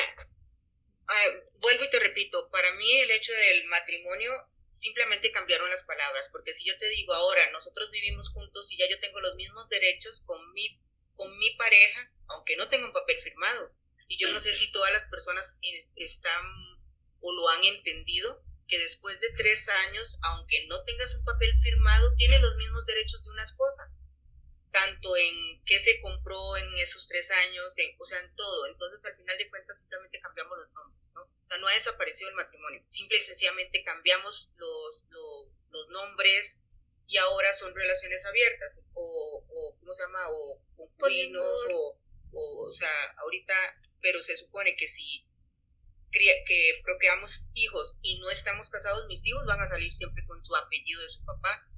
vuelvo 1.60 1.84
y 1.84 1.90
te 1.90 1.98
repito, 1.98 2.50
para 2.50 2.74
mí 2.74 2.92
el 2.98 3.10
hecho 3.10 3.32
del 3.32 3.66
matrimonio 3.66 4.32
simplemente 4.72 5.30
cambiaron 5.30 5.70
las 5.70 5.84
palabras, 5.84 6.28
porque 6.32 6.54
si 6.54 6.64
yo 6.64 6.78
te 6.78 6.88
digo 6.88 7.12
ahora, 7.12 7.50
nosotros 7.50 7.90
vivimos 7.90 8.30
juntos 8.30 8.72
y 8.72 8.78
ya 8.78 8.88
yo 8.88 8.98
tengo 8.98 9.20
los 9.20 9.36
mismos 9.36 9.68
derechos 9.68 10.22
con 10.24 10.52
mi, 10.52 10.80
con 11.14 11.38
mi 11.38 11.54
pareja, 11.56 12.10
aunque 12.28 12.56
no 12.56 12.68
tenga 12.68 12.86
un 12.86 12.92
papel 12.92 13.18
firmado, 13.20 13.72
y 14.08 14.18
yo 14.18 14.32
no 14.32 14.40
sé 14.40 14.54
si 14.54 14.72
todas 14.72 14.92
las 14.92 15.08
personas 15.10 15.56
están 15.96 16.44
o 17.20 17.32
lo 17.32 17.48
han 17.50 17.64
entendido, 17.64 18.42
que 18.66 18.78
después 18.78 19.20
de 19.20 19.28
tres 19.36 19.68
años, 19.68 20.18
aunque 20.22 20.66
no 20.68 20.82
tengas 20.84 21.14
un 21.14 21.24
papel 21.24 21.52
firmado, 21.60 22.14
tiene 22.16 22.38
los 22.38 22.56
mismos 22.56 22.86
derechos 22.86 23.22
de 23.22 23.30
una 23.30 23.42
esposa 23.42 23.92
tanto 24.70 25.16
en 25.16 25.62
qué 25.64 25.78
se 25.78 26.00
compró 26.00 26.56
en 26.56 26.78
esos 26.78 27.08
tres 27.08 27.30
años, 27.30 27.76
en, 27.78 27.94
o 27.98 28.04
sea, 28.04 28.18
en 28.20 28.34
todo. 28.36 28.66
Entonces, 28.66 29.04
al 29.04 29.16
final 29.16 29.36
de 29.38 29.48
cuentas, 29.48 29.78
simplemente 29.78 30.20
cambiamos 30.20 30.58
los 30.58 30.72
nombres, 30.72 31.10
¿no? 31.14 31.22
O 31.22 31.48
sea, 31.48 31.58
no 31.58 31.68
ha 31.68 31.74
desaparecido 31.74 32.30
el 32.30 32.36
matrimonio. 32.36 32.82
Simple 32.88 33.18
y 33.18 33.22
sencillamente 33.22 33.82
cambiamos 33.84 34.52
los, 34.58 35.06
los, 35.10 35.88
nombres 35.90 36.60
y 37.06 37.16
ahora 37.16 37.52
son 37.54 37.74
relaciones 37.74 38.24
abiertas, 38.24 38.78
o, 38.94 39.44
o 39.48 39.76
¿cómo 39.80 39.94
se 39.94 40.02
llama? 40.02 40.28
O 40.30 40.62
concubinos, 40.76 41.64
o, 41.72 41.90
o, 42.32 42.68
o 42.68 42.72
sea, 42.72 43.12
ahorita, 43.18 43.54
pero 44.00 44.22
se 44.22 44.36
supone 44.36 44.76
que 44.76 44.86
si 44.86 45.26
que 46.12 46.80
procreamos 46.82 47.48
hijos 47.54 47.98
y 48.02 48.18
no 48.18 48.30
estamos 48.30 48.68
casados, 48.70 49.06
mis 49.06 49.24
hijos 49.26 49.46
van 49.46 49.60
a 49.60 49.68
salir 49.68 49.92
siempre 49.92 50.24
con 50.26 50.44
su 50.44 50.54
apellido 50.56 51.02
de 51.02 51.08
su 51.08 51.24
papá 51.24 51.69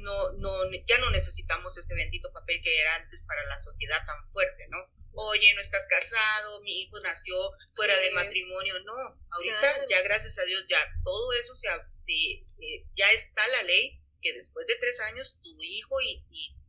no, 0.00 0.32
no, 0.32 0.70
ya 0.86 0.98
no 0.98 1.10
necesitamos 1.10 1.76
ese 1.76 1.94
bendito 1.94 2.32
papel 2.32 2.60
que 2.62 2.80
era 2.80 2.96
antes 2.96 3.24
para 3.26 3.44
la 3.46 3.58
sociedad 3.58 4.04
tan 4.04 4.30
fuerte, 4.32 4.66
¿no? 4.68 4.78
Oye, 5.12 5.52
no 5.54 5.60
estás 5.60 5.86
casado, 5.88 6.60
mi 6.62 6.82
hijo 6.82 7.00
nació 7.00 7.36
fuera 7.74 7.96
de 7.98 8.10
matrimonio, 8.12 8.78
no, 8.80 9.18
ahorita 9.30 9.86
ya 9.88 10.02
gracias 10.02 10.38
a 10.38 10.44
Dios 10.44 10.64
ya 10.68 10.78
todo 11.02 11.32
eso 11.32 11.54
se, 11.54 11.68
eh, 11.68 12.86
ya 12.96 13.10
está 13.12 13.46
la 13.48 13.64
ley 13.64 14.00
que 14.22 14.32
después 14.32 14.66
de 14.66 14.76
tres 14.76 15.00
años 15.00 15.40
tu 15.42 15.56
hijo 15.60 16.00
y, 16.00 16.24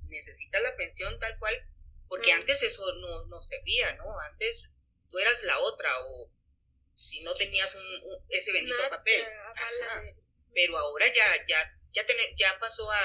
necesita 0.09 0.59
la 0.59 0.75
pensión 0.75 1.17
tal 1.19 1.39
cual, 1.39 1.55
porque 2.09 2.33
antes 2.33 2.61
eso 2.63 2.83
no, 2.95 3.27
no 3.27 3.39
servía, 3.39 3.93
¿no? 3.93 4.19
Antes 4.19 4.75
tú 5.09 5.19
eras 5.19 5.41
la 5.43 5.57
otra 5.59 5.89
o 6.05 6.29
si 6.93 7.23
no 7.23 7.33
tenías 7.35 7.73
un, 7.73 8.25
ese 8.29 8.51
bendito 8.51 8.77
papel. 8.89 9.23
Pero 10.53 10.77
ahora 10.77 11.07
ya, 11.07 11.47
ya 11.47 11.80
ya, 11.93 12.05
ya 12.37 12.59
pasó 12.59 12.89
a, 12.91 13.01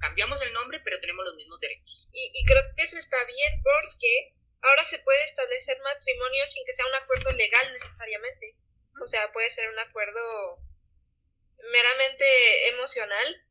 cambiamos 0.00 0.40
el 0.42 0.52
nombre, 0.52 0.80
pero 0.84 1.00
tenemos 1.00 1.24
los 1.24 1.36
mismos 1.36 1.60
derechos. 1.60 2.08
Y, 2.12 2.30
y, 2.34 2.44
creo 2.44 2.62
que 2.76 2.82
eso 2.82 2.98
está 2.98 3.22
bien 3.24 3.62
porque 3.62 4.34
ahora 4.62 4.84
se 4.84 4.98
puede 4.98 5.24
establecer 5.24 5.78
matrimonio 5.82 6.46
sin 6.46 6.64
que 6.66 6.74
sea 6.74 6.86
un 6.86 6.94
acuerdo 6.94 7.32
legal 7.32 7.72
necesariamente. 7.72 8.56
O 9.00 9.06
sea, 9.06 9.32
puede 9.32 9.50
ser 9.50 9.70
un 9.70 9.78
acuerdo 9.78 10.58
meramente 11.70 12.68
emocional 12.68 13.46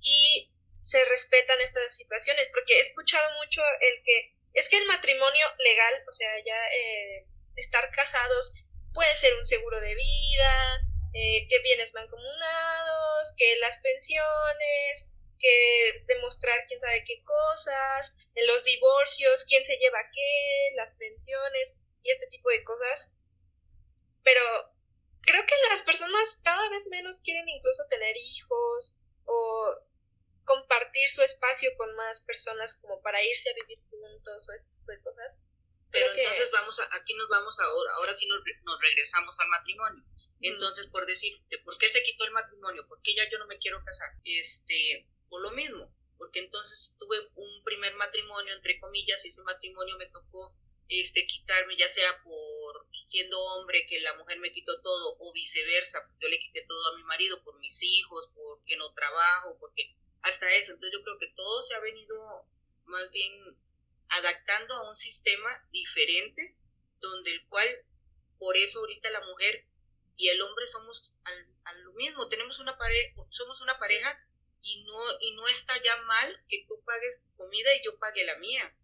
y 0.00 0.54
se 0.80 1.04
respetan 1.04 1.60
estas 1.60 1.96
situaciones, 1.96 2.48
porque 2.52 2.74
he 2.74 2.80
escuchado 2.80 3.28
mucho 3.38 3.62
el 3.62 4.02
que 4.04 4.34
es 4.54 4.68
que 4.68 4.78
el 4.78 4.86
matrimonio 4.86 5.46
legal, 5.58 5.94
o 6.08 6.12
sea, 6.12 6.32
ya 6.44 6.68
eh, 6.68 7.26
estar 7.56 7.90
casados 7.90 8.54
puede 8.92 9.14
ser 9.16 9.34
un 9.34 9.46
seguro 9.46 9.78
de 9.80 9.94
vida, 9.94 10.80
eh, 11.14 11.48
que 11.48 11.58
bienes 11.60 11.94
mancomunados, 11.94 13.34
que 13.36 13.56
las 13.58 13.78
pensiones, 13.78 15.06
que 15.38 16.04
demostrar 16.06 16.58
quién 16.66 16.80
sabe 16.80 17.04
qué 17.06 17.22
cosas, 17.24 18.14
en 18.34 18.46
los 18.46 18.64
divorcios, 18.64 19.46
quién 19.48 19.64
se 19.64 19.76
lleva 19.78 19.98
qué, 20.12 20.74
las 20.76 20.92
pensiones 20.96 21.78
y 22.02 22.10
este 22.10 22.26
tipo 22.26 22.50
de 22.50 22.64
cosas. 22.64 23.16
Pero 24.22 24.42
creo 25.22 25.46
que 25.46 25.54
las 25.70 25.82
personas 25.82 26.40
cada 26.44 26.68
vez 26.68 26.86
menos 26.88 27.20
quieren 27.20 27.48
incluso 27.48 27.86
tener 27.88 28.16
hijos 28.16 29.00
o 29.24 29.74
compartir 30.44 31.08
su 31.10 31.22
espacio 31.22 31.70
con 31.76 31.94
más 31.96 32.20
personas 32.20 32.74
como 32.80 33.00
para 33.02 33.22
irse 33.22 33.50
a 33.50 33.54
vivir 33.54 33.78
juntos 33.90 34.48
o 34.48 34.52
este 34.52 34.68
tipo 34.68 34.92
de 34.92 35.00
cosas. 35.02 35.34
Pero 35.90 36.12
entonces 36.12 36.50
vamos 36.52 36.78
a, 36.80 36.96
aquí 36.96 37.14
nos 37.14 37.28
vamos 37.28 37.58
ahora, 37.60 37.94
ahora 37.94 38.14
sí 38.14 38.28
nos 38.28 38.80
regresamos 38.80 39.38
al 39.40 39.48
matrimonio 39.48 40.04
entonces, 40.40 40.88
por 40.90 41.06
decir, 41.06 41.32
¿por 41.64 41.76
qué 41.78 41.88
se 41.88 42.02
quitó 42.02 42.24
el 42.24 42.32
matrimonio? 42.32 42.86
¿Por 42.86 43.02
qué 43.02 43.14
ya 43.14 43.28
yo 43.30 43.38
no 43.38 43.46
me 43.46 43.58
quiero 43.58 43.82
casar? 43.84 44.10
Este, 44.24 45.06
por 45.28 45.42
lo 45.42 45.50
mismo, 45.50 45.92
porque 46.16 46.40
entonces 46.40 46.94
tuve 46.98 47.18
un 47.34 47.64
primer 47.64 47.94
matrimonio, 47.94 48.54
entre 48.54 48.78
comillas, 48.78 49.24
y 49.24 49.28
ese 49.28 49.42
matrimonio 49.42 49.96
me 49.98 50.06
tocó 50.06 50.54
este, 50.88 51.26
quitarme, 51.26 51.76
ya 51.76 51.88
sea 51.88 52.22
por 52.22 52.86
siendo 52.92 53.38
hombre, 53.40 53.86
que 53.86 54.00
la 54.00 54.14
mujer 54.16 54.38
me 54.38 54.52
quitó 54.52 54.80
todo, 54.80 55.16
o 55.18 55.32
viceversa, 55.32 55.98
yo 56.20 56.28
le 56.28 56.38
quité 56.38 56.64
todo 56.66 56.88
a 56.88 56.96
mi 56.96 57.04
marido 57.04 57.42
por 57.44 57.58
mis 57.58 57.82
hijos, 57.82 58.30
porque 58.34 58.76
no 58.76 58.92
trabajo, 58.94 59.56
porque 59.58 59.94
hasta 60.22 60.54
eso. 60.54 60.72
Entonces 60.72 60.98
yo 60.98 61.04
creo 61.04 61.18
que 61.18 61.32
todo 61.34 61.62
se 61.62 61.74
ha 61.74 61.80
venido 61.80 62.46
más 62.84 63.10
bien 63.10 63.56
adaptando 64.08 64.74
a 64.74 64.88
un 64.88 64.96
sistema 64.96 65.50
diferente, 65.70 66.56
donde 67.00 67.32
el 67.32 67.46
cual, 67.48 67.68
por 68.38 68.56
eso 68.56 68.78
ahorita 68.78 69.10
la 69.10 69.24
mujer 69.26 69.66
y 70.18 70.28
el 70.28 70.42
hombre 70.42 70.66
somos 70.66 71.14
al, 71.24 71.84
lo 71.84 71.92
mismo, 71.92 72.28
tenemos 72.28 72.58
una 72.58 72.76
pareja, 72.76 73.22
somos 73.30 73.62
una 73.62 73.78
pareja 73.78 74.18
y 74.60 74.82
no, 74.82 75.20
y 75.20 75.34
no 75.36 75.46
está 75.46 75.80
ya 75.82 75.96
mal 76.02 76.44
que 76.48 76.64
tú 76.66 76.82
pagues 76.84 77.20
comida 77.36 77.74
y 77.76 77.84
yo 77.84 77.96
pague 77.98 78.24
la 78.24 78.36
mía. 78.36 78.74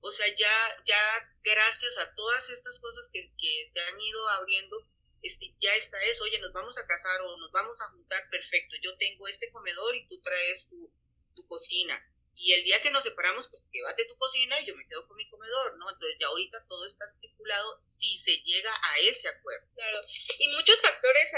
O 0.00 0.12
sea, 0.12 0.26
ya, 0.36 0.76
ya 0.84 1.00
gracias 1.42 1.98
a 1.98 2.14
todas 2.14 2.48
estas 2.50 2.78
cosas 2.78 3.10
que, 3.12 3.32
que 3.38 3.66
se 3.66 3.80
han 3.80 4.00
ido 4.00 4.28
abriendo, 4.28 4.86
este, 5.22 5.54
ya 5.60 5.74
está 5.74 6.00
eso, 6.04 6.24
oye, 6.24 6.38
nos 6.38 6.52
vamos 6.52 6.78
a 6.78 6.86
casar 6.86 7.20
o 7.22 7.36
nos 7.38 7.50
vamos 7.52 7.80
a 7.80 7.88
juntar, 7.90 8.28
perfecto, 8.30 8.76
yo 8.82 8.96
tengo 8.98 9.28
este 9.28 9.50
comedor 9.50 9.96
y 9.96 10.06
tú 10.08 10.20
traes 10.20 10.68
tu, 10.68 10.92
tu 11.34 11.46
cocina 11.46 12.00
y 12.34 12.52
el 12.54 12.64
día 12.64 12.82
que 12.82 12.90
nos 12.90 13.04
separamos, 13.04 13.48
pues 13.48 13.68
quédate 13.72 14.04
tu 14.06 14.16
cocina 14.16 14.60
y 14.60 14.66
yo 14.66 14.74
me 14.74 14.86
quedo 14.86 15.06
con 15.06 15.16
mi 15.16 15.28
comedor, 15.28 15.76
¿no? 15.78 15.90
Entonces 15.90 16.18
ya 16.18 16.26
ahorita 16.26 16.66
todo 16.68 16.86
está 16.86 17.04
estipulado 17.04 17.78
si 17.80 18.16
se 18.18 18.36
llega 18.42 18.72
a 18.82 18.98
ese 18.98 19.28
acuerdo. 19.28 19.66
Claro, 19.74 20.00
y 20.38 20.48
muchos 20.48 20.80
factores, 20.80 21.32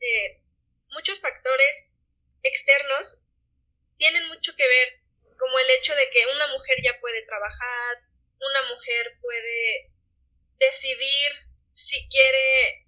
eh, 0.00 0.42
muchos 0.88 1.20
factores 1.20 1.86
externos 2.42 3.26
tienen 3.98 4.28
mucho 4.28 4.54
que 4.56 4.66
ver, 4.66 5.00
como 5.38 5.58
el 5.58 5.70
hecho 5.70 5.94
de 5.94 6.08
que 6.10 6.26
una 6.34 6.46
mujer 6.48 6.78
ya 6.82 6.98
puede 7.00 7.22
trabajar, 7.26 7.96
una 8.38 8.62
mujer 8.74 9.18
puede 9.20 9.92
decidir 10.58 11.32
si 11.72 12.08
quiere 12.08 12.86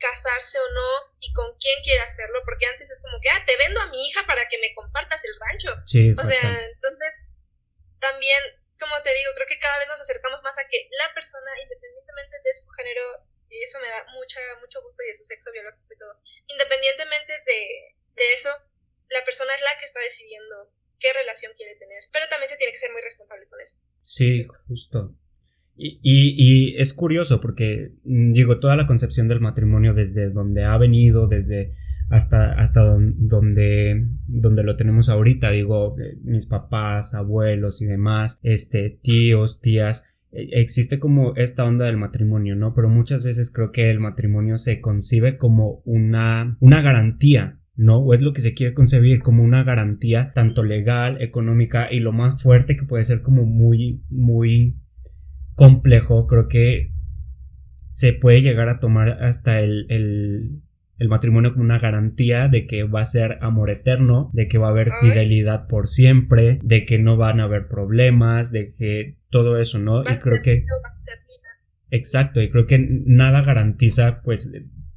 casarse 0.00 0.58
o 0.58 0.68
no 0.72 0.90
y 1.20 1.32
con 1.32 1.46
quién 1.58 1.82
quiere 1.84 2.00
hacerlo, 2.00 2.40
porque 2.44 2.66
antes 2.66 2.90
es 2.90 3.00
como 3.02 3.20
que, 3.20 3.28
ah, 3.28 3.44
te 3.46 3.56
vendo 3.56 3.80
a 3.80 3.86
mi 3.88 4.08
hija 4.08 4.26
para 4.26 4.48
que 4.48 4.58
me 4.58 4.74
compartas 4.74 5.22
el 5.24 5.32
rancho. 5.38 5.72
o 6.18 6.26
sea, 6.26 6.60
también, 8.20 8.44
como 8.76 8.92
te 9.00 9.16
digo, 9.16 9.32
creo 9.32 9.48
que 9.48 9.56
cada 9.64 9.80
vez 9.80 9.88
nos 9.88 10.04
acercamos 10.04 10.44
más 10.44 10.52
a 10.60 10.68
que 10.68 10.76
la 11.00 11.08
persona, 11.16 11.56
independientemente 11.56 12.36
de 12.44 12.52
su 12.52 12.68
género, 12.76 13.00
y 13.48 13.64
eso 13.64 13.80
me 13.80 13.88
da 13.88 14.04
mucha, 14.12 14.44
mucho 14.60 14.84
gusto, 14.84 15.00
y 15.00 15.08
de 15.08 15.16
su 15.16 15.24
sexo 15.24 15.48
biológico 15.56 15.88
y 15.88 15.96
todo, 15.96 16.20
independientemente 16.52 17.32
de, 17.48 17.60
de 18.12 18.26
eso, 18.36 18.52
la 19.08 19.24
persona 19.24 19.56
es 19.56 19.64
la 19.64 19.72
que 19.80 19.88
está 19.88 20.04
decidiendo 20.04 20.68
qué 21.00 21.16
relación 21.16 21.56
quiere 21.56 21.80
tener, 21.80 22.04
pero 22.12 22.28
también 22.28 22.52
se 22.52 22.60
tiene 22.60 22.76
que 22.76 22.84
ser 22.84 22.92
muy 22.92 23.00
responsable 23.00 23.48
con 23.48 23.56
eso. 23.56 23.80
Sí, 24.04 24.44
justo. 24.68 25.16
Y, 25.80 25.96
y, 26.04 26.76
es 26.76 26.92
curioso 26.92 27.40
porque, 27.40 27.96
mm, 28.04 28.36
digo, 28.36 28.60
toda 28.60 28.76
la 28.76 28.86
concepción 28.86 29.32
del 29.32 29.40
matrimonio 29.40 29.94
desde 29.94 30.28
donde 30.28 30.64
ha 30.64 30.76
venido, 30.76 31.24
desde 31.26 31.72
hasta, 32.10 32.52
hasta 32.52 32.82
donde, 32.84 34.06
lo 34.28 34.76
tenemos 34.76 35.08
ahorita, 35.08 35.50
digo, 35.50 35.96
eh, 35.98 36.18
mis 36.22 36.46
papás, 36.46 37.14
abuelos 37.14 37.80
y 37.80 37.86
demás, 37.86 38.38
este, 38.42 38.98
tíos, 39.02 39.60
tías, 39.60 40.04
e, 40.32 40.60
existe 40.60 40.98
como 40.98 41.34
esta 41.36 41.64
onda 41.64 41.86
del 41.86 41.96
matrimonio, 41.96 42.56
¿no? 42.56 42.74
Pero 42.74 42.88
muchas 42.88 43.24
veces 43.24 43.50
creo 43.50 43.72
que 43.72 43.90
el 43.90 44.00
matrimonio 44.00 44.58
se 44.58 44.80
concibe 44.80 45.38
como 45.38 45.82
una, 45.84 46.56
una 46.60 46.82
garantía 46.82 47.60
¿no? 47.80 47.96
O 47.96 48.12
es 48.12 48.20
lo 48.20 48.34
que 48.34 48.42
se 48.42 48.52
quiere 48.52 48.74
concebir 48.74 49.22
como 49.22 49.42
una 49.42 49.64
garantía 49.64 50.32
tanto 50.34 50.62
legal, 50.62 51.22
económica 51.22 51.88
y 51.90 52.00
lo 52.00 52.12
más 52.12 52.42
fuerte 52.42 52.76
que 52.76 52.84
puede 52.84 53.04
ser 53.04 53.22
como 53.22 53.46
muy, 53.46 54.02
muy 54.10 54.76
complejo, 55.54 56.26
creo 56.26 56.46
que 56.46 56.92
se 57.88 58.12
puede 58.12 58.42
llegar 58.42 58.68
a 58.68 58.80
tomar 58.80 59.22
hasta 59.22 59.60
el, 59.60 60.62
matrimonio 61.08 61.52
como 61.52 61.64
una 61.64 61.78
garantía 61.78 62.48
de 62.48 62.66
que 62.66 62.84
va 62.84 63.00
a 63.00 63.06
ser 63.06 63.38
amor 63.40 63.70
eterno, 63.70 64.30
de 64.32 64.48
que 64.48 64.58
va 64.58 64.68
a 64.68 64.70
haber 64.70 64.90
fidelidad 65.00 65.66
por 65.66 65.88
siempre, 65.88 66.58
de 66.62 66.84
que 66.84 66.98
no 66.98 67.16
van 67.16 67.40
a 67.40 67.44
haber 67.44 67.68
problemas, 67.68 68.52
de 68.52 68.74
que 68.74 69.16
todo 69.30 69.58
eso, 69.58 69.78
¿no? 69.78 70.02
Y 70.02 70.18
creo 70.20 70.42
que... 70.42 70.64
Exacto, 71.92 72.40
y 72.40 72.50
creo 72.50 72.66
que 72.66 72.78
nada 72.78 73.42
garantiza 73.42 74.22
pues 74.22 74.50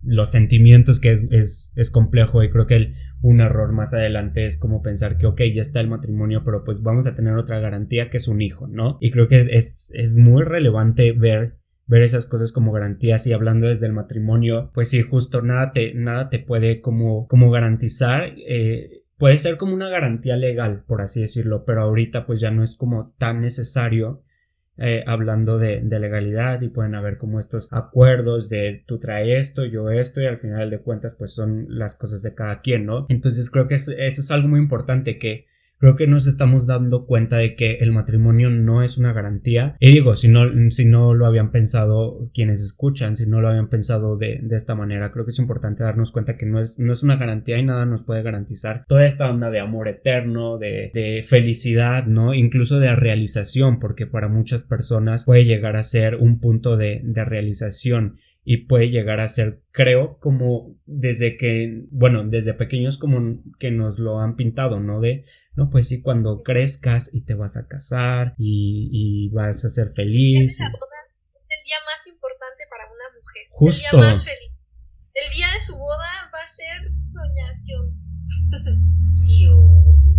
los 0.03 0.29
sentimientos 0.29 0.99
que 0.99 1.11
es, 1.11 1.25
es, 1.31 1.73
es 1.75 1.89
complejo 1.89 2.43
y 2.43 2.49
creo 2.49 2.67
que 2.67 2.75
el, 2.75 2.95
un 3.23 3.39
error 3.39 3.71
más 3.71 3.93
adelante 3.93 4.45
es 4.45 4.57
como 4.57 4.81
pensar 4.81 5.17
que, 5.17 5.25
ok, 5.25 5.41
ya 5.55 5.61
está 5.61 5.79
el 5.79 5.87
matrimonio, 5.87 6.43
pero 6.43 6.65
pues 6.65 6.83
vamos 6.83 7.07
a 7.07 7.15
tener 7.15 7.35
otra 7.35 7.59
garantía 7.59 8.09
que 8.09 8.17
es 8.17 8.27
un 8.27 8.41
hijo, 8.41 8.67
¿no? 8.67 8.97
Y 8.99 9.11
creo 9.11 9.29
que 9.29 9.39
es, 9.39 9.91
es, 9.93 10.17
muy 10.17 10.43
relevante 10.43 11.13
ver 11.13 11.57
ver 11.85 12.01
esas 12.01 12.25
cosas 12.25 12.51
como 12.51 12.71
garantías 12.71 13.27
y 13.27 13.33
hablando 13.33 13.67
desde 13.67 13.85
el 13.85 13.93
matrimonio, 13.93 14.71
pues 14.73 14.89
sí, 14.89 15.01
justo 15.01 15.41
nada 15.41 15.71
te, 15.73 15.93
nada 15.93 16.29
te 16.29 16.39
puede 16.39 16.81
como, 16.81 17.27
como 17.27 17.51
garantizar, 17.51 18.33
eh, 18.47 19.03
puede 19.17 19.37
ser 19.37 19.57
como 19.57 19.73
una 19.73 19.89
garantía 19.89 20.35
legal, 20.37 20.83
por 20.87 21.01
así 21.01 21.21
decirlo, 21.21 21.65
pero 21.65 21.81
ahorita 21.81 22.25
pues 22.25 22.39
ya 22.39 22.51
no 22.51 22.63
es 22.63 22.75
como 22.75 23.13
tan 23.17 23.41
necesario 23.41 24.23
eh, 24.77 25.03
hablando 25.05 25.59
de, 25.59 25.81
legalidad 25.83 26.61
y 26.61 26.69
pueden 26.69 26.95
haber 26.95 27.19
como 27.19 27.39
estos 27.39 27.67
acuerdos 27.71 28.49
de 28.49 28.83
tú 28.87 28.99
trae 28.99 29.37
esto, 29.37 29.65
yo 29.65 29.91
esto 29.91 30.19
y 30.19 30.25
al 30.25 30.39
final 30.39 30.71
de 30.71 30.79
cuentas 30.79 31.15
pues 31.15 31.31
son 31.31 31.67
las 31.69 31.95
cosas 31.95 32.23
de 32.23 32.33
cada 32.33 32.61
quien, 32.61 32.87
¿no? 32.87 33.05
Entonces 33.09 33.51
creo 33.51 33.67
que 33.67 33.75
eso 33.75 33.91
es 33.97 34.31
algo 34.31 34.47
muy 34.47 34.59
importante 34.59 35.19
que 35.19 35.45
creo 35.83 35.97
que 35.97 36.07
nos 36.07 36.27
estamos 36.27 36.65
dando 36.65 37.05
cuenta 37.05 37.39
de 37.39 37.55
que 37.57 37.73
el 37.81 37.91
matrimonio 37.91 38.49
no 38.49 38.83
es 38.83 38.97
una 38.97 39.11
garantía. 39.11 39.75
Y 39.81 39.91
digo, 39.91 40.15
si 40.15 40.29
no, 40.29 40.45
si 40.71 40.85
no 40.85 41.13
lo 41.13 41.25
habían 41.25 41.51
pensado 41.51 42.31
quienes 42.33 42.61
escuchan, 42.61 43.17
si 43.17 43.25
no 43.25 43.41
lo 43.41 43.49
habían 43.49 43.67
pensado 43.67 44.15
de, 44.15 44.39
de 44.41 44.55
esta 44.55 44.75
manera, 44.75 45.11
creo 45.11 45.25
que 45.25 45.31
es 45.31 45.39
importante 45.39 45.83
darnos 45.83 46.13
cuenta 46.13 46.37
que 46.37 46.45
no 46.45 46.61
es, 46.61 46.79
no 46.79 46.93
es 46.93 47.03
una 47.03 47.17
garantía 47.17 47.57
y 47.57 47.65
nada 47.65 47.85
nos 47.85 48.05
puede 48.05 48.23
garantizar 48.23 48.85
toda 48.87 49.05
esta 49.05 49.29
onda 49.29 49.51
de 49.51 49.59
amor 49.59 49.89
eterno, 49.89 50.57
de, 50.57 50.89
de 50.93 51.21
felicidad, 51.27 52.05
¿no? 52.05 52.33
Incluso 52.33 52.79
de 52.79 52.95
realización, 52.95 53.79
porque 53.81 54.07
para 54.07 54.29
muchas 54.29 54.63
personas 54.63 55.25
puede 55.25 55.43
llegar 55.43 55.75
a 55.75 55.83
ser 55.83 56.15
un 56.15 56.39
punto 56.39 56.77
de, 56.77 57.01
de 57.03 57.25
realización 57.25 58.19
y 58.45 58.67
puede 58.67 58.89
llegar 58.89 59.19
a 59.19 59.27
ser, 59.27 59.59
creo, 59.71 60.17
como 60.19 60.77
desde 60.85 61.35
que, 61.35 61.83
bueno, 61.91 62.23
desde 62.23 62.53
pequeños 62.53 62.97
como 62.97 63.41
que 63.59 63.71
nos 63.71 63.99
lo 63.99 64.21
han 64.21 64.37
pintado, 64.37 64.79
¿no? 64.79 65.01
De, 65.01 65.25
no, 65.55 65.69
pues 65.69 65.87
sí, 65.87 66.01
cuando 66.01 66.41
crezcas 66.41 67.13
y 67.13 67.25
te 67.25 67.35
vas 67.35 67.57
a 67.57 67.67
casar 67.67 68.33
y, 68.39 68.89
y 68.91 69.29
vas 69.29 69.63
a 69.63 69.69
ser 69.69 69.93
feliz. 69.93 70.57
La 70.57 70.69
boda 70.71 70.97
es 71.05 71.45
el 71.45 71.63
día 71.63 71.77
más 71.85 72.07
importante 72.07 72.63
para 72.69 72.85
una 72.89 73.07
mujer. 73.13 73.43
Justo. 73.51 73.97
El 73.97 74.01
día 74.01 74.13
más 74.13 74.25
feliz. 74.25 74.51
El 75.13 75.29
día 75.29 75.47
de 75.53 75.59
su 75.61 75.77
boda 75.77 76.31
va 76.33 76.41
a 76.41 76.47
ser 76.47 76.81
soñación. 76.89 77.85
sí, 79.21 79.47
o 79.47 79.61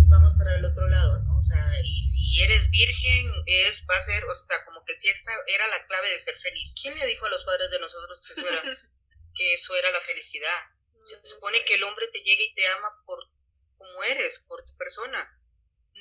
vamos 0.07 0.33
para 0.35 0.55
el 0.55 0.63
otro 0.63 0.87
lado, 0.87 1.19
¿no? 1.23 1.39
O 1.39 1.43
sea, 1.43 1.67
y 1.83 2.01
si 2.03 2.41
eres 2.41 2.69
virgen, 2.71 3.27
es, 3.45 3.85
va 3.91 3.97
a 3.97 4.03
ser, 4.03 4.23
o 4.23 4.33
sea, 4.33 4.63
como 4.63 4.85
que 4.85 4.95
si 4.95 5.09
esa 5.09 5.31
era 5.53 5.67
la 5.67 5.85
clave 5.85 6.11
de 6.11 6.19
ser 6.19 6.37
feliz. 6.37 6.73
¿Quién 6.81 6.97
le 6.97 7.07
dijo 7.07 7.25
a 7.25 7.29
los 7.29 7.43
padres 7.43 7.69
de 7.71 7.79
nosotros 7.79 8.21
que 8.23 8.39
eso 8.39 8.47
era, 8.47 8.61
que 9.35 9.53
eso 9.53 9.75
era 9.75 9.91
la 9.91 9.99
felicidad? 9.99 10.59
Se 11.03 11.27
supone 11.27 11.63
que 11.65 11.75
el 11.75 11.83
hombre 11.83 12.07
te 12.13 12.19
llega 12.19 12.41
y 12.41 12.55
te 12.55 12.65
ama 12.67 12.89
por 13.05 13.19
eres, 14.03 14.43
por 14.47 14.63
tu 14.65 14.75
persona, 14.77 15.29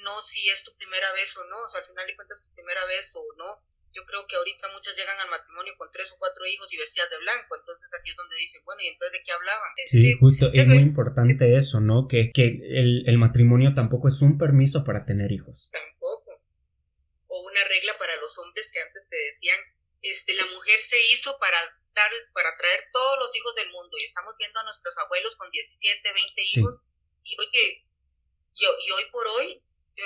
no 0.02 0.20
si 0.22 0.48
es 0.48 0.64
tu 0.64 0.76
primera 0.76 1.12
vez 1.12 1.36
o 1.36 1.44
no, 1.44 1.62
o 1.62 1.68
sea, 1.68 1.80
al 1.80 1.86
final 1.86 2.06
de 2.06 2.16
cuentas 2.16 2.42
tu 2.42 2.52
primera 2.54 2.84
vez 2.86 3.14
o 3.14 3.24
no. 3.36 3.62
Yo 3.94 4.02
creo 4.06 4.26
que 4.26 4.34
ahorita 4.34 4.66
muchas 4.72 4.96
llegan 4.96 5.20
al 5.20 5.30
matrimonio 5.30 5.72
con 5.78 5.88
tres 5.92 6.10
o 6.10 6.18
cuatro 6.18 6.44
hijos 6.46 6.66
y 6.72 6.78
vestidas 6.78 7.08
de 7.10 7.18
blanco, 7.18 7.54
entonces 7.54 7.88
aquí 7.94 8.10
es 8.10 8.16
donde 8.16 8.34
dicen, 8.36 8.64
bueno, 8.64 8.82
¿y 8.82 8.88
entonces 8.88 9.20
de 9.20 9.22
qué 9.22 9.30
hablaban? 9.30 9.70
Sí, 9.86 10.18
justo, 10.18 10.50
es 10.52 10.66
muy 10.66 10.82
importante 10.82 11.56
eso, 11.56 11.78
¿no? 11.78 12.08
Que, 12.08 12.32
que 12.34 12.58
el, 12.74 13.04
el 13.06 13.18
matrimonio 13.18 13.72
tampoco 13.72 14.08
es 14.08 14.20
un 14.20 14.36
permiso 14.36 14.82
para 14.82 15.06
tener 15.06 15.30
hijos. 15.30 15.70
Tampoco. 15.70 16.42
O 17.28 17.46
una 17.46 17.62
regla 17.68 17.96
para 17.96 18.16
los 18.16 18.36
hombres 18.38 18.68
que 18.72 18.82
antes 18.82 19.08
te 19.08 19.16
decían, 19.16 19.60
este, 20.02 20.34
la 20.34 20.46
mujer 20.46 20.80
se 20.80 20.98
hizo 21.14 21.38
para 21.38 21.58
dar, 21.94 22.10
para 22.32 22.50
traer 22.56 22.80
todos 22.92 23.18
los 23.20 23.30
hijos 23.36 23.54
del 23.54 23.70
mundo 23.70 23.96
y 23.96 24.04
estamos 24.04 24.34
viendo 24.36 24.58
a 24.58 24.64
nuestros 24.64 24.98
abuelos 24.98 25.36
con 25.36 25.48
17, 25.52 26.12
20 26.12 26.42
hijos 26.42 26.82
y 27.24 27.36
oye, 27.40 27.86
y, 28.54 28.90
hoy 28.90 29.04
por 29.10 29.26
hoy, 29.26 29.62
yo 29.96 30.04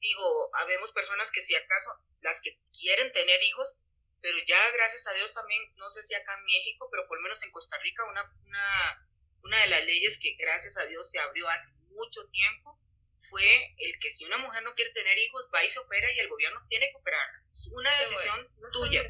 digo, 0.00 0.50
habemos 0.56 0.90
personas 0.92 1.30
que 1.30 1.42
si 1.42 1.54
acaso, 1.54 1.90
las 2.20 2.40
que 2.40 2.58
quieren 2.72 3.12
tener 3.12 3.42
hijos, 3.42 3.78
pero 4.20 4.38
ya 4.46 4.70
gracias 4.72 5.06
a 5.06 5.12
Dios 5.12 5.32
también, 5.34 5.62
no 5.76 5.88
sé 5.90 6.02
si 6.02 6.14
acá 6.14 6.36
en 6.38 6.44
México, 6.44 6.88
pero 6.90 7.06
por 7.06 7.18
lo 7.18 7.22
menos 7.22 7.42
en 7.42 7.52
Costa 7.52 7.78
Rica, 7.78 8.04
una, 8.04 8.22
una, 8.46 9.08
una 9.42 9.60
de 9.60 9.66
las 9.68 9.84
leyes 9.84 10.18
que 10.18 10.34
gracias 10.36 10.76
a 10.76 10.86
Dios 10.86 11.10
se 11.10 11.18
abrió 11.18 11.48
hace 11.48 11.70
mucho 11.90 12.26
tiempo 12.30 12.80
fue 13.28 13.74
el 13.78 13.98
que 14.00 14.10
si 14.10 14.24
una 14.24 14.38
mujer 14.38 14.62
no 14.62 14.74
quiere 14.74 14.92
tener 14.92 15.16
hijos, 15.18 15.48
va 15.54 15.64
y 15.64 15.68
se 15.68 15.78
opera 15.78 16.12
y 16.12 16.18
el 16.20 16.28
gobierno 16.28 16.60
tiene 16.68 16.90
que 16.90 16.96
operar. 16.96 17.26
Es 17.50 17.68
una 17.72 17.90
decisión 18.00 18.48
tuya. 18.72 19.02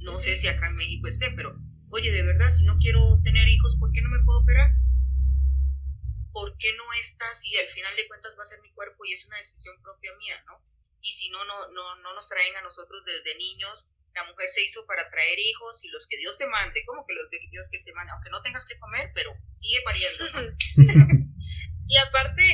No 0.00 0.18
sé 0.18 0.36
si 0.36 0.48
acá 0.48 0.68
en 0.68 0.76
México 0.76 1.08
esté, 1.08 1.30
pero 1.30 1.54
oye, 1.90 2.10
de 2.10 2.22
verdad, 2.22 2.50
si 2.50 2.64
no 2.64 2.78
quiero 2.78 3.20
tener 3.22 3.46
hijos, 3.48 3.76
¿por 3.78 3.92
qué 3.92 4.02
no 4.02 4.10
me 4.10 4.22
puedo 4.24 4.40
operar? 4.40 4.70
¿Por 6.54 6.58
qué 6.58 6.72
no 6.76 6.84
está 7.00 7.28
así? 7.30 7.56
Al 7.56 7.66
final 7.68 7.96
de 7.96 8.06
cuentas 8.06 8.34
va 8.38 8.42
a 8.42 8.46
ser 8.46 8.60
mi 8.62 8.70
cuerpo 8.72 9.04
y 9.04 9.12
es 9.12 9.26
una 9.26 9.38
decisión 9.38 9.74
propia 9.82 10.14
mía, 10.18 10.36
¿no? 10.46 10.62
Y 11.00 11.10
si 11.10 11.28
no, 11.30 11.44
no, 11.44 11.68
no, 11.72 11.96
no 11.96 12.14
nos 12.14 12.28
traen 12.28 12.54
a 12.56 12.62
nosotros 12.62 13.04
desde 13.04 13.36
niños. 13.36 13.90
La 14.14 14.24
mujer 14.24 14.48
se 14.48 14.62
hizo 14.62 14.86
para 14.86 15.10
traer 15.10 15.38
hijos 15.38 15.84
y 15.84 15.88
los 15.88 16.06
que 16.06 16.16
Dios 16.16 16.38
te 16.38 16.46
mande, 16.46 16.84
como 16.86 17.04
que 17.06 17.14
los 17.14 17.28
de 17.30 17.40
Dios 17.50 17.68
que 17.70 17.80
te 17.80 17.92
mande, 17.92 18.12
aunque 18.12 18.30
no 18.30 18.40
tengas 18.42 18.66
que 18.66 18.78
comer, 18.78 19.10
pero 19.14 19.34
sigue 19.50 19.82
pariendo. 19.84 20.24
y 21.88 21.96
aparte, 21.98 22.44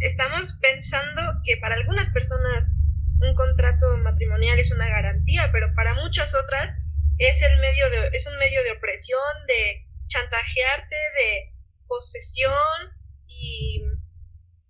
estamos 0.00 0.58
pensando 0.62 1.20
que 1.44 1.58
para 1.58 1.74
algunas 1.74 2.08
personas 2.08 2.80
un 3.20 3.34
contrato 3.36 3.98
matrimonial 3.98 4.58
es 4.58 4.72
una 4.72 4.88
garantía, 4.88 5.50
pero 5.52 5.74
para 5.74 5.94
muchas 5.94 6.34
otras 6.34 6.74
es 7.18 7.42
el 7.42 7.60
medio 7.60 7.90
de, 7.90 8.16
es 8.16 8.26
un 8.26 8.38
medio 8.38 8.64
de 8.64 8.72
opresión, 8.72 9.46
de 9.46 9.86
chantajearte, 10.08 10.96
de 10.96 11.52
posesión, 11.86 13.01
y, 13.42 13.82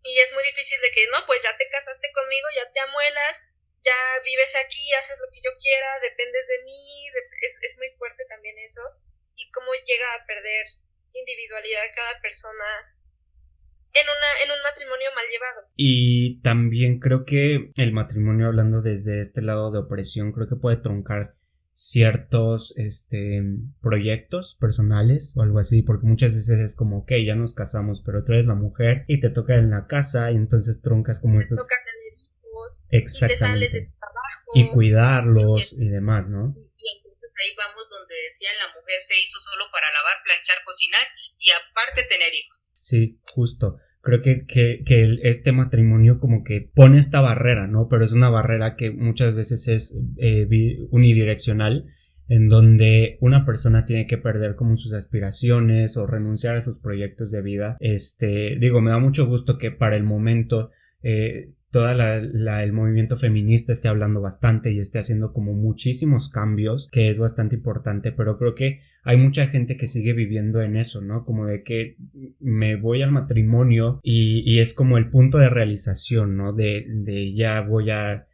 y 0.03 0.13
es 0.19 0.33
muy 0.33 0.45
difícil 0.45 0.81
de 0.81 0.91
que, 0.97 1.07
no, 1.13 1.21
pues 1.27 1.43
ya 1.45 1.53
te 1.57 1.69
casaste 1.69 2.09
conmigo, 2.17 2.49
ya 2.57 2.73
te 2.73 2.81
amuelas, 2.81 3.45
ya 3.85 3.99
vives 4.25 4.57
aquí, 4.57 4.93
haces 4.95 5.19
lo 5.21 5.29
que 5.29 5.45
yo 5.45 5.53
quiera, 5.61 6.01
dependes 6.01 6.47
de 6.49 6.65
mí, 6.65 7.09
es, 7.43 7.59
es 7.63 7.77
muy 7.79 7.91
fuerte 7.99 8.25
también 8.29 8.57
eso, 8.59 8.83
y 9.35 9.51
cómo 9.51 9.73
llega 9.85 10.09
a 10.15 10.25
perder 10.27 10.67
individualidad 11.13 11.85
cada 11.95 12.21
persona 12.21 12.65
en, 13.93 14.07
una, 14.09 14.31
en 14.45 14.51
un 14.57 14.63
matrimonio 14.63 15.09
mal 15.15 15.27
llevado. 15.29 15.69
Y 15.77 16.41
también 16.41 16.99
creo 16.99 17.25
que 17.25 17.73
el 17.77 17.93
matrimonio, 17.93 18.47
hablando 18.47 18.81
desde 18.81 19.21
este 19.21 19.43
lado 19.43 19.71
de 19.71 19.81
opresión, 19.81 20.33
creo 20.33 20.49
que 20.49 20.57
puede 20.57 20.79
troncar 20.79 21.35
ciertos 21.75 22.75
este, 22.77 23.43
proyectos 23.81 24.57
personales 24.61 25.33
o 25.37 25.43
algo 25.43 25.59
así, 25.59 25.83
porque 25.83 26.07
muchas 26.07 26.35
veces 26.35 26.59
es 26.61 26.77
como, 26.77 26.99
ok, 26.99 27.13
ya 27.25 27.35
nos 27.35 27.55
casamos, 27.55 28.03
pero 28.05 28.25
tú 28.25 28.33
eres 28.33 28.47
la 28.47 28.55
mujer 28.55 29.05
y 29.09 29.21
te 29.21 29.31
toca 29.31 29.57
en 29.57 29.71
la 29.71 29.87
casa 29.87 30.31
y 30.31 30.37
entonces 30.37 30.83
troncas 30.83 31.21
como 31.21 31.41
estos... 31.41 31.59
Toca 31.59 31.77
tener 31.85 32.21
hijos, 32.21 32.87
Exactamente. 32.91 33.35
Y 33.35 33.39
te 33.39 33.39
sales 33.39 33.73
de 33.73 33.81
tu 33.87 33.99
trabajo. 33.99 34.51
Y 34.55 34.69
cuidarlos 34.69 35.73
y, 35.73 35.89
demás, 35.89 36.29
¿no? 36.29 36.55
Y 36.77 36.85
entonces 36.97 37.33
ahí 37.41 37.57
vamos 37.57 37.89
donde 37.89 38.15
decían 38.31 38.55
la 38.59 38.69
mujer 38.79 39.01
se 39.01 39.19
hizo 39.19 39.41
solo 39.41 39.65
para 39.73 39.87
lavar, 39.93 40.17
planchar, 40.25 40.59
cocinar 40.65 41.07
y 41.39 41.51
aparte 41.51 42.05
tener 42.05 42.35
hijos. 42.35 42.75
Sí, 42.77 43.19
justo 43.33 43.79
creo 44.03 44.21
que, 44.21 44.45
que, 44.45 44.83
que, 44.85 45.19
este 45.23 45.53
matrimonio 45.53 46.19
como 46.19 46.43
que 46.43 46.71
pone 46.75 46.99
esta 46.99 47.21
barrera, 47.21 47.67
¿no? 47.67 47.89
Pero 47.89 48.05
es 48.05 48.13
una 48.13 48.29
barrera 48.29 48.77
que 48.77 48.91
muchas 48.91 49.35
veces 49.35 49.69
es 49.69 49.97
eh, 50.19 50.47
unidireccional, 50.91 51.87
en 52.29 52.49
donde 52.49 53.17
una 53.21 53.47
persona 53.47 53.85
tiene 53.85 54.07
que 54.07 54.19
perder 54.19 54.57
como 54.57 54.77
sus 54.77 54.93
aspiraciones 54.93 55.97
o 55.97 56.07
renunciar 56.07 56.57
a 56.57 56.63
sus 56.63 56.81
proyectos 56.81 57.31
de 57.31 57.43
vida. 57.43 57.77
Este, 57.79 58.57
digo, 58.59 58.81
me 58.81 58.91
da 58.91 58.99
mucho 58.99 59.27
gusto 59.27 59.57
que 59.57 59.71
para 59.71 59.97
el 59.97 60.03
momento 60.03 60.71
eh, 61.03 61.53
toda 61.73 61.95
la, 61.95 62.63
el 62.63 62.73
movimiento 62.75 63.17
feminista 63.17 63.73
esté 63.73 63.89
hablando 63.89 64.21
bastante 64.21 64.71
y 64.71 64.79
esté 64.79 64.99
haciendo 64.99 65.33
como 65.33 65.55
muchísimos 65.55 66.29
cambios, 66.29 66.87
que 66.93 67.09
es 67.09 67.19
bastante 67.19 67.57
importante, 67.57 68.13
pero 68.13 68.37
creo 68.37 68.55
que 68.55 68.81
hay 69.03 69.17
mucha 69.17 69.47
gente 69.47 69.79
que 69.79 69.89
sigue 69.89 70.13
viviendo 70.13 70.61
en 70.61 70.77
eso, 70.77 71.01
¿no? 71.01 71.25
Como 71.25 71.47
de 71.47 71.63
que 71.63 71.97
me 72.39 72.77
voy 72.77 73.01
al 73.01 73.11
matrimonio 73.11 74.01
y, 74.03 74.43
y 74.45 74.61
es 74.61 74.75
como 74.75 74.99
el 74.99 75.09
punto 75.09 75.39
de 75.39 75.49
realización, 75.49 76.37
¿no? 76.37 76.53
De, 76.53 76.85
de 76.89 77.33
ya 77.33 77.63
voy 77.63 77.89
a, 77.89 78.27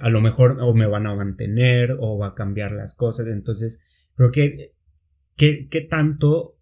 a 0.00 0.08
lo 0.08 0.22
mejor 0.22 0.56
o 0.62 0.72
me 0.72 0.86
van 0.86 1.06
a 1.06 1.14
mantener 1.14 1.98
o 2.00 2.16
va 2.16 2.28
a 2.28 2.34
cambiar 2.34 2.72
las 2.72 2.94
cosas, 2.94 3.26
entonces 3.26 3.78
creo 4.14 4.32
que, 4.32 4.72
¿qué, 5.36 5.68
qué 5.68 5.82
tanto 5.82 6.56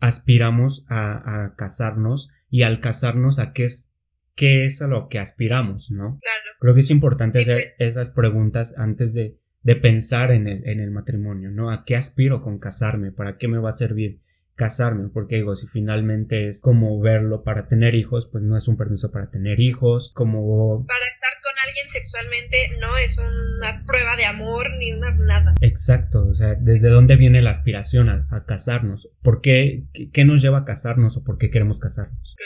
aspiramos 0.00 0.84
a, 0.88 1.44
a 1.44 1.54
casarnos 1.54 2.28
y 2.48 2.62
al 2.62 2.80
casarnos 2.80 3.38
a 3.38 3.52
qué 3.52 3.64
es 3.64 3.89
qué 4.34 4.64
es 4.64 4.82
a 4.82 4.86
lo 4.86 5.08
que 5.08 5.18
aspiramos, 5.18 5.90
¿no? 5.90 6.18
Claro. 6.20 6.50
Creo 6.60 6.74
que 6.74 6.80
es 6.80 6.90
importante 6.90 7.40
hacer 7.40 7.56
pues. 7.56 7.76
esas 7.78 8.10
preguntas 8.10 8.74
antes 8.76 9.14
de, 9.14 9.38
de 9.62 9.76
pensar 9.76 10.32
en 10.32 10.48
el, 10.48 10.66
en 10.66 10.80
el 10.80 10.90
matrimonio, 10.90 11.50
¿no? 11.50 11.70
¿A 11.70 11.84
qué 11.84 11.96
aspiro 11.96 12.42
con 12.42 12.58
casarme? 12.58 13.12
¿Para 13.12 13.38
qué 13.38 13.48
me 13.48 13.58
va 13.58 13.70
a 13.70 13.74
servir 13.74 14.20
casarme? 14.54 15.08
Porque 15.08 15.36
digo, 15.36 15.56
si 15.56 15.66
finalmente 15.66 16.48
es 16.48 16.60
como 16.60 17.00
verlo 17.00 17.44
para 17.44 17.68
tener 17.68 17.94
hijos, 17.94 18.28
pues 18.30 18.44
no 18.44 18.56
es 18.56 18.68
un 18.68 18.76
permiso 18.76 19.10
para 19.10 19.30
tener 19.30 19.60
hijos, 19.60 20.12
como... 20.14 20.86
Para 20.86 21.06
estar 21.06 21.32
con 21.42 21.52
alguien 21.66 21.90
sexualmente 21.90 22.56
no 22.78 22.96
es 22.98 23.18
una 23.18 23.84
prueba 23.86 24.16
de 24.16 24.24
amor 24.24 24.70
ni 24.78 24.92
una 24.92 25.14
nada. 25.14 25.54
Exacto, 25.60 26.26
o 26.26 26.34
sea, 26.34 26.54
¿desde 26.54 26.88
dónde 26.88 27.16
viene 27.16 27.42
la 27.42 27.50
aspiración 27.50 28.08
a, 28.08 28.26
a 28.30 28.44
casarnos? 28.44 29.10
¿Por 29.22 29.40
qué, 29.40 29.84
qué 30.12 30.24
nos 30.24 30.42
lleva 30.42 30.58
a 30.58 30.64
casarnos 30.64 31.16
o 31.16 31.24
por 31.24 31.38
qué 31.38 31.50
queremos 31.50 31.80
casarnos? 31.80 32.36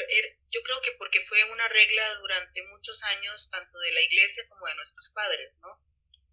Yo 0.55 0.63
creo 0.63 0.81
que 0.83 0.93
porque 0.93 1.21
fue 1.21 1.43
una 1.51 1.67
regla 1.67 2.15
durante 2.15 2.63
muchos 2.69 3.03
años 3.03 3.51
tanto 3.51 3.77
de 3.81 3.91
la 3.91 4.01
iglesia 4.01 4.47
como 4.49 4.67
de 4.67 4.77
nuestros 4.77 5.11
padres, 5.11 5.59
¿no? 5.61 5.81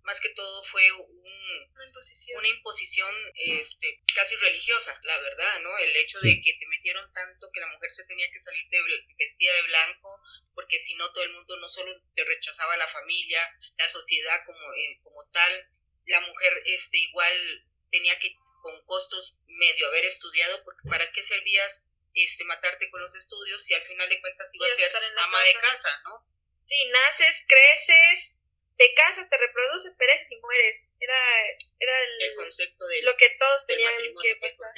Más 0.04 0.22
que 0.22 0.30
todo 0.30 0.64
fue 0.64 0.92
un 0.92 1.32
una 1.76 1.86
imposición, 1.86 2.40
una 2.40 2.48
imposición 2.50 3.16
este, 3.36 4.00
casi 4.14 4.36
religiosa, 4.36 5.00
la 5.04 5.18
verdad, 5.20 5.62
¿no? 5.62 5.78
El 5.78 5.96
hecho 5.96 6.20
de 6.20 6.42
que 6.42 6.54
te 6.54 6.68
metieron 6.68 7.12
tanto 7.14 7.50
que 7.52 7.60
la 7.60 7.68
mujer 7.68 7.92
se 7.92 8.06
tenía 8.06 8.30
que 8.32 8.40
salir 8.40 8.68
de, 8.70 8.80
vestida 9.18 9.54
de 9.54 9.62
blanco, 9.64 10.22
porque 10.54 10.80
si 10.80 10.96
no 10.96 11.12
todo 11.12 11.24
el 11.24 11.34
mundo 11.34 11.58
no 11.58 11.68
solo 11.68 11.92
te 12.16 12.24
rechazaba 12.24 12.78
la 12.78 12.88
familia, 12.88 13.42
la 13.78 13.88
sociedad 13.88 14.46
como, 14.46 14.74
eh, 14.74 15.00
como 15.04 15.28
tal, 15.32 15.68
la 16.06 16.22
mujer 16.22 16.62
este, 16.66 16.98
igual 16.98 17.66
tenía 17.90 18.18
que 18.20 18.36
con 18.62 18.86
costos 18.86 19.38
medio 19.48 19.88
haber 19.88 20.06
estudiado, 20.06 20.64
porque 20.64 20.88
¿para 20.88 21.12
qué 21.12 21.24
servías 21.24 21.82
este, 22.14 22.44
matarte 22.46 22.90
con 22.90 23.02
los 23.02 23.16
estudios 23.16 23.64
si 23.64 23.74
al 23.74 23.84
final 23.84 24.10
de 24.10 24.20
cuentas 24.22 24.50
ibas 24.54 24.72
a 24.72 24.76
ser 24.76 24.92
ama 24.96 25.40
de 25.44 25.54
casa, 25.60 25.90
¿no? 26.06 26.28
Sí, 26.64 26.76
naces, 26.92 27.36
creces, 27.48 28.42
te 28.78 28.86
casas, 28.96 29.30
te 29.30 29.38
reproduces, 29.38 29.96
pereces 29.98 30.32
y 30.32 30.42
mueres. 30.42 30.94
Era, 31.00 31.14
era 31.80 31.94
el, 32.02 32.36
concepto 32.36 32.88
de 32.88 33.02
lo 33.04 33.12
que 33.18 33.28
todos 33.38 33.68
tenían 33.68 33.94
que 34.22 34.36
pensar. 34.40 34.70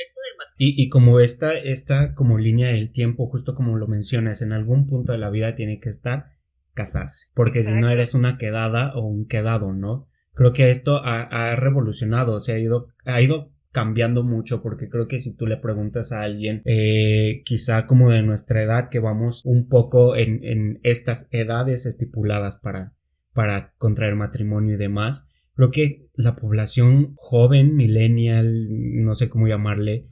Y, 0.57 0.83
y 0.83 0.89
como 0.89 1.19
esta, 1.19 1.53
esta 1.53 2.13
como 2.15 2.37
línea 2.37 2.69
del 2.69 2.91
tiempo, 2.91 3.29
justo 3.29 3.55
como 3.55 3.77
lo 3.77 3.87
mencionas, 3.87 4.41
en 4.41 4.51
algún 4.51 4.87
punto 4.87 5.11
de 5.11 5.19
la 5.19 5.29
vida 5.29 5.55
tiene 5.55 5.79
que 5.79 5.89
estar 5.89 6.33
casarse, 6.73 7.27
porque 7.35 7.61
si 7.61 7.71
no 7.71 7.91
eres 7.91 8.15
una 8.15 8.37
quedada 8.37 8.93
o 8.95 9.01
un 9.01 9.27
quedado, 9.27 9.73
¿no? 9.73 10.09
Creo 10.33 10.53
que 10.53 10.71
esto 10.71 10.97
ha, 10.97 11.21
ha 11.21 11.55
revolucionado, 11.55 12.39
se 12.39 12.53
ha 12.53 12.57
ido, 12.57 12.87
ha 13.05 13.21
ido 13.21 13.53
cambiando 13.73 14.23
mucho 14.23 14.61
porque 14.61 14.87
creo 14.87 15.07
que 15.07 15.17
si 15.17 15.35
tú 15.35 15.47
le 15.47 15.57
preguntas 15.57 16.11
a 16.11 16.21
alguien 16.21 16.61
eh, 16.63 17.41
quizá 17.43 17.87
como 17.87 18.11
de 18.11 18.21
nuestra 18.21 18.61
edad 18.61 18.89
que 18.89 18.99
vamos 18.99 19.41
un 19.45 19.67
poco 19.67 20.15
en, 20.15 20.45
en 20.45 20.79
estas 20.83 21.27
edades 21.31 21.87
estipuladas 21.87 22.57
para, 22.57 22.93
para 23.33 23.73
contraer 23.79 24.13
matrimonio 24.13 24.75
y 24.75 24.77
demás, 24.77 25.27
creo 25.55 25.71
que 25.71 26.05
la 26.13 26.35
población 26.35 27.15
joven, 27.15 27.75
millennial, 27.75 28.67
no 29.03 29.15
sé 29.15 29.27
cómo 29.27 29.47
llamarle, 29.47 30.07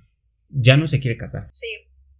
ya 0.50 0.76
no 0.76 0.88
se 0.88 1.00
quiere 1.00 1.17
casar. 1.17 1.47
Sí, 1.52 1.67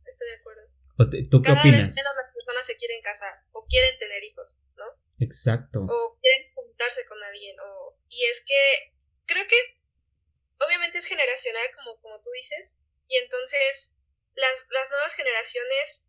estoy 0.06 0.28
de 0.28 0.36
acuerdo. 0.36 1.28
¿Tú 1.28 1.42
qué 1.42 1.52
opinas? 1.52 1.88
Vez 1.88 1.96
menos 1.96 2.14
las 2.22 2.34
personas 2.34 2.66
se 2.68 2.76
quieren 2.76 3.02
casar 3.04 3.34
o 3.52 3.66
quieren 3.68 3.98
tener 4.00 4.24
hijos, 4.24 4.64
¿no? 4.78 4.86
Exacto. 5.18 5.82
O 5.82 6.20
quieren 6.22 6.54
juntarse 6.54 7.02
con 7.10 7.18
alguien. 7.24 7.56
O... 7.60 7.98
Y 8.10 8.30
es 8.30 8.46
que 8.46 8.94
creo 9.26 9.44
que 9.50 9.81
obviamente 10.66 10.98
es 10.98 11.06
generacional, 11.06 11.68
como, 11.76 12.00
como 12.02 12.22
tú 12.22 12.30
dices, 12.32 12.78
y 13.08 13.18
entonces 13.18 13.98
las, 14.36 14.66
las 14.70 14.90
nuevas 14.90 15.14
generaciones, 15.14 16.08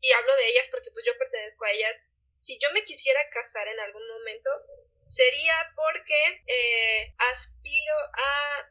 y 0.00 0.12
hablo 0.12 0.34
de 0.36 0.48
ellas 0.48 0.68
porque 0.70 0.90
pues 0.92 1.04
yo 1.04 1.16
pertenezco 1.18 1.64
a 1.64 1.72
ellas, 1.72 1.96
si 2.38 2.58
yo 2.58 2.70
me 2.72 2.84
quisiera 2.84 3.20
casar 3.30 3.68
en 3.68 3.80
algún 3.80 4.06
momento, 4.08 4.50
sería 5.08 5.54
porque 5.76 6.42
eh, 6.46 7.14
aspiro 7.32 7.94
a... 8.14 8.68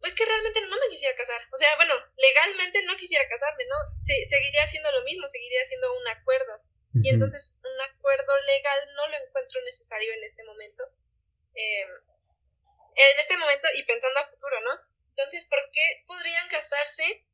Pues 0.00 0.14
que 0.14 0.26
realmente 0.26 0.60
no 0.60 0.78
me 0.78 0.88
quisiera 0.90 1.16
casar. 1.16 1.40
O 1.50 1.56
sea, 1.56 1.74
bueno, 1.76 1.94
legalmente 2.16 2.82
no 2.82 2.94
quisiera 2.96 3.26
casarme, 3.26 3.64
¿no? 3.64 3.76
seguiría 4.04 4.62
haciendo 4.62 4.92
lo 4.92 5.02
mismo, 5.02 5.26
seguiría 5.28 5.62
haciendo 5.62 5.96
un 5.98 6.08
acuerdo. 6.08 6.60
Y 7.02 7.08
entonces 7.08 7.58
un 7.64 7.80
acuerdo 7.80 8.38
legal 8.42 8.78
no 8.94 9.08
lo 9.08 9.16
encuentro 9.16 9.60
necesario 9.62 10.12
en 10.12 10.22
este 10.24 10.44
momento. 10.44 10.84
Eh, 11.54 11.86
en 12.94 13.20
este 13.20 13.36
momento 13.36 13.68
y 13.74 13.82
pensando 13.84 14.20
a 14.20 14.26
futuro, 14.26 14.60
¿no? 14.60 14.78
Entonces, 15.10 15.44
¿por 15.46 15.58
qué 15.72 16.04
podrían 16.06 16.48
casarse? 16.48 17.24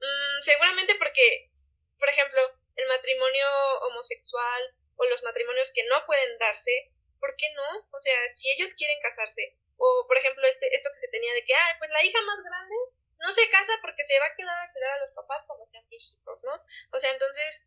Mm, 0.00 0.42
seguramente 0.42 0.94
porque, 0.96 1.50
por 1.98 2.08
ejemplo, 2.08 2.40
el 2.76 2.88
matrimonio 2.88 3.46
homosexual 3.82 4.62
o 4.96 5.04
los 5.04 5.22
matrimonios 5.22 5.72
que 5.74 5.84
no 5.84 6.04
pueden 6.06 6.38
darse, 6.38 6.92
¿por 7.20 7.36
qué 7.36 7.46
no? 7.54 7.88
O 7.92 7.98
sea, 7.98 8.16
si 8.34 8.50
ellos 8.50 8.74
quieren 8.76 8.98
casarse, 9.02 9.56
o 9.76 10.06
por 10.06 10.16
ejemplo, 10.16 10.46
este, 10.46 10.74
esto 10.74 10.90
que 10.92 11.00
se 11.00 11.08
tenía 11.08 11.32
de 11.34 11.44
que, 11.44 11.54
ah, 11.54 11.76
pues 11.78 11.90
la 11.90 12.04
hija 12.04 12.20
más 12.22 12.42
grande 12.42 12.74
no 13.18 13.30
se 13.32 13.48
casa 13.50 13.72
porque 13.80 14.04
se 14.04 14.18
va 14.18 14.26
a 14.26 14.34
quedar 14.34 14.58
a 14.62 14.72
cuidar 14.72 14.92
a 14.92 14.98
los 14.98 15.12
papás 15.12 15.44
cuando 15.46 15.66
sean 15.66 15.88
viejitos, 15.88 16.44
¿no? 16.44 16.54
O 16.92 16.98
sea, 16.98 17.12
entonces, 17.12 17.66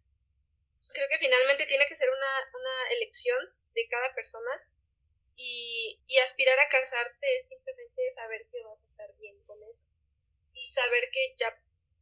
creo 0.94 1.08
que 1.08 1.20
finalmente 1.20 1.66
tiene 1.66 1.88
que 1.88 1.96
ser 1.96 2.10
una, 2.10 2.50
una 2.54 2.90
elección 2.92 3.40
de 3.74 3.88
cada 3.90 4.14
persona 4.14 4.52
y, 5.36 6.02
y 6.08 6.18
aspirar 6.20 6.60
a 6.60 6.70
casarte 6.70 7.38
es 7.38 7.48
simplemente 7.48 8.14
saber 8.16 8.48
que 8.52 8.64
vas 8.64 8.80
a 8.80 8.90
estar 8.90 9.16
bien 9.18 9.42
con 9.46 9.62
eso. 9.64 9.86
Y 10.54 10.72
saber 10.74 11.10
que 11.12 11.36
ya 11.38 11.58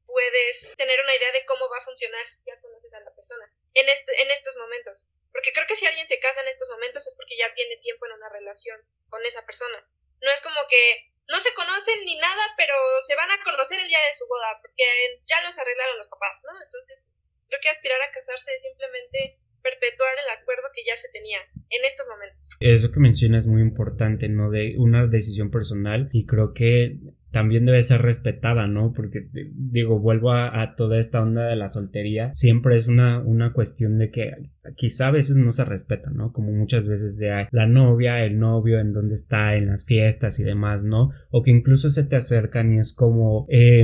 puedes 0.05 0.75
tener 0.75 0.99
una 1.01 1.15
idea 1.15 1.31
de 1.31 1.45
cómo 1.45 1.69
va 1.69 1.77
a 1.77 1.85
funcionar 1.85 2.27
si 2.27 2.43
ya 2.45 2.59
conoces 2.61 2.93
a 2.93 2.99
la 2.99 3.13
persona 3.15 3.51
en, 3.73 3.89
este, 3.89 4.21
en 4.21 4.31
estos 4.31 4.55
momentos. 4.57 5.09
Porque 5.31 5.51
creo 5.51 5.65
que 5.67 5.75
si 5.75 5.85
alguien 5.85 6.07
se 6.07 6.19
casa 6.19 6.41
en 6.41 6.47
estos 6.47 6.69
momentos 6.69 7.05
es 7.07 7.15
porque 7.15 7.37
ya 7.37 7.53
tiene 7.55 7.77
tiempo 7.77 8.05
en 8.05 8.13
una 8.13 8.29
relación 8.29 8.79
con 9.09 9.25
esa 9.25 9.45
persona. 9.45 9.87
No 10.21 10.31
es 10.31 10.41
como 10.41 10.59
que 10.69 11.13
no 11.27 11.39
se 11.39 11.53
conocen 11.53 12.05
ni 12.05 12.17
nada, 12.17 12.43
pero 12.57 12.75
se 13.07 13.15
van 13.15 13.31
a 13.31 13.41
conocer 13.43 13.79
el 13.79 13.87
día 13.87 13.99
de 14.05 14.13
su 14.13 14.27
boda, 14.27 14.59
porque 14.61 14.83
ya 15.25 15.41
los 15.41 15.57
arreglaron 15.57 15.97
los 15.97 16.07
papás, 16.07 16.41
¿no? 16.43 16.61
Entonces, 16.61 17.07
creo 17.47 17.61
que 17.61 17.69
aspirar 17.69 18.01
a 18.01 18.11
casarse 18.11 18.53
es 18.53 18.61
simplemente 18.61 19.39
perpetuar 19.63 20.11
el 20.13 20.41
acuerdo 20.41 20.63
que 20.75 20.83
ya 20.85 20.95
se 20.97 21.07
tenía 21.11 21.39
en 21.69 21.85
estos 21.85 22.05
momentos. 22.07 22.49
Eso 22.59 22.91
que 22.91 22.99
mencionas 22.99 23.45
es 23.45 23.49
muy 23.49 23.61
importante, 23.61 24.29
¿no? 24.29 24.51
De 24.51 24.75
una 24.77 25.07
decisión 25.07 25.49
personal 25.49 26.09
y 26.11 26.25
creo 26.25 26.53
que 26.53 26.99
también 27.33 27.65
debe 27.65 27.81
ser 27.81 28.03
respetada, 28.03 28.67
¿no? 28.67 28.93
Porque 28.93 29.27
digo, 29.55 29.99
vuelvo 29.99 30.31
a, 30.33 30.75
toda 30.75 30.99
esta 30.99 31.19
onda 31.19 31.47
de 31.47 31.55
la 31.55 31.67
soltería, 31.67 32.31
siempre 32.33 32.77
es 32.77 32.87
una, 32.87 33.19
una 33.21 33.53
cuestión 33.53 33.97
de 33.97 34.11
que 34.11 34.33
quizá 34.75 35.07
a 35.07 35.11
veces 35.11 35.37
no 35.37 35.51
se 35.51 35.65
respeta, 35.65 36.11
¿no? 36.11 36.31
Como 36.31 36.51
muchas 36.51 36.87
veces 36.87 37.17
de 37.17 37.47
la 37.49 37.65
novia, 37.65 38.23
el 38.23 38.37
novio, 38.37 38.79
en 38.79 38.93
dónde 38.93 39.15
está, 39.15 39.55
en 39.55 39.65
las 39.65 39.83
fiestas 39.83 40.39
y 40.39 40.43
demás, 40.43 40.85
¿no? 40.85 41.09
O 41.31 41.41
que 41.41 41.49
incluso 41.49 41.89
se 41.89 42.03
te 42.03 42.15
acercan 42.15 42.71
y 42.71 42.77
es 42.77 42.93
como, 42.93 43.47
eh, 43.49 43.83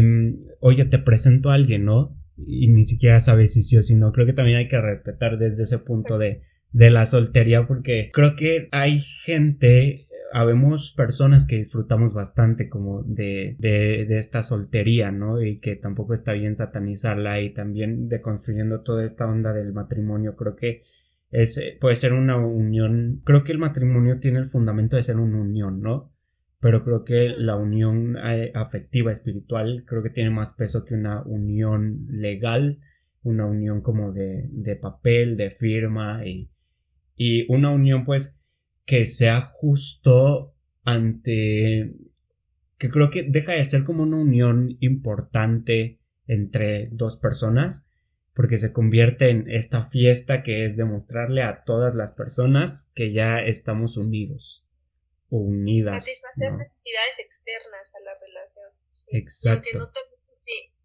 oye, 0.60 0.86
te 0.86 1.00
presento 1.00 1.50
a 1.50 1.56
alguien, 1.56 1.86
¿no? 1.86 2.19
Y 2.48 2.68
ni 2.68 2.86
siquiera 2.86 3.20
sabes 3.20 3.54
si 3.54 3.64
sí 3.64 3.78
o 3.78 3.82
si 3.82 3.96
no. 3.96 4.12
Creo 4.12 4.26
que 4.26 4.34
también 4.34 4.58
hay 4.58 4.68
que 4.68 4.82
respetar 4.82 5.38
desde 5.38 5.64
ese 5.64 5.80
punto 5.80 6.18
de, 6.18 6.42
de 6.72 6.90
la 6.90 7.06
soltería 7.06 7.68
porque 7.68 8.12
creo 8.14 8.36
que 8.36 8.68
hay 8.72 9.00
gente 9.00 10.08
habemos 10.32 10.92
personas 10.92 11.46
que 11.46 11.58
disfrutamos 11.58 12.14
bastante 12.14 12.70
como 12.70 13.04
de, 13.04 13.56
de, 13.60 14.06
de, 14.06 14.20
esta 14.20 14.44
soltería, 14.44 15.12
¿no? 15.12 15.42
Y 15.42 15.60
que 15.60 15.76
tampoco 15.76 16.14
está 16.14 16.34
bien 16.34 16.56
satanizarla 16.56 17.42
y 17.42 17.52
también 17.52 18.08
deconstruyendo 18.10 18.82
toda 18.82 19.06
esta 19.06 19.26
onda 19.28 19.54
del 19.54 19.74
matrimonio. 19.74 20.36
Creo 20.36 20.56
que 20.56 20.84
es, 21.32 21.60
puede 21.80 21.96
ser 21.96 22.14
una 22.14 22.38
unión, 22.38 23.22
creo 23.24 23.44
que 23.44 23.52
el 23.52 23.58
matrimonio 23.58 24.20
tiene 24.20 24.40
el 24.40 24.46
fundamento 24.46 24.96
de 24.96 25.04
ser 25.04 25.18
una 25.18 25.40
unión, 25.40 25.82
¿no? 25.82 26.12
Pero 26.60 26.84
creo 26.84 27.06
que 27.06 27.30
la 27.38 27.56
unión 27.56 28.18
eh, 28.18 28.52
afectiva 28.54 29.12
espiritual 29.12 29.84
creo 29.88 30.04
que 30.04 30.10
tiene 30.10 30.30
más 30.30 30.54
peso 30.54 30.84
que 30.84 30.94
una 30.94 31.22
unión 31.24 32.06
legal, 32.10 32.80
una 33.24 33.46
unión 33.46 33.82
como 33.82 34.12
de, 34.12 34.48
de 34.52 34.76
papel, 34.76 35.38
de 35.38 35.52
firma 35.52 36.26
y, 36.26 36.50
y 37.16 37.52
una 37.52 37.72
unión 37.72 38.04
pues 38.06 38.38
que 38.86 39.06
sea 39.06 39.42
justo 39.42 40.54
ante 40.84 41.96
que 42.78 42.90
creo 42.90 43.10
que 43.10 43.24
deja 43.24 43.54
de 43.54 43.64
ser 43.64 43.84
como 43.84 44.04
una 44.04 44.18
unión 44.18 44.78
importante 44.80 46.00
entre 46.28 46.90
dos 46.92 47.18
personas 47.18 47.86
porque 48.34 48.58
se 48.58 48.72
convierte 48.72 49.30
en 49.30 49.50
esta 49.50 49.84
fiesta 49.84 50.44
que 50.44 50.66
es 50.66 50.78
demostrarle 50.78 51.42
a 51.42 51.64
todas 51.64 51.96
las 51.96 52.14
personas 52.14 52.90
que 52.96 53.12
ya 53.12 53.40
estamos 53.40 53.98
unidos 53.98 54.69
unidas. 55.30 56.06
Satisfacer 56.06 56.52
necesidades 56.54 57.20
externas 57.20 57.96
a 57.96 58.00
la 58.02 58.14
relación. 58.20 58.72
Exacto. 59.12 59.70
no 59.78 59.92
te, 59.92 60.00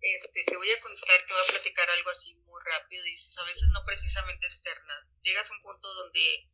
este, 0.01 0.45
te 0.45 0.57
voy 0.57 0.71
a 0.71 0.81
contar, 0.81 1.17
te 1.27 1.33
voy 1.33 1.43
a 1.43 1.53
platicar 1.53 1.89
algo 1.91 2.11
así 2.11 2.35
muy 2.47 2.61
rápido. 2.65 3.05
Dices, 3.05 3.37
a 3.39 3.45
veces 3.45 3.65
no 3.73 3.85
precisamente 3.85 4.47
externas. 4.47 5.05
Llegas 5.23 5.51
a 5.51 5.55
un 5.55 5.63
punto 5.63 5.93
donde 5.95 6.49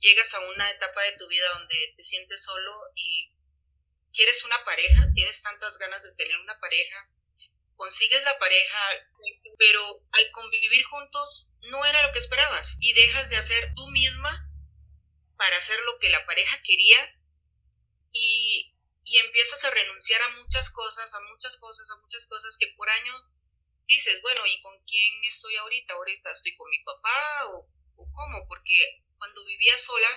llegas 0.00 0.32
a 0.34 0.40
una 0.40 0.70
etapa 0.70 1.02
de 1.02 1.16
tu 1.16 1.28
vida 1.28 1.46
donde 1.54 1.92
te 1.96 2.02
sientes 2.02 2.42
solo 2.42 2.72
y 2.94 3.32
quieres 4.12 4.44
una 4.44 4.64
pareja, 4.64 5.06
tienes 5.14 5.40
tantas 5.42 5.78
ganas 5.78 6.02
de 6.02 6.14
tener 6.14 6.36
una 6.38 6.58
pareja, 6.58 7.08
consigues 7.76 8.24
la 8.24 8.38
pareja, 8.38 8.78
pero 9.58 9.82
al 10.12 10.30
convivir 10.32 10.84
juntos 10.84 11.52
no 11.70 11.84
era 11.84 12.06
lo 12.06 12.12
que 12.12 12.18
esperabas 12.18 12.76
y 12.80 12.92
dejas 12.94 13.30
de 13.30 13.36
hacer 13.36 13.72
tú 13.74 13.86
misma 13.88 14.48
para 15.36 15.56
hacer 15.56 15.78
lo 15.86 15.98
que 15.98 16.10
la 16.10 16.24
pareja 16.26 16.60
quería 16.64 16.98
y, 18.12 18.74
y 19.04 19.18
empiezas 19.18 19.64
a 19.64 19.70
renunciar 19.70 20.22
a 20.22 20.36
muchas 20.36 20.70
cosas, 20.70 21.12
a 21.12 21.20
muchas 21.20 21.56
cosas, 21.58 21.88
a 21.90 21.96
muchas 21.96 22.26
cosas 22.26 22.56
que 22.58 22.68
por 22.76 22.88
año 22.88 23.14
dices, 23.86 24.20
bueno, 24.22 24.46
¿y 24.46 24.60
con 24.62 24.76
quién 24.84 25.24
estoy 25.24 25.56
ahorita? 25.56 25.94
¿Ahorita 25.94 26.30
estoy 26.30 26.56
con 26.56 26.70
mi 26.70 26.82
papá 26.84 27.46
o, 27.48 27.68
o 27.96 28.12
cómo? 28.12 28.46
Porque 28.48 29.02
cuando 29.18 29.44
vivía 29.44 29.78
sola 29.78 30.08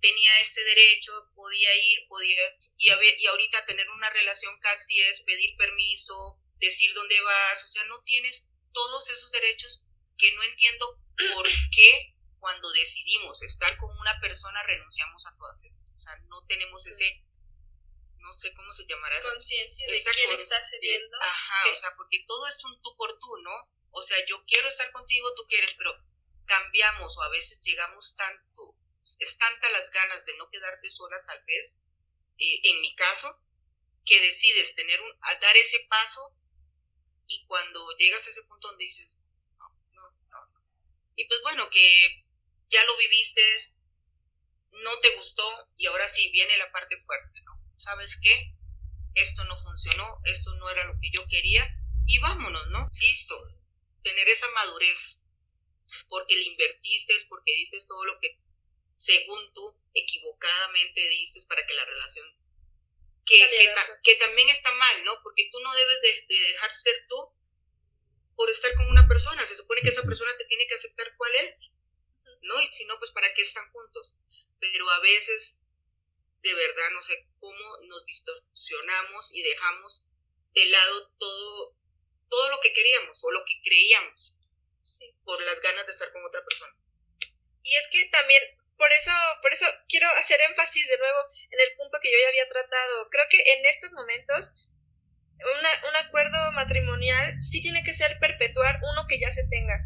tenía 0.00 0.40
este 0.40 0.62
derecho, 0.64 1.12
podía 1.34 1.74
ir, 1.76 2.06
podía, 2.08 2.42
y, 2.76 2.88
y 3.18 3.26
ahorita 3.26 3.66
tener 3.66 3.88
una 3.90 4.10
relación 4.10 4.58
casi 4.60 5.00
es 5.00 5.22
pedir 5.22 5.56
permiso, 5.56 6.38
decir 6.58 6.92
dónde 6.94 7.20
vas, 7.20 7.64
o 7.64 7.66
sea, 7.68 7.84
no 7.84 8.02
tienes 8.02 8.50
todos 8.72 9.08
esos 9.10 9.30
derechos 9.32 9.86
que 10.16 10.32
no 10.32 10.42
entiendo 10.42 10.98
por 11.34 11.46
qué 11.74 12.14
cuando 12.40 12.70
decidimos 12.72 13.42
estar 13.42 13.76
con 13.78 13.96
una 13.98 14.18
persona 14.20 14.62
renunciamos 14.64 15.26
a 15.26 15.36
todas 15.36 15.62
ellas. 15.64 15.92
O 15.94 15.98
sea, 15.98 16.16
no 16.28 16.44
tenemos 16.46 16.84
ese, 16.86 17.22
no 18.16 18.32
sé 18.32 18.52
cómo 18.54 18.72
se 18.72 18.86
llamará. 18.86 19.20
Conciencia 19.20 19.86
de 19.86 20.02
quién 20.02 20.40
está 20.40 20.60
cediendo. 20.62 21.16
Ajá, 21.20 21.70
o 21.70 21.74
sea, 21.74 21.94
porque 21.96 22.24
todo 22.26 22.46
es 22.48 22.64
un 22.64 22.80
tú 22.82 22.96
por 22.96 23.18
tú, 23.18 23.36
¿no? 23.42 23.70
O 23.92 24.02
sea, 24.02 24.16
yo 24.26 24.42
quiero 24.46 24.68
estar 24.68 24.90
contigo, 24.92 25.34
tú 25.34 25.46
quieres, 25.48 25.74
pero 25.76 25.92
cambiamos 26.46 27.16
o 27.18 27.22
a 27.22 27.28
veces 27.28 27.62
llegamos 27.64 28.16
tanto, 28.16 28.74
es 29.18 29.38
tanta 29.38 29.70
las 29.70 29.90
ganas 29.90 30.24
de 30.24 30.36
no 30.36 30.48
quedarte 30.50 30.90
sola 30.90 31.16
tal 31.26 31.42
vez, 31.44 31.80
eh, 32.38 32.60
en 32.64 32.80
mi 32.80 32.94
caso, 32.94 33.28
que 34.04 34.20
decides 34.20 34.74
tener 34.74 35.00
un, 35.00 35.12
a 35.22 35.34
dar 35.38 35.56
ese 35.56 35.86
paso 35.88 36.34
y 37.26 37.44
cuando 37.46 37.96
llegas 37.98 38.26
a 38.26 38.30
ese 38.30 38.42
punto 38.44 38.68
donde 38.68 38.84
dices, 38.84 39.18
no, 39.58 39.68
no, 39.92 40.10
no, 40.30 40.62
y 41.16 41.24
pues 41.26 41.40
bueno, 41.42 41.68
que 41.70 42.24
ya 42.70 42.84
lo 42.84 42.96
viviste, 42.96 43.42
no 44.72 44.98
te 45.00 45.14
gustó 45.16 45.68
y 45.76 45.86
ahora 45.86 46.08
sí 46.08 46.30
viene 46.30 46.56
la 46.56 46.70
parte 46.72 46.96
fuerte, 47.00 47.40
¿no? 47.42 47.52
¿Sabes 47.76 48.18
qué? 48.22 48.54
Esto 49.14 49.44
no 49.44 49.56
funcionó, 49.56 50.20
esto 50.24 50.54
no 50.54 50.70
era 50.70 50.84
lo 50.84 50.94
que 51.00 51.10
yo 51.10 51.26
quería 51.28 51.68
y 52.06 52.18
vámonos, 52.18 52.66
¿no? 52.68 52.88
Listo. 52.98 53.36
Tener 54.02 54.28
esa 54.28 54.48
madurez 54.50 55.22
porque 56.08 56.36
le 56.36 56.42
invertiste, 56.42 57.14
porque 57.28 57.52
diste 57.52 57.78
todo 57.86 58.04
lo 58.04 58.18
que 58.20 58.38
según 58.96 59.52
tú 59.52 59.76
equivocadamente 59.94 61.00
diste 61.00 61.40
para 61.48 61.66
que 61.66 61.74
la 61.74 61.84
relación 61.84 62.26
que, 63.26 63.38
que, 64.02 64.16
también 64.16 64.48
está 64.48 64.72
mal, 64.72 65.04
¿no? 65.04 65.12
Porque 65.22 65.48
tú 65.52 65.60
no 65.60 65.72
debes 65.74 66.00
de, 66.02 66.26
de, 66.28 66.40
dejar 66.48 66.72
ser 66.72 67.06
tú 67.08 67.16
por 68.34 68.50
estar 68.50 68.74
con 68.74 68.88
una 68.88 69.06
persona. 69.06 69.46
Se 69.46 69.54
supone 69.54 69.82
que 69.82 69.90
esa 69.90 70.02
persona 70.02 70.36
te 70.36 70.46
tiene 70.46 70.66
que 70.66 70.74
aceptar 70.74 71.14
cuál 71.16 71.32
es, 71.36 71.72
¿no? 72.42 72.60
Y 72.60 72.66
si 72.66 72.84
no, 72.86 72.98
pues 72.98 73.12
¿para 73.12 73.32
qué 73.34 73.42
están 73.42 73.70
juntos? 73.70 74.14
Pero 74.58 74.90
a 74.90 75.00
veces, 75.00 75.58
de 76.42 76.54
verdad, 76.54 76.90
no 76.92 77.02
sé 77.02 77.26
cómo 77.38 77.78
nos 77.86 78.04
distorsionamos 78.04 79.34
y 79.34 79.42
dejamos 79.42 80.06
de 80.54 80.66
lado 80.66 81.10
todo, 81.18 81.76
todo 82.28 82.48
lo 82.50 82.60
que 82.60 82.72
queríamos 82.72 83.22
o 83.22 83.30
lo 83.30 83.44
que 83.44 83.60
creíamos 83.62 84.36
por 85.24 85.40
las 85.42 85.60
ganas 85.60 85.86
de 85.86 85.92
estar 85.92 86.12
con 86.12 86.24
otra 86.24 86.42
persona. 86.44 86.74
Y 87.62 87.76
es 87.76 87.88
que 87.92 88.08
también 88.10 88.42
por 88.76 88.90
eso, 88.92 89.12
por 89.42 89.52
eso 89.52 89.66
quiero 89.88 90.08
hacer 90.16 90.40
énfasis 90.40 90.88
de 90.88 90.98
nuevo 90.98 91.18
en 91.50 91.60
el 91.60 91.76
punto 91.76 92.00
que 92.00 92.10
yo 92.10 92.16
ya 92.18 92.28
había 92.28 92.48
tratado. 92.48 93.10
Creo 93.10 93.26
que 93.30 93.36
en 93.36 93.66
estos 93.66 93.92
momentos 93.92 94.70
un 95.88 95.96
acuerdo 95.96 96.52
matrimonial 96.52 97.40
sí 97.42 97.62
tiene 97.62 97.82
que 97.84 97.94
ser 97.94 98.18
perpetuar 98.18 98.80
uno 98.82 99.06
que 99.06 99.20
ya 99.20 99.30
se 99.30 99.46
tenga. 99.48 99.84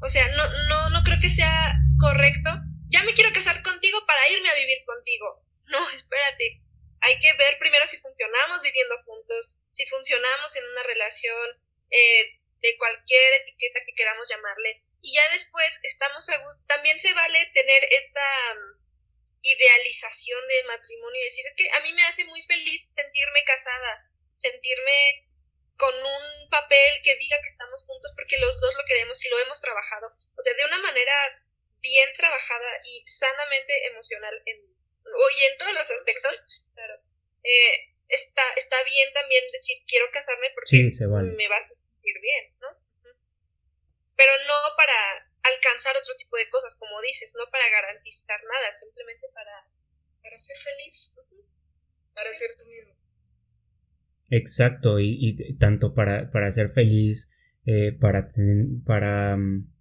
O 0.00 0.08
sea, 0.08 0.28
no, 0.28 0.44
no, 0.68 0.90
no 0.90 1.04
creo 1.04 1.18
que 1.20 1.30
sea 1.30 1.74
correcto. 2.04 2.50
Ya 2.88 3.02
me 3.02 3.14
quiero 3.14 3.32
casar 3.32 3.62
contigo 3.62 3.98
para 4.06 4.28
irme 4.28 4.48
a 4.50 4.54
vivir 4.54 4.84
contigo. 4.84 5.42
No, 5.72 5.80
espérate. 5.90 6.60
Hay 7.00 7.18
que 7.20 7.32
ver 7.34 7.58
primero 7.58 7.86
si 7.86 7.98
funcionamos 7.98 8.62
viviendo 8.62 9.02
juntos, 9.04 9.60
si 9.72 9.86
funcionamos 9.86 10.56
en 10.56 10.64
una 10.68 10.82
relación 10.82 11.48
eh, 11.90 12.40
de 12.60 12.76
cualquier 12.78 13.42
etiqueta 13.42 13.80
que 13.84 13.94
queramos 13.94 14.28
llamarle 14.28 14.84
y 15.00 15.12
ya 15.12 15.22
después 15.32 15.80
estamos 15.82 16.28
a 16.30 16.38
gusto. 16.38 16.64
También 16.66 16.98
se 16.98 17.12
vale 17.12 17.50
tener 17.52 17.84
esta 17.84 18.54
mm, 18.54 19.40
idealización 19.42 20.48
del 20.48 20.66
matrimonio 20.66 21.20
y 21.20 21.24
decir 21.24 21.44
que 21.56 21.70
a 21.70 21.80
mí 21.80 21.92
me 21.92 22.06
hace 22.06 22.24
muy 22.24 22.42
feliz 22.42 22.94
sentirme 22.94 23.44
casada, 23.44 24.08
sentirme 24.34 25.28
con 25.76 25.94
un 25.94 26.48
papel 26.50 27.02
que 27.02 27.16
diga 27.16 27.36
que 27.42 27.48
estamos 27.48 27.84
juntos 27.84 28.12
porque 28.16 28.38
los 28.38 28.58
dos 28.60 28.74
lo 28.76 28.84
queremos 28.86 29.22
y 29.24 29.28
lo 29.28 29.38
hemos 29.40 29.60
trabajado. 29.60 30.08
O 30.36 30.40
sea, 30.40 30.54
de 30.54 30.64
una 30.64 30.78
manera 30.78 31.12
bien 31.84 32.08
trabajada 32.16 32.70
y 32.82 33.04
sanamente 33.06 33.86
emocional 33.92 34.34
en, 34.46 34.56
y 34.64 35.40
en 35.44 35.58
todos 35.58 35.74
los 35.74 35.90
aspectos. 35.90 36.64
Claro. 36.72 36.94
Eh, 37.44 37.92
está, 38.08 38.42
está 38.56 38.82
bien 38.84 39.12
también 39.12 39.44
decir 39.52 39.76
quiero 39.86 40.06
casarme 40.10 40.48
porque 40.56 40.88
me 41.36 41.48
vas 41.48 41.70
a 41.70 41.76
sentir 41.76 42.16
bien, 42.20 42.56
¿no? 42.60 42.84
pero 44.16 44.32
no 44.46 44.56
para 44.76 44.98
alcanzar 45.42 45.94
otro 46.00 46.14
tipo 46.16 46.36
de 46.36 46.48
cosas, 46.48 46.76
como 46.78 47.00
dices, 47.02 47.34
no 47.36 47.44
para 47.50 47.68
garantizar 47.68 48.40
nada, 48.42 48.72
simplemente 48.72 49.26
para, 49.34 49.66
para 50.22 50.38
ser 50.38 50.56
feliz, 50.56 51.14
para 52.14 52.32
ser 52.32 52.56
tú 52.56 52.64
mismo. 52.64 52.94
Exacto, 54.30 54.98
y, 54.98 55.36
y 55.36 55.58
tanto 55.58 55.94
para, 55.94 56.30
para 56.30 56.50
ser 56.50 56.70
feliz, 56.70 57.30
eh, 57.66 57.92
para, 57.92 58.32
para 58.86 59.36
mm, 59.36 59.73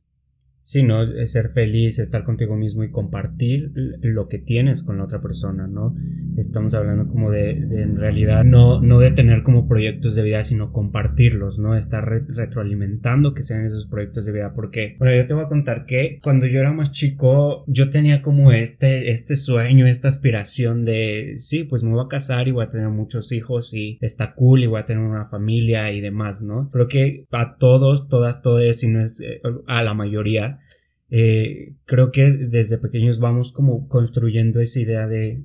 Sí, 0.73 0.81
¿no? 0.81 1.05
Ser 1.27 1.49
feliz, 1.49 1.99
estar 1.99 2.23
contigo 2.23 2.55
mismo 2.55 2.83
y 2.83 2.89
compartir 2.89 3.71
lo 4.01 4.27
que 4.27 4.39
tienes 4.39 4.81
con 4.81 4.97
la 4.97 5.03
otra 5.03 5.21
persona, 5.21 5.67
¿no? 5.67 5.95
Estamos 6.35 6.73
hablando 6.73 7.07
como 7.07 7.29
de, 7.29 7.51
en 7.51 7.95
realidad, 7.95 8.43
no, 8.43 8.81
no 8.81 8.97
de 8.97 9.11
tener 9.11 9.43
como 9.43 9.67
proyectos 9.67 10.15
de 10.15 10.23
vida, 10.23 10.43
sino 10.43 10.71
compartirlos, 10.71 11.59
¿no? 11.59 11.75
Estar 11.75 12.03
retroalimentando 12.27 13.35
que 13.35 13.43
sean 13.43 13.65
esos 13.65 13.85
proyectos 13.85 14.25
de 14.25 14.31
vida, 14.31 14.55
porque, 14.55 14.95
bueno, 14.97 15.15
yo 15.15 15.27
te 15.27 15.35
voy 15.35 15.43
a 15.43 15.47
contar 15.47 15.85
que 15.85 16.17
cuando 16.23 16.47
yo 16.47 16.59
era 16.59 16.73
más 16.73 16.91
chico, 16.91 17.65
yo 17.67 17.91
tenía 17.91 18.23
como 18.23 18.51
este, 18.51 19.11
este 19.11 19.35
sueño, 19.35 19.85
esta 19.85 20.07
aspiración 20.07 20.85
de, 20.85 21.35
sí, 21.37 21.65
pues 21.65 21.83
me 21.83 21.91
voy 21.91 22.03
a 22.03 22.07
casar 22.07 22.47
y 22.47 22.51
voy 22.51 22.65
a 22.65 22.71
tener 22.71 22.89
muchos 22.89 23.31
hijos 23.31 23.75
y 23.75 23.99
está 24.01 24.33
cool 24.33 24.63
y 24.63 24.65
voy 24.65 24.79
a 24.79 24.85
tener 24.85 25.03
una 25.03 25.27
familia 25.27 25.91
y 25.91 26.01
demás, 26.01 26.41
¿no? 26.41 26.71
Pero 26.73 26.87
que 26.87 27.25
a 27.31 27.57
todos, 27.57 28.09
todas, 28.09 28.41
todos, 28.41 28.75
si 28.77 28.87
no 28.87 29.01
es 29.01 29.21
eh, 29.21 29.39
a 29.67 29.83
la 29.83 29.93
mayoría, 29.93 30.61
eh, 31.15 31.75
creo 31.85 32.09
que 32.11 32.31
desde 32.31 32.79
pequeños 32.79 33.19
vamos 33.19 33.51
como 33.51 33.87
construyendo 33.87 34.59
esa 34.61 34.79
idea 34.79 35.07
de, 35.07 35.43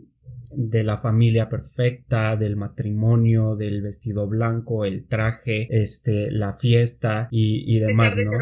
de 0.50 0.82
la 0.82 0.96
familia 0.96 1.50
perfecta, 1.50 2.36
del 2.36 2.56
matrimonio, 2.56 3.54
del 3.54 3.82
vestido 3.82 4.26
blanco, 4.26 4.86
el 4.86 5.06
traje, 5.06 5.68
este, 5.70 6.30
la 6.30 6.54
fiesta 6.54 7.28
y, 7.30 7.76
y 7.76 7.80
demás, 7.80 8.16
¿no? 8.16 8.22
en 8.22 8.28
una 8.28 8.38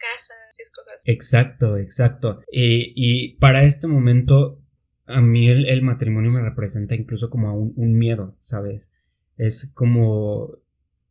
casa, 0.00 0.34
cosas. 0.74 1.00
Exacto, 1.04 1.76
exacto. 1.76 2.40
Y, 2.50 2.92
y, 2.96 3.36
para 3.36 3.62
este 3.62 3.86
momento, 3.86 4.60
a 5.04 5.20
mí 5.20 5.48
el, 5.48 5.82
matrimonio 5.82 6.32
me 6.32 6.42
representa 6.42 6.96
incluso 6.96 7.30
como 7.30 7.54
un, 7.54 7.72
un 7.76 7.96
miedo, 7.96 8.36
¿sabes? 8.40 8.90
Es 9.36 9.70
como, 9.74 10.58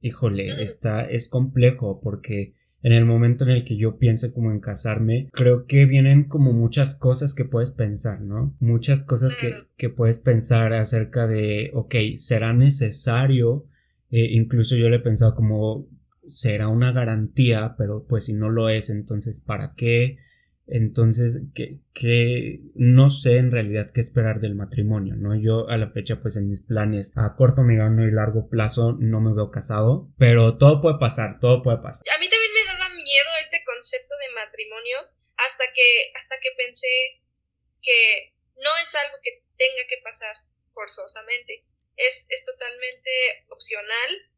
híjole, 0.01 0.61
está, 0.61 1.05
es 1.05 1.29
complejo 1.29 2.01
porque 2.03 2.53
en 2.85 2.93
el 2.93 3.03
momento 3.03 3.45
en 3.45 3.49
el 3.49 3.65
que 3.65 3.77
yo 3.77 3.97
piense 3.97 4.31
como 4.31 4.51
en 4.51 4.59
casarme, 4.59 5.27
creo 5.33 5.65
que 5.65 5.85
vienen 5.85 6.25
como 6.25 6.53
muchas 6.53 6.93
cosas 6.93 7.33
que 7.33 7.43
puedes 7.43 7.71
pensar, 7.71 8.21
¿no? 8.21 8.55
Muchas 8.59 9.01
cosas 9.01 9.35
que, 9.35 9.55
que 9.75 9.89
puedes 9.89 10.19
pensar 10.19 10.71
acerca 10.71 11.25
de, 11.25 11.71
ok, 11.73 11.95
será 12.17 12.53
necesario, 12.53 13.65
eh, 14.11 14.27
incluso 14.33 14.75
yo 14.75 14.87
le 14.89 14.97
he 14.97 14.99
pensado 14.99 15.33
como, 15.33 15.87
será 16.27 16.67
una 16.67 16.91
garantía, 16.91 17.73
pero 17.75 18.05
pues 18.07 18.25
si 18.25 18.33
no 18.33 18.51
lo 18.51 18.69
es, 18.69 18.91
entonces, 18.91 19.41
¿para 19.41 19.73
qué? 19.75 20.19
Entonces, 20.67 21.41
que, 21.53 21.79
que 21.93 22.61
no 22.73 23.11
sé 23.11 23.37
en 23.37 23.51
realidad 23.51 23.91
qué 23.91 24.01
esperar 24.01 24.39
del 24.39 24.55
matrimonio, 24.55 25.15
¿no? 25.15 25.35
Yo 25.35 25.69
a 25.69 25.77
la 25.77 25.91
fecha, 25.91 26.21
pues 26.21 26.37
en 26.37 26.49
mis 26.49 26.61
planes 26.61 27.11
a 27.15 27.35
corto, 27.35 27.61
mediano 27.61 28.03
y 28.07 28.11
largo 28.11 28.49
plazo 28.49 28.97
no 28.99 29.21
me 29.21 29.33
veo 29.33 29.51
casado, 29.51 30.09
pero 30.17 30.57
todo 30.57 30.81
puede 30.81 30.97
pasar, 30.97 31.39
todo 31.39 31.61
puede 31.61 31.77
pasar. 31.77 32.01
A 32.09 32.19
mí 32.19 32.25
también 32.29 32.51
me 32.53 32.73
daba 32.73 32.89
miedo 32.95 33.29
este 33.43 33.57
concepto 33.63 34.15
de 34.17 34.33
hasta 35.37 35.73
que, 35.73 36.11
hasta 36.15 36.39
que 36.39 36.51
pensé 36.57 37.21
que 37.81 38.33
no 38.55 38.77
es 38.77 38.93
algo 38.95 39.17
que 39.21 39.43
tenga 39.57 39.87
que 39.87 39.97
pasar 40.03 40.35
forzosamente. 40.73 41.63
Es, 41.97 42.25
es 42.29 42.43
totalmente 42.43 43.45
opcional 43.49 44.31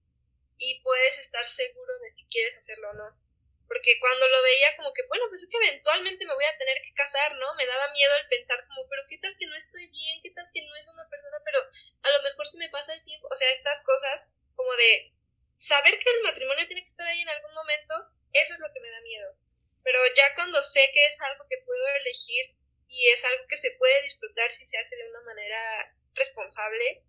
y 0.58 0.82
puedes 0.82 1.20
estar 1.20 1.48
seguro 1.48 2.00
de 2.00 2.14
si 2.14 2.26
quieres 2.28 2.58
hacerlo 2.58 2.90
o 2.92 2.94
no 2.94 3.28
porque 3.68 4.00
cuando 4.00 4.28
lo 4.28 4.42
veía 4.44 4.76
como 4.78 4.94
que, 4.94 5.04
bueno, 5.08 5.26
pues 5.30 5.44
es 5.44 5.50
que 5.50 5.58
eventualmente 5.58 6.26
me 6.26 6.34
voy 6.34 6.46
a 6.46 6.58
tener 6.58 6.78
que 6.82 6.94
casar, 6.94 7.36
¿no? 7.36 7.54
Me 7.56 7.66
daba 7.66 7.92
miedo 7.92 8.16
el 8.16 8.28
pensar 8.30 8.66
como, 8.68 8.88
pero 8.90 9.04
¿qué 9.10 9.18
tal 9.20 9.36
que 9.38 9.46
no 9.46 9.56
estoy 9.56 9.88
bien? 9.88 10.22
¿Qué 10.24 10.32
tal 10.32 10.48
que 10.54 10.66
no 10.66 10.76
es 10.76 10.88
una 10.88 11.08
persona? 11.10 11.38
Pero 11.44 11.60
a 12.04 12.10
lo 12.10 12.24
mejor 12.24 12.48
se 12.48 12.58
me 12.58 12.70
pasa 12.70 12.94
el 12.94 13.04
tiempo, 13.04 13.28
o 13.30 13.36
sea, 13.36 13.52
estas 13.52 13.82
cosas 13.82 14.32
como 14.56 14.74
de 14.74 15.14
saber 15.58 16.00
que 16.00 16.10
el 16.10 16.24
matrimonio 16.24 16.66
tiene 16.66 16.84
que 16.84 16.90
estar 16.90 17.08
ahí 17.08 17.22
en 17.22 17.30
algún 17.30 17.54
momento, 17.54 17.94
eso 18.34 18.54
es 18.54 18.60
lo 18.60 18.72
que 18.74 18.80
me 18.80 18.90
da 18.90 19.02
miedo. 19.02 19.36
Pero 19.84 20.00
ya 20.16 20.36
cuando 20.36 20.64
sé 20.78 20.92
que 20.94 21.06
es 21.08 21.22
algo 21.22 21.46
que 21.50 21.58
puedo 21.66 21.88
elegir 22.02 22.58
y 22.88 23.10
es 23.10 23.24
algo 23.26 23.46
que 23.48 23.58
se 23.58 23.72
puede 23.72 24.04
disfrutar 24.04 24.52
si 24.52 24.66
se 24.66 24.78
hace 24.78 24.96
de 24.96 25.10
una 25.10 25.22
manera 25.22 25.94
responsable, 26.14 27.04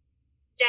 ya 0.59 0.67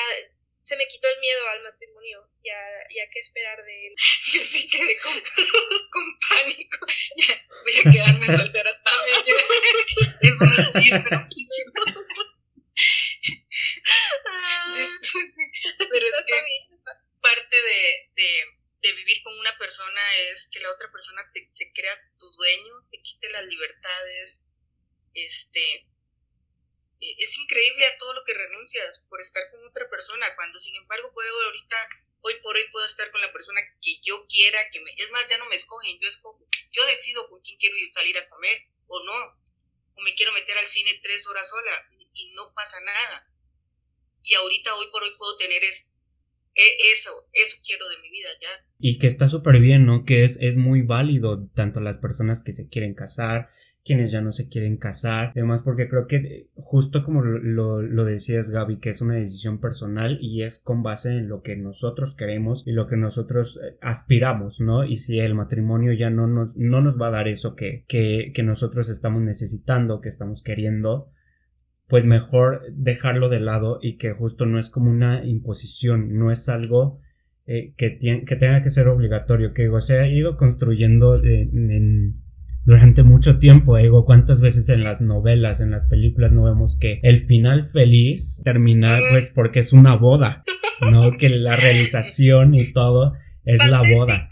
se 0.64 0.76
me 0.76 0.88
quitó 0.88 1.08
el 1.08 1.20
miedo 1.20 1.50
al 1.50 1.64
matrimonio 1.64 2.30
y 2.43 2.50
a, 2.50 3.10
qué 3.12 3.20
esperar 3.20 3.64
de 3.64 3.88
él. 3.88 3.95
Yo 4.34 4.43
sí 4.45 4.70
quedé 4.70 4.97
con, 4.97 5.14
con 5.91 6.20
pánico. 6.30 6.86
Ya, 7.18 7.41
voy 7.64 7.76
a 7.76 7.91
quedarme 7.91 8.28
soltera 8.28 8.82
también. 8.84 9.18
Eso 10.22 10.45
no 10.45 10.72
sirve, 10.72 11.10
Pero 15.89 16.08
es 16.08 16.26
que 16.26 16.34
parte 17.20 17.56
de, 17.56 18.10
de, 18.14 18.45
de, 18.82 18.93
vivir 18.93 19.22
con 19.24 19.38
una 19.38 19.58
persona 19.58 20.02
es 20.32 20.47
que 20.52 20.60
la 20.62 20.72
otra 20.72 20.89
persona 20.91 21.30
te, 21.34 21.50
se 21.50 21.74
crea 21.74 22.00
tu 22.18 22.30
dueño, 22.32 22.88
te 22.91 23.02
quite 23.02 23.30
las 23.32 23.45
libertades, 23.45 24.45
este, 25.14 25.89
e, 27.02 27.16
es 27.18 27.38
increíble 27.38 27.86
a 27.88 27.97
todo 27.97 28.14
lo 28.14 28.24
que 28.26 28.34
renuncias 28.34 29.06
por 29.10 29.22
estar 29.22 29.50
con 29.52 29.66
otra 29.66 29.89
persona, 29.89 30.36
cuando 30.36 30.60
sin 30.60 30.76
embargo 30.76 31.14
puedo 31.14 31.43
ahorita, 31.43 31.76
hoy 32.22 32.36
por 32.41 32.56
hoy 32.56 32.68
puedo 32.72 32.86
estar 32.86 33.12
con 33.12 33.22
la 33.22 33.32
persona 33.32 33.62
que 33.82 34.02
yo 34.04 34.26
quiera, 34.28 34.70
que 34.72 34.82
me, 34.82 34.93
es 34.97 35.10
más, 35.12 35.28
ya 35.28 35.38
no 35.38 35.45
me 35.45 35.56
escogen, 35.56 36.00
yo 36.00 36.08
escojo, 36.08 36.47
yo 36.72 36.86
decido 36.86 37.30
con 37.30 37.41
quién 37.41 37.58
quiero 37.58 37.78
ir 37.78 37.91
salir 37.91 38.18
a 38.18 38.28
comer 38.30 38.64
o 38.88 39.04
no, 39.04 39.41
o 39.95 40.02
me 40.02 40.16
quiero 40.16 40.32
meter 40.34 40.58
al 40.58 40.70
sola 41.44 41.72
y 42.14 42.32
no 42.34 42.54
pasa 42.54 42.78
nada. 42.82 43.28
Y 44.22 44.36
ahorita, 44.36 44.76
hoy 44.76 44.86
por 44.92 45.04
hoy, 45.04 45.12
puedo 45.18 45.38
tener 45.38 45.64
es, 45.64 45.90
e, 46.56 46.92
eso, 46.94 47.12
eso 47.34 47.58
quiero 47.66 47.88
de 47.90 48.02
mi 48.02 48.12
vida 48.12 48.30
ya. 48.42 48.66
Y 48.80 49.00
que 49.00 49.08
está 49.08 49.30
súper 49.30 49.60
bien, 49.60 49.86
¿no? 49.86 50.06
Que 50.06 50.26
es, 50.26 50.38
es 50.42 50.58
muy 50.58 50.82
válido 50.82 51.48
tanto 51.56 51.80
las 51.80 51.98
personas 51.98 52.44
que 52.44 52.54
se 52.54 52.68
quieren 52.68 52.94
casar, 52.94 53.50
quienes 53.84 54.12
ya 54.12 54.22
no 54.22 54.32
se 54.32 54.50
quieren 54.50 54.78
casar, 54.78 55.32
además 55.32 55.64
porque 55.64 55.88
creo 55.88 56.06
que 56.06 56.50
justo 56.56 57.04
como 57.04 57.22
lo, 57.22 57.82
lo, 57.82 58.06
decías 58.06 58.50
Gaby, 58.50 58.80
que 58.80 58.90
es 58.90 59.02
una 59.02 59.16
decisión 59.16 59.60
personal 59.60 60.18
y 60.22 60.44
es 60.44 60.60
con 60.60 60.84
base 60.84 61.10
en 61.10 61.30
lo 61.30 61.42
que 61.42 61.56
nosotros 61.56 62.14
queremos 62.16 62.64
y 62.68 62.74
lo 62.74 62.88
que 62.88 62.98
nosotros 62.98 63.58
eh, 63.58 63.78
aspiramos, 63.82 64.60
¿no? 64.60 64.84
Y 64.84 64.98
si 64.98 65.20
el 65.20 65.34
matrimonio 65.34 65.94
ya 65.94 66.10
no 66.10 66.28
nos, 66.28 66.56
no 66.58 66.82
nos 66.82 67.00
va 67.00 67.08
a 67.08 67.12
dar 67.12 67.28
eso 67.28 67.56
que, 67.56 67.86
que, 67.88 68.32
que 68.34 68.44
nosotros 68.44 68.90
estamos 68.90 69.22
necesitando, 69.22 70.02
que 70.02 70.10
estamos 70.10 70.44
queriendo, 70.44 71.10
pues 71.90 72.06
mejor 72.06 72.62
dejarlo 72.72 73.28
de 73.28 73.40
lado 73.40 73.80
y 73.82 73.98
que 73.98 74.12
justo 74.14 74.46
no 74.46 74.60
es 74.60 74.70
como 74.70 74.90
una 74.90 75.26
imposición, 75.26 76.18
no 76.18 76.32
es 76.32 76.48
algo 76.48 77.00
eh, 77.46 77.74
que, 77.76 77.98
que 77.98 78.36
tenga 78.36 78.62
que 78.62 78.70
ser 78.70 78.88
obligatorio, 78.88 79.54
que 79.54 79.70
se 79.82 80.00
ha 80.00 80.08
ido 80.08 80.38
construyendo 80.38 81.22
en 81.22 82.22
durante 82.70 83.02
mucho 83.02 83.40
tiempo. 83.40 83.78
Digo, 83.78 84.06
cuántas 84.06 84.42
veces 84.42 84.70
en 84.70 84.84
las 84.84 85.02
novelas, 85.02 85.60
en 85.60 85.72
las 85.72 85.86
películas 85.86 86.32
no 86.32 86.44
vemos 86.44 86.78
que 86.78 87.00
el 87.02 87.18
final 87.18 87.66
feliz 87.66 88.42
termina 88.44 89.00
pues 89.10 89.32
porque 89.32 89.60
es 89.60 89.74
una 89.74 89.96
boda, 89.96 90.44
¿no? 90.82 91.18
Que 91.18 91.30
la 91.30 91.56
realización 91.56 92.54
y 92.54 92.72
todo 92.72 93.14
es 93.44 93.58
la 93.68 93.82
boda. 93.82 94.30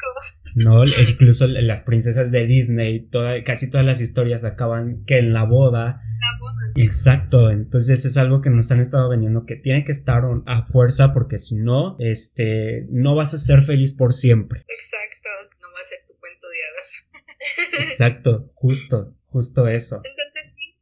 ¿No? 0.57 0.83
Incluso 0.85 1.45
las 1.45 1.81
princesas 1.81 2.31
de 2.31 2.47
Disney, 2.47 3.07
toda, 3.09 3.43
casi 3.43 3.69
todas 3.69 3.85
las 3.85 4.01
historias 4.01 4.43
acaban 4.43 5.05
que 5.05 5.19
en 5.19 5.31
la 5.31 5.43
boda. 5.43 6.01
La 6.01 6.39
boda. 6.39 6.73
Exacto, 6.75 7.51
entonces 7.51 8.03
es 8.05 8.17
algo 8.17 8.41
que 8.41 8.49
nos 8.49 8.71
han 8.71 8.79
estado 8.79 9.07
vendiendo 9.07 9.45
que 9.45 9.55
tiene 9.55 9.83
que 9.85 9.91
estar 9.91 10.23
a 10.47 10.63
fuerza 10.63 11.13
porque 11.13 11.37
si 11.37 11.55
no, 11.55 11.95
este, 11.99 12.87
no 12.89 13.13
vas 13.13 13.35
a 13.35 13.37
ser 13.37 13.61
feliz 13.61 13.93
por 13.93 14.13
siempre. 14.13 14.65
Exacto. 14.67 15.29
No 15.61 15.71
va 15.71 15.79
a 15.79 15.83
ser 15.83 15.99
tu 16.07 16.17
cuento 16.17 16.47
de 16.49 16.57
hadas. 16.65 16.89
Exacto, 17.91 18.49
justo, 18.55 19.13
justo 19.27 19.67
eso. 19.67 20.01
Entonces 20.03 20.53
sí, 20.55 20.75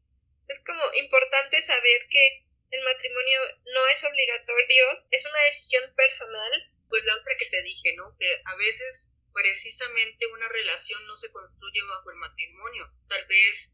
es 0.47 0.63
como 0.63 0.83
importante 1.03 1.61
saber 1.61 1.99
que 2.09 2.47
el 2.71 2.79
matrimonio 2.79 3.39
no 3.75 3.81
es 3.91 3.99
obligatorio, 4.07 4.83
es 5.11 5.25
una 5.27 5.43
decisión 5.51 5.83
personal. 5.97 6.51
Pues 6.87 7.03
la 7.03 7.15
otra 7.15 7.33
que 7.37 7.49
te 7.51 7.61
dije, 7.63 7.93
¿no? 7.97 8.15
Que 8.17 8.29
a 8.45 8.55
veces 8.55 9.11
precisamente 9.35 10.25
una 10.27 10.47
relación 10.47 11.05
no 11.07 11.15
se 11.17 11.29
construye 11.29 11.81
bajo 11.83 12.09
el 12.09 12.17
matrimonio. 12.17 12.89
Tal 13.09 13.25
vez 13.27 13.69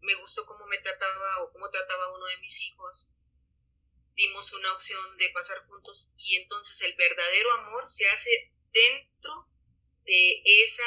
me 0.00 0.14
gustó 0.14 0.46
cómo 0.46 0.66
me 0.66 0.78
trataba 0.78 1.42
o 1.42 1.52
cómo 1.52 1.68
trataba 1.68 2.14
uno 2.16 2.24
de 2.26 2.38
mis 2.38 2.62
hijos. 2.62 3.12
Dimos 4.14 4.50
una 4.54 4.72
opción 4.72 5.18
de 5.18 5.28
pasar 5.30 5.58
juntos 5.66 6.10
y 6.16 6.36
entonces 6.36 6.80
el 6.80 6.94
verdadero 6.96 7.52
amor 7.52 7.86
se 7.86 8.08
hace 8.08 8.30
dentro 8.72 9.48
de 10.04 10.42
esa 10.64 10.82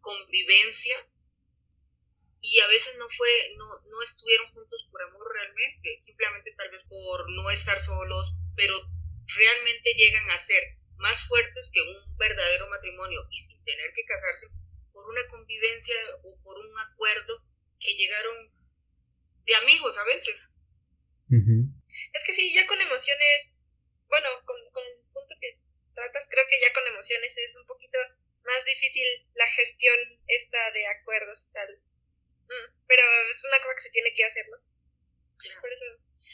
convivencia 0.00 0.96
y 2.40 2.60
a 2.60 2.68
veces 2.68 2.94
no 2.98 3.08
fue, 3.08 3.54
no, 3.56 3.80
no 3.88 4.02
estuvieron 4.02 4.52
juntos 4.52 4.88
por 4.92 5.02
amor 5.02 5.28
realmente, 5.32 5.98
simplemente 5.98 6.54
tal 6.56 6.70
vez 6.70 6.84
por 6.84 7.28
no 7.32 7.50
estar 7.50 7.80
solos, 7.80 8.32
pero 8.54 8.80
realmente 9.26 9.94
llegan 9.94 10.30
a 10.30 10.38
ser 10.38 10.77
más 10.98 11.20
fuertes 11.28 11.70
que 11.72 11.80
un 11.80 12.16
verdadero 12.16 12.68
matrimonio 12.68 13.26
y 13.30 13.38
sin 13.38 13.64
tener 13.64 13.92
que 13.94 14.04
casarse 14.04 14.46
por 14.92 15.08
una 15.08 15.26
convivencia 15.28 15.96
o 16.24 16.40
por 16.42 16.58
un 16.58 16.78
acuerdo 16.78 17.42
que 17.80 17.94
llegaron 17.94 18.52
de 19.44 19.54
amigos 19.56 19.96
a 19.96 20.04
veces. 20.04 20.54
Es 22.12 22.24
que 22.24 22.34
sí, 22.34 22.54
ya 22.54 22.66
con 22.66 22.80
emociones, 22.80 23.68
bueno, 24.08 24.28
con, 24.44 24.56
con 24.72 24.84
el 24.84 24.98
punto 25.12 25.34
que 25.40 25.58
tratas, 25.94 26.28
creo 26.30 26.44
que 26.48 26.60
ya 26.60 26.72
con 26.72 26.86
emociones 26.86 27.36
es 27.36 27.56
un 27.56 27.66
poquito 27.66 27.98
más 28.44 28.64
difícil 28.64 29.06
la 29.34 29.46
gestión 29.46 29.98
esta 30.26 30.70
de 30.72 30.86
acuerdos 30.86 31.46
y 31.48 31.52
tal. 31.52 31.80
Mm, 32.48 32.68
pero 32.86 33.02
es 33.30 33.44
una 33.44 33.60
cosa 33.60 33.74
que 33.76 33.82
se 33.82 33.90
tiene 33.90 34.14
que 34.14 34.24
hacer, 34.24 34.46
¿no? 34.48 34.58
Por 35.60 35.72
eso, 35.72 35.84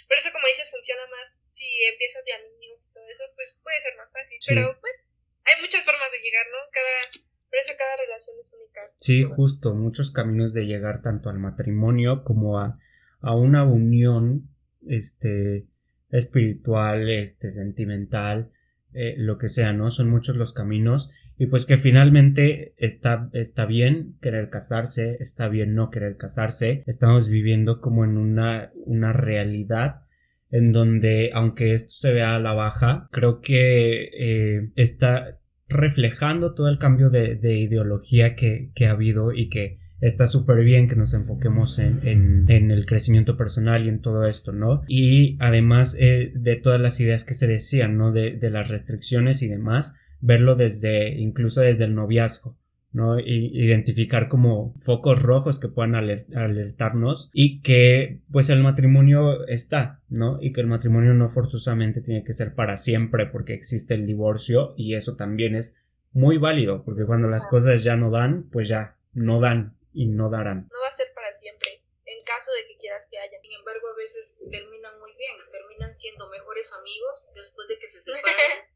por 0.08 0.16
eso 0.18 0.30
como 0.32 0.46
dices, 0.48 0.70
funciona 0.70 1.02
más. 1.10 1.42
Si 1.48 1.66
empiezas 1.90 2.24
de 2.24 2.32
amigos 2.32 2.84
y 2.84 2.92
todo 2.92 3.06
eso, 3.08 3.24
pues 3.34 3.60
puede 3.62 3.80
ser 3.80 3.96
más 3.96 4.10
fácil. 4.12 4.38
Pero 4.46 4.62
bueno, 4.80 4.98
hay 5.44 5.60
muchas 5.60 5.84
formas 5.84 6.10
de 6.12 6.20
llegar, 6.20 6.46
¿no? 6.50 6.58
Cada, 6.72 7.24
por 7.50 7.58
eso 7.58 7.72
cada 7.78 7.96
relación 7.96 8.36
es 8.40 8.52
única. 8.52 8.80
Sí, 8.96 9.24
justo, 9.24 9.74
muchos 9.74 10.10
caminos 10.10 10.54
de 10.54 10.66
llegar 10.66 11.02
tanto 11.02 11.30
al 11.30 11.38
matrimonio 11.38 12.24
como 12.24 12.58
a, 12.58 12.74
a 13.20 13.34
una 13.34 13.64
unión, 13.64 14.50
este, 14.88 15.66
espiritual, 16.10 17.08
este, 17.08 17.50
sentimental, 17.50 18.52
eh, 18.92 19.14
lo 19.16 19.38
que 19.38 19.48
sea, 19.48 19.72
¿no? 19.72 19.90
Son 19.90 20.08
muchos 20.08 20.36
los 20.36 20.52
caminos 20.52 21.10
y 21.38 21.46
pues 21.46 21.66
que 21.66 21.76
finalmente 21.76 22.74
está, 22.76 23.28
está 23.32 23.66
bien 23.66 24.16
querer 24.20 24.50
casarse, 24.50 25.16
está 25.20 25.48
bien 25.48 25.74
no 25.74 25.90
querer 25.90 26.16
casarse, 26.16 26.84
estamos 26.86 27.28
viviendo 27.28 27.80
como 27.80 28.04
en 28.04 28.16
una, 28.16 28.70
una 28.74 29.12
realidad 29.12 30.02
en 30.50 30.70
donde 30.70 31.30
aunque 31.34 31.74
esto 31.74 31.92
se 31.92 32.12
vea 32.12 32.36
a 32.36 32.38
la 32.38 32.52
baja, 32.52 33.08
creo 33.10 33.40
que 33.40 34.10
eh, 34.16 34.70
está 34.76 35.38
reflejando 35.68 36.54
todo 36.54 36.68
el 36.68 36.78
cambio 36.78 37.10
de, 37.10 37.58
ideología 37.58 38.36
que, 38.36 38.70
ha 38.86 38.90
habido 38.90 39.32
y 39.32 39.48
que 39.48 39.80
está 40.00 40.28
súper 40.28 40.62
bien 40.62 40.86
que 40.88 40.94
nos 40.94 41.12
enfoquemos 41.14 41.80
en, 41.80 42.44
en, 42.48 42.70
el 42.70 42.86
crecimiento 42.86 43.36
personal 43.36 43.84
y 43.84 43.88
en 43.88 44.00
todo 44.00 44.26
esto, 44.26 44.52
¿no? 44.52 44.82
Y 44.86 45.36
además 45.40 45.96
eh, 45.98 46.32
de 46.36 46.56
todas 46.56 46.80
las 46.80 47.00
ideas 47.00 47.24
que 47.24 47.34
se 47.34 47.48
decían, 47.48 47.96
¿no? 47.96 48.12
De, 48.12 48.32
de 48.32 48.50
las 48.50 48.68
restricciones 48.68 49.42
y 49.42 49.48
demás, 49.48 49.94
verlo 50.24 50.54
desde, 50.54 51.10
incluso 51.18 51.60
desde 51.60 51.84
el 51.84 51.94
noviazgo, 51.94 52.56
¿no? 52.92 53.18
Y 53.18 53.50
identificar 53.52 54.28
como 54.28 54.72
focos 54.82 55.22
rojos 55.22 55.58
que 55.58 55.68
puedan 55.68 55.94
alertarnos 55.94 57.30
y 57.34 57.60
que 57.60 58.20
pues 58.32 58.48
el 58.48 58.62
matrimonio 58.62 59.46
está, 59.46 60.00
¿no? 60.08 60.38
Y 60.40 60.52
que 60.52 60.62
el 60.62 60.66
matrimonio 60.66 61.12
no 61.12 61.28
forzosamente 61.28 62.00
tiene 62.00 62.24
que 62.24 62.32
ser 62.32 62.54
para 62.54 62.78
siempre 62.78 63.26
porque 63.26 63.52
existe 63.52 63.94
el 63.94 64.06
divorcio 64.06 64.72
y 64.78 64.94
eso 64.94 65.14
también 65.14 65.56
es 65.56 65.76
muy 66.12 66.38
válido 66.38 66.84
porque 66.84 67.04
cuando 67.04 67.28
las 67.28 67.46
cosas 67.46 67.84
ya 67.84 67.96
no 67.96 68.10
dan, 68.10 68.48
pues 68.50 68.66
ya 68.68 68.96
no 69.12 69.40
dan 69.40 69.76
y 69.92 70.06
no 70.06 70.30
darán. 70.30 70.68
No 70.72 70.80
va 70.80 70.88
a 70.88 70.96
ser 70.96 71.08
para 71.14 71.30
siempre 71.34 71.68
en 72.06 72.24
caso 72.24 72.50
de 72.52 72.72
que 72.72 72.80
quieras 72.80 73.06
que 73.10 73.18
haya. 73.18 73.38
Sin 73.42 73.52
embargo, 73.52 73.88
a 73.92 73.96
veces 73.96 74.34
terminan 74.50 74.98
muy 75.00 75.12
bien, 75.18 75.36
terminan 75.52 75.94
siendo 75.94 76.30
mejores 76.30 76.72
amigos 76.72 77.28
después 77.34 77.68
de 77.68 77.78
que 77.78 77.88
se 77.88 78.00
separan 78.06 78.73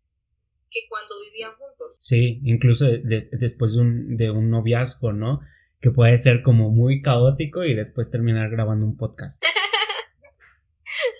que 0.70 0.86
cuando 0.88 1.20
vivían 1.22 1.54
juntos. 1.54 1.96
Sí, 1.98 2.40
incluso 2.44 2.86
después 2.86 3.74
de 3.74 3.80
un, 3.80 4.16
de 4.16 4.30
un 4.30 4.50
noviazgo, 4.50 5.12
¿no? 5.12 5.40
Que 5.80 5.90
puede 5.90 6.16
ser 6.16 6.42
como 6.42 6.70
muy 6.70 7.02
caótico 7.02 7.64
y 7.64 7.74
después 7.74 8.10
terminar 8.10 8.50
grabando 8.50 8.86
un 8.86 8.96
podcast. 8.96 9.42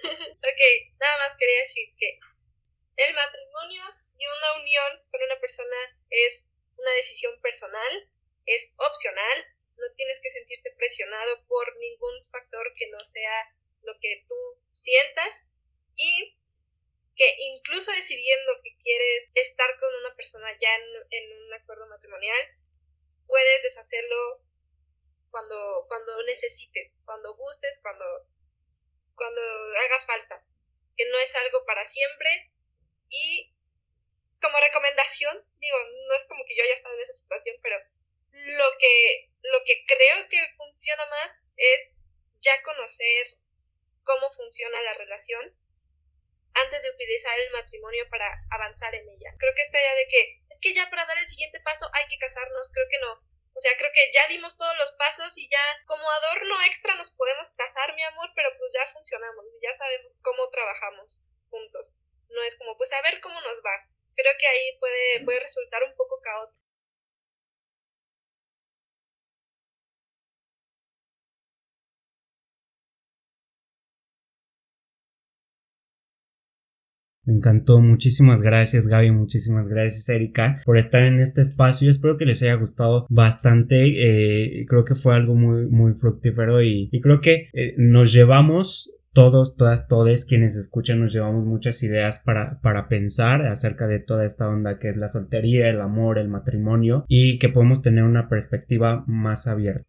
ok, 0.05 0.61
nada 1.01 1.17
más 1.25 1.37
quería 1.39 1.61
decir 1.63 1.89
que 1.97 2.19
el 2.97 3.15
matrimonio 3.15 3.83
y 4.19 4.25
una 4.27 4.61
unión 4.61 5.07
con 5.11 5.21
una 5.23 5.41
persona 5.41 5.77
es 6.11 6.47
una 6.77 6.91
decisión 6.99 7.33
personal, 7.41 8.11
es 8.47 8.73
opcional, 8.77 9.39
no 9.77 9.87
tienes 9.95 10.19
que 10.23 10.31
sentirte 10.31 10.75
presionado 10.77 11.47
por 11.47 11.67
ningún 11.79 12.27
factor 12.31 12.67
que 12.77 12.91
no 12.91 12.99
sea 13.01 13.55
lo 13.83 13.95
que 14.01 14.25
tú 14.29 14.35
sientas 14.73 15.47
y 15.97 16.38
que 17.19 17.35
incluso 17.37 17.91
decidiendo 17.91 18.63
que 18.63 18.77
quieres 18.81 19.33
estar 19.35 19.69
con 19.81 19.93
una 19.97 20.15
persona 20.15 20.57
ya 20.61 20.73
en, 20.77 21.33
un 21.43 21.53
acuerdo 21.53 21.89
matrimonial, 21.89 22.41
puedes 23.27 23.63
deshacerlo 23.65 24.45
cuando, 25.31 25.85
cuando 25.89 26.23
necesites, 26.23 26.97
cuando 27.05 27.35
gustes, 27.35 27.81
cuando, 27.83 28.05
cuando 29.17 29.41
haga 29.43 30.01
falta, 30.07 30.47
que 30.97 31.11
no 31.11 31.19
es 31.19 31.35
algo 31.35 31.67
para 31.67 31.85
siempre. 31.87 32.53
Y 33.09 33.53
como 34.41 34.61
recomendación, 34.61 35.45
digo, 35.59 35.77
no 36.07 36.15
es 36.15 36.23
como 36.29 36.45
que 36.47 36.57
yo 36.57 36.63
haya 36.63 36.75
estado 36.75 36.95
en 36.95 37.01
esa 37.01 37.15
situación, 37.15 37.57
pero 37.61 37.81
lo 38.31 38.79
que, 38.79 39.31
lo 39.43 39.59
que 39.65 39.85
creo 39.89 40.29
que 40.29 40.55
funciona 40.57 41.05
más 41.07 41.43
es 41.57 41.91
ya 42.41 42.63
conocer 42.63 43.27
cómo 44.05 44.33
funciona 44.35 44.81
la 44.83 44.95
relación 44.95 45.53
antes 46.65 46.83
de 46.83 46.91
utilizar 46.91 47.39
el 47.39 47.51
matrimonio 47.53 48.09
para 48.11 48.27
avanzar 48.51 48.95
en 48.95 49.09
ella. 49.09 49.35
Creo 49.39 49.55
que 49.55 49.63
esta 49.63 49.79
idea 49.79 49.95
de 49.95 50.09
que 50.09 50.43
es 50.51 50.59
que 50.61 50.75
ya 50.75 50.89
para 50.91 51.07
dar 51.07 51.19
el 51.19 51.29
siguiente 51.29 51.61
paso 51.61 51.89
hay 51.93 52.07
que 52.09 52.19
casarnos, 52.19 52.71
creo 52.73 52.87
que 52.91 52.99
no. 53.01 53.13
O 53.59 53.61
sea, 53.61 53.77
creo 53.77 53.91
que 53.93 54.13
ya 54.15 54.29
dimos 54.29 54.57
todos 54.57 54.77
los 54.79 54.93
pasos 54.93 55.37
y 55.37 55.49
ya 55.51 55.63
como 55.87 56.09
adorno 56.09 56.63
extra 56.63 56.95
nos 56.95 57.11
podemos 57.11 57.53
casar, 57.55 57.93
mi 57.95 58.03
amor, 58.05 58.31
pero 58.35 58.51
pues 58.57 58.73
ya 58.73 58.87
funcionamos, 58.87 59.45
ya 59.61 59.75
sabemos 59.75 60.17
cómo 60.23 60.49
trabajamos 60.51 61.25
juntos. 61.51 61.93
No 62.31 62.43
es 62.43 62.55
como, 62.57 62.79
pues 62.79 62.93
a 62.93 63.03
ver 63.03 63.21
cómo 63.21 63.41
nos 63.41 63.59
va. 63.59 63.83
Creo 64.15 64.33
que 64.39 64.47
ahí 64.47 64.79
puede, 64.79 65.25
puede 65.25 65.41
resultar 65.41 65.83
un 65.83 65.95
poco 65.97 66.08
Me 77.29 77.35
encantó. 77.35 77.79
Muchísimas 77.79 78.41
gracias, 78.41 78.89
Gaby. 78.89 79.11
Muchísimas 79.11 79.69
gracias, 79.69 80.09
Erika, 80.09 80.63
por 80.65 80.79
estar 80.79 81.03
en 81.03 81.21
este 81.21 81.43
espacio. 81.43 81.91
Espero 81.91 82.17
que 82.17 82.25
les 82.25 82.43
haya 82.43 82.55
gustado 82.55 83.07
bastante. 83.11 84.63
Eh, 84.63 84.65
creo 84.67 84.87
que 84.87 84.95
fue 84.95 85.15
algo 85.15 85.35
muy, 85.35 85.67
muy 85.67 85.93
fructífero 85.93 86.63
y, 86.63 86.89
creo 87.03 87.21
que 87.21 87.51
eh, 87.53 87.75
nos 87.77 88.15
llevamos 88.15 88.91
todos, 89.13 89.57
todas, 89.57 89.89
todes 89.89 90.25
quienes 90.25 90.57
escuchan 90.57 91.01
nos 91.01 91.13
llevamos 91.13 91.45
muchas 91.45 91.83
ideas 91.83 92.19
para, 92.19 92.61
para 92.63 92.89
pensar 92.89 93.45
acerca 93.45 93.87
de 93.87 93.99
toda 93.99 94.25
esta 94.25 94.49
onda 94.49 94.79
que 94.79 94.89
es 94.89 94.97
la 94.97 95.11
soltería, 95.11 95.69
el 95.69 95.83
amor, 95.83 96.19
el 96.19 96.29
matrimonio 96.29 97.05
y 97.09 97.39
que 97.39 97.51
podemos 97.51 97.83
tener 97.83 98.05
una 98.05 98.31
perspectiva 98.31 99.05
más 99.07 99.47
abierta. 99.47 99.85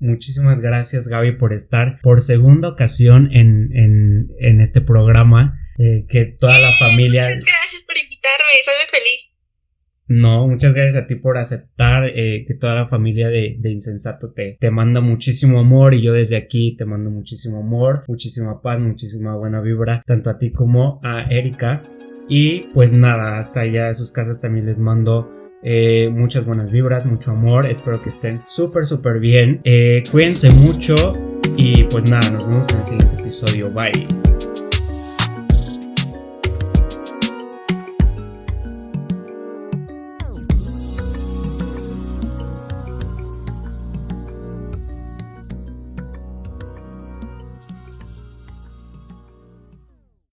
Muchísimas 0.00 0.60
gracias 0.60 1.06
Gaby 1.06 1.36
por 1.36 1.52
estar 1.52 2.00
por 2.02 2.22
segunda 2.22 2.68
ocasión 2.68 3.28
en, 3.30 3.70
en, 3.72 4.32
en 4.40 4.60
este 4.60 4.80
programa. 4.80 5.61
Eh, 5.78 6.04
que 6.08 6.26
toda 6.38 6.58
la 6.58 6.76
familia... 6.78 7.22
Muchas 7.22 7.44
gracias 7.44 7.82
por 7.84 7.96
invitarme, 7.96 8.52
soy 8.64 8.74
muy 8.74 8.90
feliz. 8.90 9.32
No, 10.08 10.46
muchas 10.46 10.74
gracias 10.74 11.02
a 11.02 11.06
ti 11.06 11.14
por 11.14 11.38
aceptar 11.38 12.04
eh, 12.04 12.44
que 12.46 12.54
toda 12.54 12.74
la 12.74 12.86
familia 12.86 13.28
de, 13.28 13.56
de 13.58 13.70
Insensato 13.70 14.32
te, 14.32 14.58
te 14.60 14.70
manda 14.70 15.00
muchísimo 15.00 15.60
amor 15.60 15.94
y 15.94 16.02
yo 16.02 16.12
desde 16.12 16.36
aquí 16.36 16.76
te 16.76 16.84
mando 16.84 17.08
muchísimo 17.10 17.60
amor, 17.60 18.04
muchísima 18.08 18.60
paz, 18.60 18.78
muchísima 18.78 19.36
buena 19.36 19.60
vibra, 19.60 20.02
tanto 20.06 20.28
a 20.28 20.38
ti 20.38 20.52
como 20.52 21.00
a 21.02 21.22
Erika. 21.30 21.82
Y 22.28 22.66
pues 22.74 22.92
nada, 22.92 23.38
hasta 23.38 23.60
allá 23.60 23.86
de 23.86 23.94
sus 23.94 24.12
casas 24.12 24.40
también 24.40 24.66
les 24.66 24.78
mando 24.78 25.30
eh, 25.62 26.08
muchas 26.10 26.44
buenas 26.44 26.70
vibras, 26.70 27.06
mucho 27.06 27.30
amor. 27.30 27.66
Espero 27.66 28.02
que 28.02 28.10
estén 28.10 28.40
súper, 28.48 28.86
súper 28.86 29.18
bien. 29.18 29.62
cuídense 30.10 30.50
mucho 30.50 30.94
y 31.56 31.84
pues 31.84 32.10
nada, 32.10 32.30
nos 32.30 32.46
vemos 32.46 32.66
en 32.72 32.80
el 32.80 32.86
siguiente 32.86 33.22
episodio. 33.22 33.70
Bye. 33.70 34.21